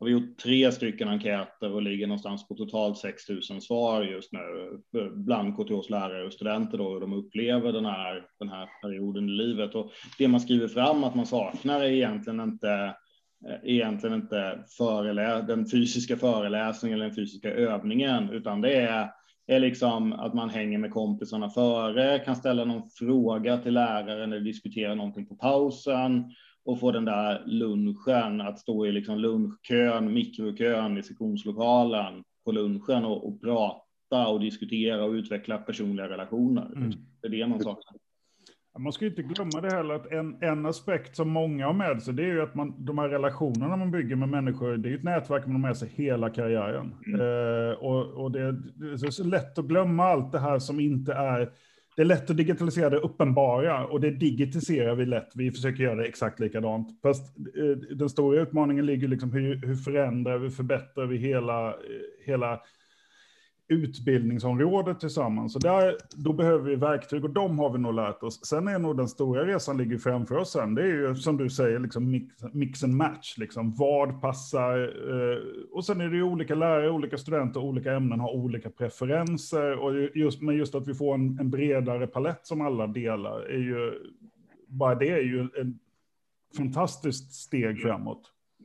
har 0.01 0.07
vi 0.07 0.13
gjort 0.13 0.39
tre 0.39 0.73
stycken 0.73 1.09
enkäter 1.09 1.73
och 1.73 1.83
ligger 1.83 2.07
någonstans 2.07 2.49
på 2.49 2.55
totalt 2.55 2.99
6 2.99 3.29
000 3.29 3.43
svar 3.43 4.03
just 4.03 4.33
nu 4.33 4.41
bland 5.15 5.57
KTHs 5.57 5.91
lärare 5.91 6.27
och 6.27 6.33
studenter 6.33 6.79
då, 6.79 6.93
hur 6.93 7.01
de 7.01 7.13
upplever 7.13 7.73
den 7.73 7.85
här, 7.85 8.27
den 8.39 8.49
här 8.49 8.69
perioden 8.83 9.29
i 9.29 9.33
livet. 9.33 9.75
Och 9.75 9.91
det 10.19 10.29
man 10.29 10.41
skriver 10.41 10.69
fram 10.69 11.05
att 11.05 11.15
man 11.15 11.27
saknar 11.27 11.81
är 11.81 11.91
egentligen 11.91 12.41
inte 12.41 12.95
eh, 13.49 13.71
egentligen 13.71 14.17
inte 14.17 14.65
förelä 14.79 15.43
den 15.43 15.67
fysiska 15.67 16.17
föreläsningen 16.17 16.99
eller 16.99 17.07
den 17.07 17.17
fysiska 17.17 17.51
övningen, 17.51 18.31
utan 18.31 18.61
det 18.61 18.75
är, 18.75 19.11
är 19.47 19.61
liksom 19.61 20.13
att 20.13 20.35
man 20.35 20.51
hänger 20.51 20.79
med 20.79 20.93
kompisarna 20.93 21.51
före, 21.51 22.19
kan 22.19 22.37
ställa 22.37 22.65
någon 22.65 22.91
fråga 22.91 23.59
till 23.59 23.75
läraren 23.75 24.33
eller 24.33 24.41
diskutera 24.41 24.95
någonting 24.95 25.27
på 25.27 25.35
pausen 25.35 26.25
och 26.65 26.81
få 26.81 26.93
den 26.93 27.05
där 27.05 27.43
lunchen, 27.47 28.41
att 28.41 28.59
stå 28.59 28.87
i 28.87 28.93
liksom 28.93 29.19
lunchkön, 29.19 30.13
mikrokön 30.13 30.99
i 30.99 31.03
sektionslokalen 31.03 32.23
på 32.45 32.53
lunchen 32.53 33.05
och, 33.05 33.29
och 33.29 33.41
prata 33.41 34.27
och 34.29 34.41
diskutera 34.41 35.05
och 35.05 35.13
utveckla 35.13 35.59
personliga 35.59 36.09
relationer. 36.09 36.73
Mm. 36.77 36.91
Det 37.21 37.27
är 37.27 37.31
det 37.31 37.47
man 37.47 37.61
saknar. 37.61 37.97
Man 38.79 38.93
ska 38.93 39.07
inte 39.07 39.23
glömma 39.23 39.61
det 39.61 39.71
heller 39.71 39.95
att 39.95 40.13
en, 40.13 40.43
en 40.43 40.67
aspekt 40.67 41.17
som 41.17 41.31
många 41.31 41.67
har 41.67 41.73
med 41.73 42.03
sig, 42.03 42.15
det 42.15 42.23
är 42.23 42.27
ju 42.27 42.43
att 42.43 42.55
man, 42.55 42.85
de 42.85 42.99
här 42.99 43.09
relationerna 43.09 43.77
man 43.77 43.91
bygger 43.91 44.17
med 44.17 44.29
människor, 44.29 44.77
det 44.77 44.89
är 44.89 44.95
ett 44.95 45.03
nätverk 45.03 45.47
man 45.47 45.53
har 45.53 45.69
med 45.69 45.77
sig 45.77 45.89
hela 45.95 46.31
karriären. 46.31 46.95
Mm. 47.07 47.21
Eh, 47.21 47.75
och, 47.75 48.25
och 48.25 48.31
det, 48.31 48.53
det, 48.53 49.07
är 49.07 49.11
så 49.11 49.25
lätt 49.25 49.59
att 49.59 49.65
glömma 49.65 50.05
allt 50.05 50.33
det 50.33 50.39
här 50.39 50.59
som 50.59 50.81
inte 50.81 51.13
är 51.13 51.53
det 52.01 52.05
är 52.05 52.07
lätt 52.07 52.31
att 52.31 52.37
digitalisera 52.37 52.91
det 52.91 52.97
uppenbara 52.97 53.87
och 53.87 54.01
det 54.01 54.11
digitiserar 54.11 54.95
vi 54.95 55.07
lätt. 55.07 55.29
Vi 55.35 55.51
försöker 55.51 55.83
göra 55.83 55.95
det 55.95 56.07
exakt 56.07 56.41
likadant. 56.41 57.01
Fast 57.03 57.39
eh, 57.39 57.97
den 57.97 58.11
stora 58.11 58.43
utmaningen 58.43 58.87
ligger 58.87 59.09
liksom 59.09 59.33
hur, 59.33 59.67
hur 59.67 59.77
förändrar 59.77 60.39
vi, 60.39 60.51
förbättrar 60.51 61.07
vi 61.07 61.17
hela, 61.17 61.69
eh, 61.69 61.75
hela 62.27 62.61
utbildningsområdet 63.71 65.01
tillsammans. 65.01 65.53
Så 65.53 65.59
där, 65.59 65.97
då 66.11 66.33
behöver 66.33 66.71
vi 66.71 66.77
verktyg 66.77 67.25
och 67.25 67.31
de 67.31 67.59
har 67.59 67.71
vi 67.71 67.79
nog 67.79 67.95
lärt 67.95 68.23
oss. 68.23 68.47
Sen 68.47 68.69
är 68.69 68.79
nog 68.79 68.97
den 68.97 69.09
stora 69.09 69.47
resan 69.47 69.77
ligger 69.77 69.99
framför 69.99 70.37
oss 70.37 70.53
sen. 70.53 70.75
Det 70.75 70.83
är 70.83 70.87
ju 70.87 71.15
som 71.15 71.37
du 71.37 71.51
säger, 71.51 71.79
liksom 71.79 72.11
mix, 72.11 72.35
mix 72.53 72.85
and 72.85 72.95
match. 72.95 73.35
Liksom. 73.39 73.75
Vad 73.75 74.21
passar? 74.21 74.79
Eh, 74.83 75.39
och 75.73 75.85
sen 75.85 76.01
är 76.01 76.09
det 76.09 76.17
ju 76.17 76.23
olika 76.23 76.55
lärare, 76.55 76.91
olika 76.91 77.19
studenter, 77.19 77.61
olika 77.61 77.93
ämnen 77.93 78.21
har 78.21 78.31
olika 78.31 78.71
preferenser. 78.71 79.79
Och 79.79 80.09
just, 80.15 80.43
men 80.43 80.57
just 80.57 80.75
att 80.75 80.89
vi 80.89 80.95
får 80.95 81.15
en, 81.15 81.39
en 81.41 81.51
bredare 81.51 82.07
palett 82.07 82.47
som 82.47 82.61
alla 82.61 82.87
delar, 82.87 83.41
är 83.41 83.59
ju, 83.59 83.93
bara 84.67 84.95
det 84.95 85.11
är 85.11 85.23
ju 85.23 85.45
ett 85.45 85.77
fantastiskt 86.57 87.35
steg 87.35 87.83
framåt. 87.83 88.23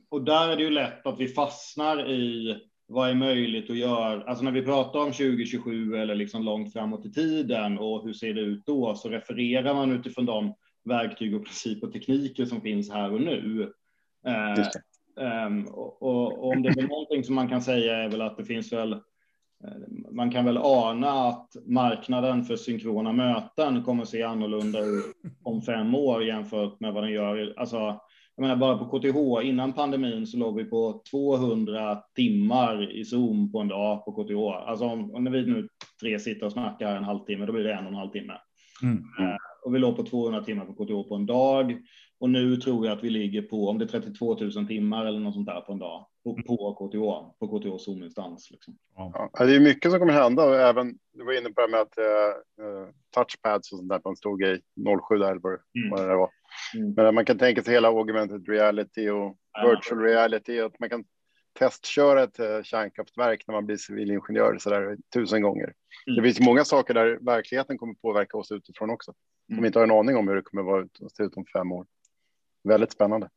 Och 0.08 0.24
där 0.24 0.48
är 0.48 0.56
det 0.56 0.62
ju 0.62 0.70
lätt 0.70 1.06
att 1.06 1.20
vi 1.20 1.28
fastnar 1.28 2.10
i 2.10 2.56
vad 2.88 3.10
är 3.10 3.14
möjligt 3.14 3.70
att 3.70 3.76
göra? 3.76 4.22
Alltså 4.22 4.44
när 4.44 4.52
vi 4.52 4.62
pratar 4.62 5.00
om 5.00 5.12
2027 5.12 5.96
eller 5.96 6.14
liksom 6.14 6.42
långt 6.42 6.72
framåt 6.72 7.06
i 7.06 7.12
tiden 7.12 7.78
och 7.78 8.04
hur 8.04 8.12
ser 8.12 8.34
det 8.34 8.40
ut 8.40 8.66
då 8.66 8.94
så 8.94 9.08
refererar 9.08 9.74
man 9.74 9.92
utifrån 9.92 10.26
de 10.26 10.54
verktyg 10.84 11.34
och 11.34 11.44
principer 11.44 11.86
och 11.86 11.92
tekniker 11.92 12.44
som 12.44 12.60
finns 12.60 12.90
här 12.90 13.12
och 13.12 13.20
nu. 13.20 13.72
Um, 15.16 15.64
och, 15.64 16.02
och, 16.02 16.48
om 16.48 16.62
det 16.62 16.68
är 16.68 16.88
någonting 16.88 17.24
som 17.24 17.34
man 17.34 17.48
kan 17.48 17.62
säga 17.62 17.96
är 17.96 18.08
väl 18.08 18.20
att 18.20 18.36
det 18.36 18.44
finns 18.44 18.72
väl 18.72 18.92
eh, 18.92 18.98
man 20.12 20.30
kan 20.30 20.44
väl 20.44 20.58
ana 20.58 21.10
att 21.10 21.56
marknaden 21.66 22.44
för 22.44 22.56
synkrona 22.56 23.12
möten 23.12 23.84
kommer 23.84 24.02
att 24.02 24.08
se 24.08 24.22
annorlunda 24.22 24.80
ut 24.80 25.16
om 25.42 25.62
fem 25.62 25.94
år 25.94 26.24
jämfört 26.24 26.80
med 26.80 26.92
vad 26.92 27.02
den 27.02 27.12
gör. 27.12 27.54
Alltså, 27.56 28.00
jag 28.36 28.42
menar 28.42 28.56
bara 28.56 28.78
på 28.78 28.98
KTH 28.98 29.46
innan 29.46 29.72
pandemin 29.72 30.26
så 30.26 30.36
låg 30.36 30.56
vi 30.56 30.64
på 30.64 31.02
200 31.10 32.02
timmar 32.14 32.92
i 32.92 33.04
Zoom 33.04 33.52
på 33.52 33.60
en 33.60 33.68
dag 33.68 34.04
på 34.04 34.12
KTH. 34.12 34.68
Alltså 34.68 34.84
om, 34.84 35.14
om 35.14 35.24
när 35.24 35.30
vi 35.30 35.46
nu 35.46 35.68
tre 36.00 36.18
sitter 36.18 36.46
och 36.46 36.52
snackar 36.52 36.96
en 36.96 37.04
halvtimme, 37.04 37.46
då 37.46 37.52
blir 37.52 37.64
det 37.64 37.72
en 37.72 37.84
och 37.84 37.90
en 37.90 37.98
halv 37.98 38.10
timme. 38.10 38.34
Mm. 38.82 38.96
Eh, 38.96 39.36
och 39.64 39.74
vi 39.74 39.78
låg 39.78 39.96
på 39.96 40.02
200 40.02 40.44
timmar 40.44 40.64
på 40.64 40.72
KTH 40.72 41.08
på 41.08 41.14
en 41.14 41.26
dag. 41.26 41.76
Och 42.20 42.30
nu 42.30 42.56
tror 42.56 42.86
jag 42.86 42.98
att 42.98 43.04
vi 43.04 43.10
ligger 43.10 43.42
på, 43.42 43.68
om 43.68 43.78
det 43.78 43.84
är 43.84 43.88
32 43.88 44.34
000 44.40 44.66
timmar 44.66 45.06
eller 45.06 45.20
något 45.20 45.34
sånt 45.34 45.46
där 45.46 45.60
på 45.60 45.72
en 45.72 45.78
dag, 45.78 46.06
på, 46.24 46.34
på 46.46 46.74
KTH, 46.74 47.38
på 47.38 47.58
KTH 47.58 47.84
Zoom-instans. 47.84 48.50
Liksom. 48.50 48.76
Ja, 48.96 49.30
det 49.38 49.56
är 49.56 49.60
mycket 49.60 49.90
som 49.90 50.00
kommer 50.00 50.12
hända 50.12 50.44
och 50.44 50.56
även, 50.56 50.98
du 51.12 51.24
var 51.24 51.38
inne 51.38 51.50
på 51.50 51.60
det 51.60 51.68
med 51.68 51.80
att 51.80 51.98
uh, 51.98 52.88
touchpads 53.14 53.72
och 53.72 53.78
sånt 53.78 53.88
där 53.88 53.98
på 53.98 54.08
en 54.08 54.16
stor 54.16 54.36
grej, 54.36 54.60
07 55.08 55.18
där 55.18 55.30
eller 55.30 55.40
mm. 55.46 55.90
vad 55.90 56.08
det 56.08 56.16
var. 56.16 56.30
Mm. 56.74 56.94
Men 56.96 57.14
man 57.14 57.24
kan 57.24 57.38
tänka 57.38 57.62
sig 57.62 57.74
hela 57.74 57.88
augmented 57.88 58.48
reality 58.48 59.08
och 59.08 59.36
virtual 59.64 60.00
reality, 60.00 60.60
att 60.60 60.80
man 60.80 60.90
kan 60.90 61.04
testköra 61.58 62.22
ett 62.22 62.40
uh, 62.40 62.62
kärnkraftverk 62.62 63.44
när 63.46 63.52
man 63.52 63.66
blir 63.66 63.76
civilingenjör 63.76 64.58
så 64.58 64.70
där 64.70 64.96
tusen 65.14 65.42
gånger. 65.42 65.72
Mm. 66.06 66.16
Det 66.16 66.22
finns 66.22 66.46
många 66.46 66.64
saker 66.64 66.94
där 66.94 67.18
verkligheten 67.20 67.78
kommer 67.78 67.94
påverka 67.94 68.38
oss 68.38 68.52
utifrån 68.52 68.90
också. 68.90 69.12
Som 69.54 69.60
vi 69.62 69.66
inte 69.66 69.78
har 69.78 69.84
en 69.84 69.90
aning 69.98 70.16
om 70.16 70.28
hur 70.28 70.34
det 70.34 70.42
kommer 70.42 70.62
vara 70.62 70.86
se 71.16 71.22
ut 71.22 71.36
om 71.36 71.44
fem 71.52 71.72
år. 71.72 71.86
Väldigt 72.64 72.92
spännande. 72.92 73.28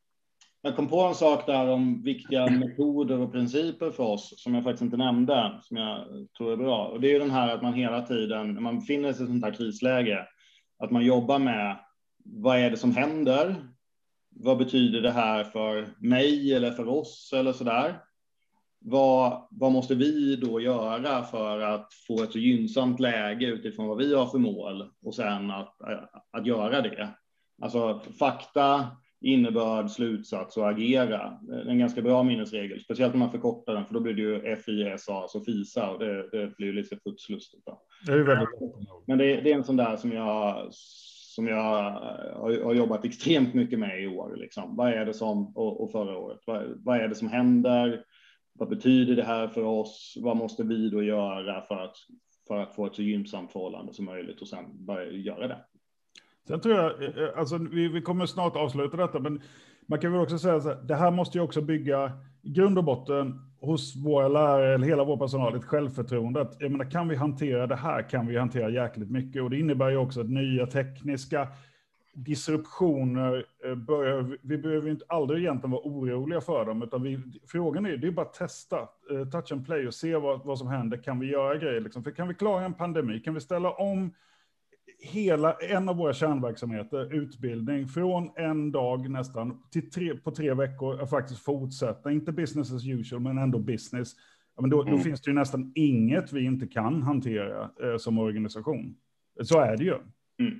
Jag 0.62 0.76
kom 0.76 0.88
på 0.88 1.02
en 1.02 1.16
sak 1.16 1.46
där 1.46 1.70
om 1.70 2.02
viktiga 2.04 2.46
metoder 2.60 3.20
och 3.20 3.32
principer 3.32 3.92
för 3.92 4.04
oss 4.04 4.34
som 4.44 4.56
jag 4.56 4.64
faktiskt 4.64 4.84
inte 4.84 4.98
nämnde, 4.98 5.60
som 5.62 5.78
jag 5.78 6.08
tror 6.38 6.52
är 6.52 6.58
bra. 6.58 6.88
Och 6.88 7.02
det 7.02 7.08
är 7.08 7.14
ju 7.14 7.20
den 7.20 7.32
här 7.32 7.56
att 7.56 7.62
man 7.62 7.74
hela 7.74 8.02
tiden, 8.02 8.54
när 8.54 8.62
man 8.62 8.80
befinner 8.80 9.14
sig 9.14 9.22
i 9.22 9.24
ett 9.24 9.30
sånt 9.30 9.46
här 9.46 9.54
krisläge, 9.54 10.28
att 10.78 10.92
man 10.92 11.06
jobbar 11.06 11.40
med 11.40 11.80
vad 12.32 12.58
är 12.58 12.70
det 12.70 12.78
som 12.78 12.96
händer? 12.96 13.56
Vad 14.30 14.58
betyder 14.58 15.02
det 15.02 15.12
här 15.12 15.44
för 15.44 15.88
mig 16.00 16.54
eller 16.54 16.72
för 16.72 16.88
oss 16.88 17.34
eller 17.36 17.54
så 17.54 17.64
där? 17.64 18.02
Vad, 18.80 19.48
vad 19.52 19.72
måste 19.72 19.96
vi 19.96 20.36
då 20.36 20.62
göra 20.62 21.24
för 21.24 21.60
att 21.60 21.94
få 22.08 22.24
ett 22.24 22.32
så 22.32 22.40
gynnsamt 22.40 23.00
läge 23.00 23.46
utifrån 23.46 23.88
vad 23.88 23.98
vi 23.98 24.16
har 24.16 24.28
för 24.28 24.38
mål 24.38 24.90
och 25.02 25.16
sen 25.16 25.52
att, 25.52 25.78
att 26.32 26.46
göra 26.46 26.82
det? 26.82 27.10
Alltså 27.62 28.02
fakta, 28.20 28.88
innebörd, 29.22 29.90
slutsats 29.90 30.58
och 30.58 30.70
agera. 30.70 31.40
Det 31.42 31.54
är 31.54 31.66
en 31.66 31.80
ganska 31.80 32.02
bra 32.02 32.24
minnesregel, 32.24 32.80
speciellt 32.80 33.14
när 33.14 33.20
man 33.20 33.32
förkortar 33.32 33.74
den, 33.74 33.86
för 33.86 33.94
då 33.94 34.00
blir 34.00 34.14
det 34.14 34.22
ju 34.22 34.56
FISA, 34.56 35.14
alltså 35.14 35.42
FISA, 35.42 35.90
och 35.92 36.00
det, 36.00 36.30
det 36.32 36.56
blir 36.58 36.74
lite 36.74 36.96
putslustigt. 37.06 37.68
Det 38.06 38.12
är 38.12 38.18
väldigt 38.18 38.50
Men 39.08 39.18
det, 39.18 39.42
det, 39.42 39.52
är 39.52 39.56
en 39.56 39.64
sån 39.64 39.78
där 39.78 39.98
som 39.98 40.12
jag 40.12 40.70
som 41.30 41.48
jag 41.48 41.92
har, 42.36 42.74
jobbat 42.74 43.06
extremt 43.06 43.54
mycket 43.54 43.80
med 43.80 44.04
i 44.04 44.08
år. 44.08 44.36
Liksom. 44.36 44.76
Vad 44.76 44.94
är 44.94 45.06
det 45.06 45.14
som, 45.14 45.58
och, 45.58 45.84
och 45.84 45.92
förra 45.92 46.18
året, 46.18 46.40
vad, 46.46 46.64
vad, 46.84 46.98
är 46.98 47.08
det 47.08 47.16
som 47.16 47.28
händer? 47.28 48.04
Vad 48.54 48.70
betyder 48.70 49.16
det 49.16 49.24
här 49.24 49.48
för 49.48 49.64
oss? 49.64 50.18
Vad 50.22 50.38
måste 50.38 50.64
vi 50.64 50.90
då 50.90 51.04
göra 51.04 51.62
för 51.62 51.84
att 51.84 51.96
för 52.50 52.58
att 52.58 52.76
få 52.76 52.86
ett 52.86 52.96
så 52.96 53.02
gynnsamt 53.02 53.52
förhållande 53.52 53.94
som 53.94 54.06
möjligt 54.06 54.42
och 54.42 54.48
sen 54.48 54.86
börja 54.86 55.12
göra 55.12 55.48
det. 55.48 55.58
Sen 56.48 56.62
tror 56.62 56.76
jag, 56.76 57.04
eh, 57.04 57.30
alltså 57.38 57.58
vi, 57.58 57.88
vi 57.88 58.02
kommer 58.02 58.26
snart 58.26 58.56
avsluta 58.56 58.98
detta, 58.98 59.20
men 59.20 59.42
man 59.88 60.00
kan 60.00 60.12
väl 60.12 60.22
också 60.22 60.38
säga 60.38 60.62
så 60.62 60.70
här, 60.70 60.82
det 60.82 60.96
här 60.96 61.12
måste 61.12 61.38
ju 61.38 61.44
också 61.44 61.62
bygga 61.62 62.12
i 62.42 62.50
grund 62.50 62.78
och 62.78 62.84
botten 62.84 63.49
hos 63.62 63.96
våra 63.96 64.28
lärare 64.28 64.74
eller 64.74 64.88
hela 64.88 65.04
vår 65.04 65.18
personal 65.18 65.56
ett 65.56 65.66
självförtroende. 65.66 66.42
Att, 66.42 66.56
jag 66.60 66.72
menar, 66.72 66.92
kan 66.92 67.08
vi 67.08 67.16
hantera 67.16 67.68
det 67.68 67.76
här 67.76 68.10
kan 68.10 68.28
vi 68.28 68.38
hantera 68.38 68.70
jäkligt 68.70 69.12
mycket. 69.12 69.42
Och 69.42 69.50
det 69.50 69.60
innebär 69.60 69.90
ju 69.90 69.98
också 69.98 70.22
att 70.22 70.30
nya 70.30 70.68
tekniska 70.68 71.48
disruptioner 72.14 73.46
eh, 73.66 73.76
börjar, 73.76 74.38
vi 74.42 74.58
behöver 74.58 74.90
inte 74.90 75.06
aldrig 75.08 75.42
egentligen 75.42 75.72
vara 75.72 75.82
oroliga 75.82 76.42
för 76.42 76.66
dem, 76.66 76.84
utan 76.84 77.04
vi, 77.04 77.20
frågan 77.48 77.86
är, 77.86 77.98
det 77.98 78.08
är 78.08 78.12
bara 78.12 78.26
att 78.26 78.34
testa, 78.34 78.80
eh, 79.12 79.30
touch 79.30 79.52
and 79.52 79.66
play 79.66 79.88
och 79.88 79.94
se 79.94 80.16
vad, 80.16 80.46
vad 80.46 80.58
som 80.58 80.68
händer. 80.68 81.04
Kan 81.04 81.20
vi 81.20 81.28
göra 81.28 81.58
grejer? 81.58 81.82
Liksom? 81.82 82.04
För 82.04 82.12
kan 82.12 82.28
vi 82.28 82.34
klara 82.34 82.66
en 82.66 82.74
pandemi? 82.74 83.20
Kan 83.20 83.34
vi 83.34 83.40
ställa 83.40 83.72
om 83.72 84.14
hela 85.02 85.54
en 85.54 85.90
av 85.90 85.96
våra 85.96 86.14
kärnverksamheter, 86.14 87.14
utbildning, 87.14 87.88
från 87.88 88.32
en 88.36 88.72
dag 88.72 89.10
nästan 89.10 89.64
till 89.72 89.92
tre, 89.92 90.16
på 90.16 90.32
tre 90.32 90.54
veckor 90.54 91.02
att 91.02 91.10
faktiskt 91.10 91.40
fortsätta, 91.40 92.12
inte 92.12 92.32
business 92.32 92.74
as 92.74 92.88
usual, 92.88 93.22
men 93.22 93.38
ändå 93.38 93.60
business. 93.60 94.16
Ja, 94.56 94.62
men 94.62 94.70
då, 94.70 94.82
mm. 94.82 94.94
då 94.94 95.00
finns 95.00 95.22
det 95.22 95.30
ju 95.30 95.36
nästan 95.36 95.72
inget 95.76 96.34
vi 96.34 96.46
inte 96.46 96.68
kan 96.68 97.04
hantera 97.04 97.70
eh, 97.84 97.98
som 97.98 98.20
organisation. 98.20 98.96
Så 99.42 99.60
är 99.60 99.78
det 99.78 99.84
ju. 99.84 99.96
Mm. 100.40 100.60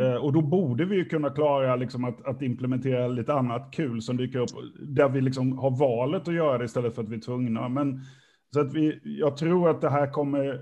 Eh, 0.00 0.14
och 0.14 0.32
då 0.32 0.40
borde 0.40 0.84
vi 0.84 0.96
ju 0.96 1.04
kunna 1.04 1.30
klara 1.30 1.76
liksom 1.76 2.04
att, 2.04 2.26
att, 2.26 2.42
implementera 2.42 3.08
lite 3.08 3.34
annat 3.34 3.70
kul 3.72 4.02
som 4.02 4.16
dyker 4.16 4.38
upp, 4.38 4.50
där 4.80 5.08
vi 5.08 5.20
liksom 5.20 5.58
har 5.58 5.70
valet 5.70 6.28
att 6.28 6.34
göra 6.34 6.58
det 6.58 6.64
istället 6.64 6.94
för 6.94 7.02
att 7.02 7.08
vi 7.08 7.16
är 7.16 7.20
tvungna. 7.20 7.68
Men, 7.68 8.00
så 8.54 8.60
att 8.60 8.74
vi, 8.74 9.00
jag 9.04 9.36
tror 9.36 9.70
att 9.70 9.80
det 9.80 9.90
här 9.90 10.10
kommer 10.10 10.48
eh, 10.48 10.58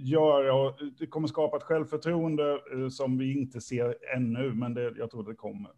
göra, 0.00 0.54
och 0.54 0.82
eh, 0.82 0.88
det 0.98 1.06
kommer 1.06 1.28
skapa 1.28 1.56
ett 1.56 1.62
självförtroende 1.62 2.60
eh, 2.72 2.88
som 2.88 3.18
vi 3.18 3.38
inte 3.38 3.60
ser 3.60 3.96
ännu, 4.16 4.54
men 4.54 4.74
det, 4.74 4.94
jag 4.96 5.10
tror 5.10 5.24
det 5.24 5.34
kommer. 5.34 5.70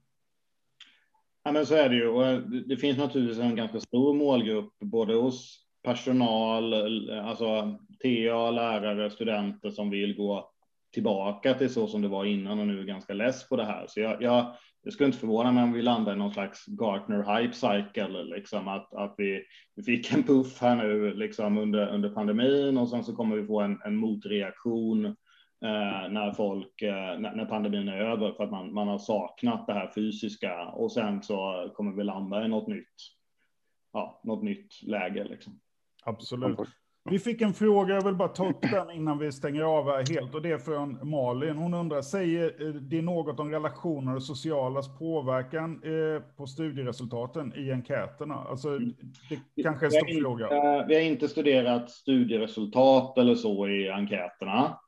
Ja, 1.44 1.52
men 1.52 1.66
så 1.66 1.74
är 1.74 1.88
det 1.88 1.94
ju. 1.94 2.08
Och 2.08 2.26
eh, 2.26 2.38
det 2.38 2.76
finns 2.76 2.98
naturligtvis 2.98 3.38
en 3.38 3.56
ganska 3.56 3.80
stor 3.80 4.14
målgrupp, 4.14 4.78
både 4.80 5.14
hos 5.14 5.66
personal, 5.82 6.74
alltså 7.10 7.78
TA, 8.02 8.50
lärare, 8.50 9.10
studenter 9.10 9.70
som 9.70 9.90
vill 9.90 10.16
gå 10.16 10.50
tillbaka 10.92 11.54
till 11.54 11.72
så 11.72 11.86
som 11.86 12.02
det 12.02 12.08
var 12.08 12.24
innan 12.24 12.58
och 12.58 12.66
nu 12.66 12.80
är 12.80 12.84
ganska 12.84 13.14
less 13.14 13.48
på 13.48 13.56
det 13.56 13.64
här. 13.64 13.86
Så 13.88 14.00
jag, 14.00 14.22
jag, 14.22 14.56
det 14.84 14.92
skulle 14.92 15.06
inte 15.06 15.18
förvåna 15.18 15.52
mig 15.52 15.64
om 15.64 15.72
vi 15.72 15.82
landar 15.82 16.12
i 16.12 16.16
någon 16.16 16.32
slags 16.32 16.66
Gartner 16.66 17.40
hype 17.40 17.54
cycle, 17.54 18.22
liksom 18.24 18.68
att, 18.68 18.94
att 18.94 19.14
vi, 19.18 19.44
vi 19.74 19.82
fick 19.82 20.12
en 20.12 20.22
puff 20.22 20.60
här 20.60 20.76
nu 20.76 21.14
liksom 21.14 21.58
under, 21.58 21.88
under 21.88 22.10
pandemin 22.10 22.78
och 22.78 22.88
sen 22.88 23.04
så 23.04 23.16
kommer 23.16 23.36
vi 23.36 23.46
få 23.46 23.60
en, 23.60 23.80
en 23.84 23.96
motreaktion 23.96 25.04
eh, 25.64 26.08
när 26.10 26.32
folk, 26.32 26.82
eh, 26.82 27.18
när, 27.18 27.34
när, 27.34 27.44
pandemin 27.44 27.88
är 27.88 27.98
över 27.98 28.32
för 28.32 28.44
att 28.44 28.50
man, 28.50 28.74
man 28.74 28.88
har 28.88 28.98
saknat 28.98 29.66
det 29.66 29.72
här 29.72 29.92
fysiska 29.94 30.66
och 30.66 30.92
sen 30.92 31.22
så 31.22 31.70
kommer 31.74 31.92
vi 31.92 32.04
landa 32.04 32.44
i 32.44 32.48
något 32.48 32.68
nytt, 32.68 32.96
ja, 33.92 34.20
något 34.24 34.42
nytt 34.42 34.82
läge 34.82 35.24
liksom. 35.24 35.60
Absolut. 36.04 36.58
Vi 37.10 37.18
fick 37.18 37.40
en 37.40 37.54
fråga, 37.54 37.94
jag 37.94 38.04
vill 38.04 38.14
bara 38.14 38.28
ta 38.28 38.48
upp 38.48 38.62
den 38.62 38.90
innan 38.90 39.18
vi 39.18 39.32
stänger 39.32 39.62
av 39.62 39.86
här 39.86 40.14
helt, 40.14 40.34
och 40.34 40.42
det 40.42 40.50
är 40.50 40.58
från 40.58 41.10
Malin. 41.10 41.56
Hon 41.56 41.74
undrar, 41.74 42.02
säger 42.02 42.66
eh, 42.66 42.74
det 42.74 43.02
något 43.02 43.40
om 43.40 43.50
relationer 43.50 44.16
och 44.16 44.22
socialas 44.22 44.98
påverkan 44.98 45.82
eh, 45.84 46.22
på 46.36 46.46
studieresultaten 46.46 47.52
i 47.56 47.72
enkäterna? 47.72 48.34
Alltså, 48.34 48.78
det 49.54 49.62
kanske 49.62 49.86
är 49.86 49.86
en 49.86 49.92
stor 49.92 50.20
fråga. 50.20 50.48
vi 50.88 50.94
har 50.94 51.02
inte 51.02 51.28
studerat 51.28 51.90
studieresultat 51.90 53.18
eller 53.18 53.34
så 53.34 53.68
i 53.68 53.90
enkäterna. 53.90 54.78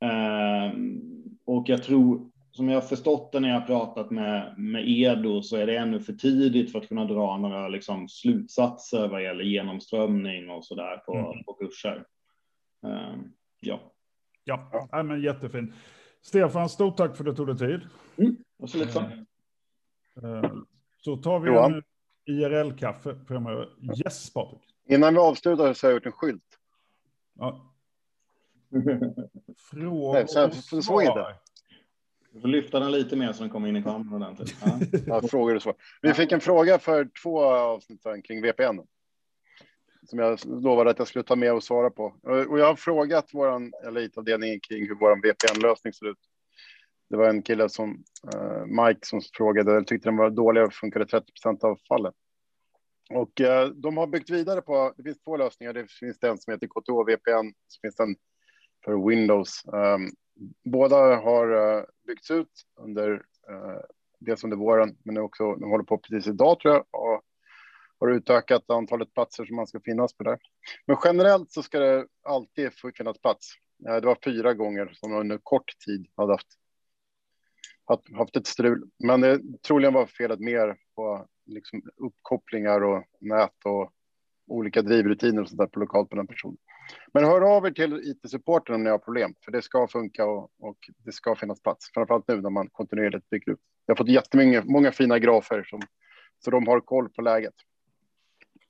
Ehm, 0.00 1.00
och 1.46 1.68
jag 1.68 1.82
tror, 1.82 2.30
som 2.52 2.68
jag 2.68 2.76
har 2.76 2.88
förstått 2.88 3.32
det 3.32 3.40
när 3.40 3.48
jag 3.48 3.60
har 3.60 3.66
pratat 3.66 4.10
med, 4.10 4.54
med 4.58 4.88
Edo 4.88 5.42
så 5.42 5.56
är 5.56 5.66
det 5.66 5.76
ännu 5.76 6.00
för 6.00 6.12
tidigt 6.12 6.72
för 6.72 6.78
att 6.78 6.88
kunna 6.88 7.04
dra 7.04 7.36
några 7.36 7.68
liksom, 7.68 8.08
slutsatser 8.08 9.08
vad 9.08 9.22
gäller 9.22 9.44
genomströmning 9.44 10.50
och 10.50 10.64
så 10.64 10.74
där 10.74 10.96
på, 10.96 11.14
mm. 11.14 11.44
på 11.44 11.52
kurser. 11.52 12.04
Uh, 12.86 13.14
ja. 13.60 13.80
Ja, 14.44 14.88
ja 14.92 15.02
men 15.02 15.22
jättefint. 15.22 15.74
Stefan, 16.22 16.68
stort 16.68 16.96
tack 16.96 17.16
för 17.16 17.24
att 17.24 17.36
du 17.36 17.44
tog 17.44 17.56
dig 17.56 17.58
tid. 17.58 17.88
Mm, 18.16 18.36
så, 18.66 18.78
lite 18.78 18.92
så. 18.92 19.00
Uh, 20.26 20.62
så 20.96 21.16
tar 21.16 21.40
vi 21.40 21.48
Johan. 21.48 21.74
en 21.74 21.82
IRL-kaffe 22.24 23.24
framöver. 23.28 23.68
Yes, 24.04 24.32
Patrik. 24.32 24.62
Innan 24.88 25.14
vi 25.14 25.20
avslutar 25.20 25.72
så 25.72 25.86
har 25.86 25.90
jag 25.90 25.96
gjort 25.96 26.06
en 26.06 26.12
skylt. 26.12 26.58
Ja. 27.34 27.72
Frågor 29.70 30.22
och 30.22 30.84
svar. 30.84 31.36
Du 32.32 32.40
får 32.40 32.48
lyfta 32.48 32.80
den 32.80 32.92
lite 32.92 33.16
mer 33.16 33.32
så 33.32 33.42
den 33.42 33.50
kommer 33.50 33.68
in 33.68 33.76
i 33.76 33.82
kameran 33.82 34.22
ordentligt. 34.22 34.56
Ja. 34.64 34.80
ja, 35.22 35.28
frågor 35.28 35.56
och 35.56 35.62
svar. 35.62 35.74
Vi 36.02 36.14
fick 36.14 36.32
en 36.32 36.40
fråga 36.40 36.78
för 36.78 37.08
två 37.22 37.44
avsnitt 37.44 38.02
kring 38.24 38.42
VPN. 38.42 38.80
Som 40.06 40.18
jag 40.18 40.38
lovade 40.44 40.90
att 40.90 40.98
jag 40.98 41.08
skulle 41.08 41.24
ta 41.24 41.36
med 41.36 41.52
och 41.52 41.64
svara 41.64 41.90
på. 41.90 42.04
Och 42.22 42.58
jag 42.58 42.66
har 42.66 42.76
frågat 42.76 43.28
vår 43.32 43.70
elitavdelning 43.86 44.60
kring 44.60 44.88
hur 44.88 44.94
vår 44.94 45.16
VPN-lösning 45.16 45.92
ser 45.92 46.10
ut. 46.10 46.18
Det 47.10 47.16
var 47.16 47.28
en 47.28 47.42
kille 47.42 47.68
som 47.68 48.04
uh, 48.34 48.66
Mike 48.66 49.00
som 49.02 49.20
frågade, 49.36 49.72
jag 49.72 49.86
tyckte 49.86 50.08
den 50.08 50.16
var 50.16 50.30
dålig 50.30 50.62
och 50.62 50.74
funkade 50.74 51.06
30 51.06 51.32
procent 51.32 51.64
av 51.64 51.78
fallet. 51.88 52.14
Och 53.10 53.40
uh, 53.40 53.64
de 53.74 53.96
har 53.96 54.06
byggt 54.06 54.30
vidare 54.30 54.62
på, 54.62 54.94
det 54.96 55.02
finns 55.02 55.20
två 55.20 55.36
lösningar. 55.36 55.72
Det 55.72 55.90
finns 55.90 56.18
den 56.18 56.38
som 56.38 56.52
heter 56.52 56.66
KTH 56.66 57.06
VPN, 57.06 57.52
så 57.68 57.80
finns 57.80 57.96
den 57.96 58.16
för 58.84 59.08
Windows. 59.08 59.62
Um, 59.66 60.10
båda 60.64 61.16
har 61.16 61.76
eh, 61.78 61.84
byggts 62.06 62.30
ut 62.30 62.66
under 62.76 63.12
eh, 63.48 63.80
dels 64.18 64.44
under 64.44 64.56
våren, 64.56 64.96
men 65.02 65.18
också 65.18 65.54
de 65.54 65.70
håller 65.70 65.84
på 65.84 65.98
precis 65.98 66.26
idag 66.26 66.60
tror 66.60 66.74
jag 66.74 66.84
och 66.90 67.22
har 67.98 68.08
utökat 68.08 68.70
antalet 68.70 69.14
platser 69.14 69.44
som 69.44 69.56
man 69.56 69.66
ska 69.66 69.80
finnas 69.80 70.16
på 70.16 70.24
där. 70.24 70.38
Men 70.86 70.96
generellt 71.04 71.52
så 71.52 71.62
ska 71.62 71.78
det 71.78 72.06
alltid 72.22 72.70
finnas 72.96 73.18
plats. 73.18 73.48
Eh, 73.88 73.94
det 73.94 74.06
var 74.06 74.18
fyra 74.24 74.54
gånger 74.54 74.92
som 74.94 75.10
man 75.10 75.20
under 75.20 75.38
kort 75.42 75.78
tid 75.86 76.06
hade 76.16 76.32
haft 76.32 76.48
haft, 77.84 78.16
haft 78.16 78.36
ett 78.36 78.46
strul, 78.46 78.90
men 78.98 79.20
det 79.20 79.40
troligen 79.66 79.94
var 79.94 80.06
felet 80.06 80.40
mer 80.40 80.76
på 80.94 81.26
liksom 81.46 81.82
uppkopplingar 81.96 82.80
och 82.80 83.04
nät 83.20 83.64
och 83.64 83.92
olika 84.46 84.82
drivrutiner 84.82 85.42
och 85.42 85.48
sånt 85.48 85.58
där 85.58 85.66
på 85.66 85.80
lokalt 85.80 86.10
på 86.10 86.16
den 86.16 86.26
personen. 86.26 86.56
Men 87.14 87.24
hör 87.24 87.56
av 87.56 87.66
er 87.66 87.70
till 87.70 88.00
IT-supporten 88.04 88.74
om 88.74 88.84
ni 88.84 88.90
har 88.90 88.98
problem, 88.98 89.34
för 89.44 89.52
det 89.52 89.62
ska 89.62 89.88
funka 89.88 90.24
och, 90.26 90.50
och 90.60 90.76
det 91.04 91.12
ska 91.12 91.34
finnas 91.34 91.62
plats. 91.62 91.90
Framförallt 91.94 92.28
nu 92.28 92.40
när 92.40 92.50
man 92.50 92.68
kontinuerligt 92.68 93.30
bygger 93.30 93.52
ut. 93.52 93.60
Jag 93.86 93.94
har 93.94 93.96
fått 93.96 94.08
jättemånga 94.08 94.62
många 94.64 94.92
fina 94.92 95.18
grafer 95.18 95.62
som, 95.62 95.80
så 96.44 96.50
de 96.50 96.66
har 96.66 96.80
koll 96.80 97.08
på 97.08 97.22
läget. 97.22 97.54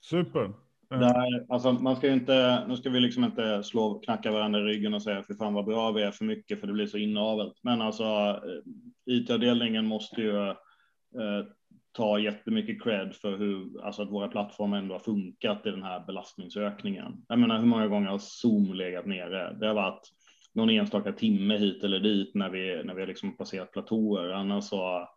Super. 0.01 0.53
Nej, 0.91 1.47
alltså 1.49 1.73
man 1.73 1.97
ska 1.97 2.07
ju 2.07 2.13
inte, 2.13 2.65
nu 2.69 2.77
ska 2.77 2.91
vi 2.91 3.01
liksom 3.01 3.25
inte 3.25 3.63
slå, 3.63 3.99
knacka 3.99 4.33
varandra 4.33 4.61
i 4.61 4.63
ryggen 4.63 4.95
och 4.95 5.03
säga 5.03 5.23
för 5.23 5.35
fan 5.35 5.55
vad 5.55 5.65
bra 5.65 5.93
vi 5.93 6.03
är 6.03 6.11
för 6.11 6.25
mycket 6.25 6.61
för 6.61 6.67
det 6.67 6.73
blir 6.73 6.87
så 6.87 6.99
inavelt. 6.99 7.59
Men 7.63 7.83
alltså 7.83 8.05
eh, 8.05 9.15
IT-avdelningen 9.15 9.87
måste 9.87 10.21
ju 10.21 10.49
eh, 10.49 11.47
ta 11.93 12.19
jättemycket 12.19 12.83
cred 12.83 13.15
för 13.15 13.37
hur, 13.39 13.85
alltså 13.85 14.03
att 14.03 14.11
våra 14.11 14.29
plattformar 14.29 14.79
ändå 14.79 14.95
har 14.95 15.01
funkat 15.01 15.67
i 15.67 15.71
den 15.71 15.83
här 15.83 16.07
belastningsökningen. 16.07 17.25
Jag 17.29 17.39
menar, 17.39 17.59
hur 17.59 17.67
många 17.67 17.87
gånger 17.87 18.09
har 18.09 18.19
Zoom 18.19 18.75
legat 18.75 19.07
nere? 19.07 19.57
Det 19.61 19.67
har 19.67 19.75
varit 19.75 20.09
någon 20.55 20.71
enstaka 20.71 21.13
timme 21.13 21.57
hit 21.57 21.85
eller 21.85 22.01
dit 22.01 22.35
när 22.35 22.51
vi, 22.51 22.83
när 22.85 22.95
vi 22.95 23.01
har 23.01 23.07
liksom 23.07 23.37
passerat 23.37 23.73
platåer. 23.73 24.33
Annars 24.33 24.65
så, 24.65 25.09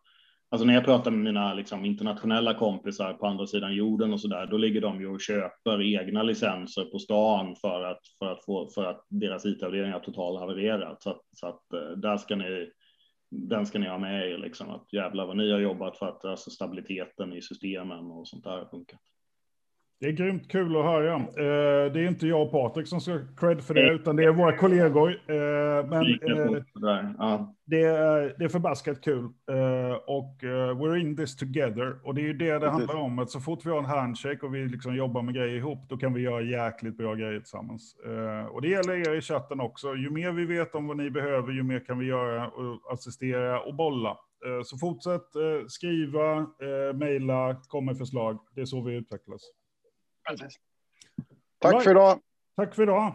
alltså 0.50 0.66
när 0.66 0.74
jag 0.74 0.84
pratar 0.84 1.10
med 1.10 1.20
mina 1.20 1.54
liksom 1.54 1.84
internationella 1.84 2.54
kompisar 2.54 3.12
på 3.12 3.26
andra 3.26 3.46
sidan 3.46 3.74
jorden 3.74 4.12
och 4.12 4.20
så 4.20 4.28
där, 4.28 4.46
då 4.46 4.56
ligger 4.56 4.80
de 4.80 5.00
ju 5.00 5.08
och 5.08 5.20
köper 5.20 5.82
egna 5.82 6.22
licenser 6.22 6.84
på 6.84 6.98
stan 6.98 7.56
för 7.56 7.84
att, 7.84 8.00
för 8.18 8.32
att, 8.32 8.44
få, 8.44 8.68
för 8.74 8.84
att 8.84 9.06
deras 9.10 9.46
it-avdelning 9.46 9.92
har 9.92 10.00
totalhavererat. 10.00 11.02
Så 11.02 11.10
att, 11.10 11.20
så 11.32 11.46
att 11.46 11.72
eh, 11.72 11.96
där 11.96 12.16
ska 12.16 12.36
ni 12.36 12.70
den 13.36 13.66
ska 13.66 13.78
ni 13.78 13.88
ha 13.88 13.98
med 13.98 14.30
er, 14.30 14.38
liksom, 14.38 14.70
att 14.70 14.92
jävlar 14.92 15.26
vad 15.26 15.36
ni 15.36 15.52
har 15.52 15.58
jobbat 15.58 15.98
för 15.98 16.08
att 16.08 16.24
alltså, 16.24 16.50
stabiliteten 16.50 17.32
i 17.32 17.42
systemen 17.42 18.10
och 18.10 18.28
sånt 18.28 18.44
där 18.44 18.50
har 18.50 18.66
funkat. 18.66 19.00
Det 19.98 20.06
är 20.06 20.12
grymt 20.12 20.50
kul 20.50 20.76
att 20.76 20.84
höra. 20.84 21.14
Eh, 21.14 21.92
det 21.92 22.00
är 22.00 22.08
inte 22.08 22.26
jag 22.26 22.42
och 22.42 22.50
Patrik 22.50 22.86
som 22.86 23.00
ska 23.00 23.18
cred 23.36 23.62
för 23.64 23.74
det, 23.74 23.92
utan 23.92 24.16
det 24.16 24.24
är 24.24 24.30
våra 24.30 24.56
kollegor. 24.56 25.10
Eh, 25.10 25.86
men 25.88 26.02
eh, 26.02 27.46
det, 27.64 27.82
är, 27.82 28.38
det 28.38 28.44
är 28.44 28.48
förbaskat 28.48 29.00
kul. 29.00 29.24
Och 30.06 30.36
we're 30.76 30.96
in 30.96 31.16
this 31.16 31.36
together. 31.36 32.06
Och 32.06 32.14
det 32.14 32.20
är 32.20 32.26
ju 32.26 32.32
det 32.32 32.58
det 32.58 32.70
handlar 32.70 32.96
om. 32.96 33.18
Att 33.18 33.30
så 33.30 33.40
fort 33.40 33.66
vi 33.66 33.70
har 33.70 33.78
en 33.78 33.84
handshake 33.84 34.46
och 34.46 34.54
vi 34.54 34.64
liksom 34.64 34.96
jobbar 34.96 35.22
med 35.22 35.34
grejer 35.34 35.56
ihop, 35.56 35.88
då 35.88 35.96
kan 35.96 36.14
vi 36.14 36.20
göra 36.20 36.42
jäkligt 36.42 36.96
bra 36.96 37.14
grejer 37.14 37.40
tillsammans. 37.40 37.96
Och 38.50 38.62
det 38.62 38.68
gäller 38.68 39.08
er 39.08 39.14
i 39.14 39.20
chatten 39.20 39.60
också. 39.60 39.94
Ju 39.94 40.10
mer 40.10 40.32
vi 40.32 40.46
vet 40.46 40.74
om 40.74 40.86
vad 40.86 40.96
ni 40.96 41.10
behöver, 41.10 41.52
ju 41.52 41.62
mer 41.62 41.80
kan 41.80 41.98
vi 41.98 42.06
göra 42.06 42.48
och 42.48 42.92
assistera 42.92 43.60
och 43.60 43.74
bolla. 43.74 44.16
Så 44.64 44.78
fortsätt 44.78 45.28
skriva, 45.68 46.46
mejla, 46.94 47.56
kom 47.68 47.84
med 47.84 47.98
förslag. 47.98 48.38
Det 48.54 48.60
är 48.60 48.64
så 48.64 48.82
vi 48.82 48.94
utvecklas. 48.94 49.42
Precis. 50.28 50.56
Tack 51.58 51.82
för 51.82 51.90
idag. 51.90 52.20
Tack 52.56 52.74
för 52.74 52.82
idag. 52.82 53.14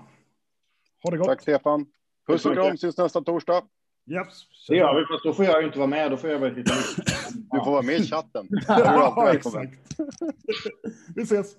Ha 1.04 1.12
det 1.12 1.18
gott. 1.18 1.28
Tack 1.28 1.42
Stefan. 1.42 1.86
Puss 2.28 2.46
och 2.46 2.54
kram, 2.54 2.78
syns 2.78 2.98
nästa 2.98 3.22
torsdag. 3.22 3.64
Yes. 4.12 4.44
Det 4.68 4.76
gör 4.76 5.00
vi, 5.00 5.06
fast 5.06 5.24
då 5.24 5.34
får 5.34 5.46
jag 5.46 5.64
inte 5.64 5.78
vara 5.78 5.88
med. 5.88 6.12
Då 6.12 6.18
får 6.18 6.30
jag 6.30 6.42
bara 6.42 6.54
titta. 6.54 6.74
Du 7.52 7.60
får 7.60 7.72
vara 7.72 7.82
med 7.82 8.00
i 8.00 8.08
chatten. 8.08 8.48
ja, 8.68 9.34
exakt. 9.34 9.74
vi 11.16 11.22
ses. 11.22 11.56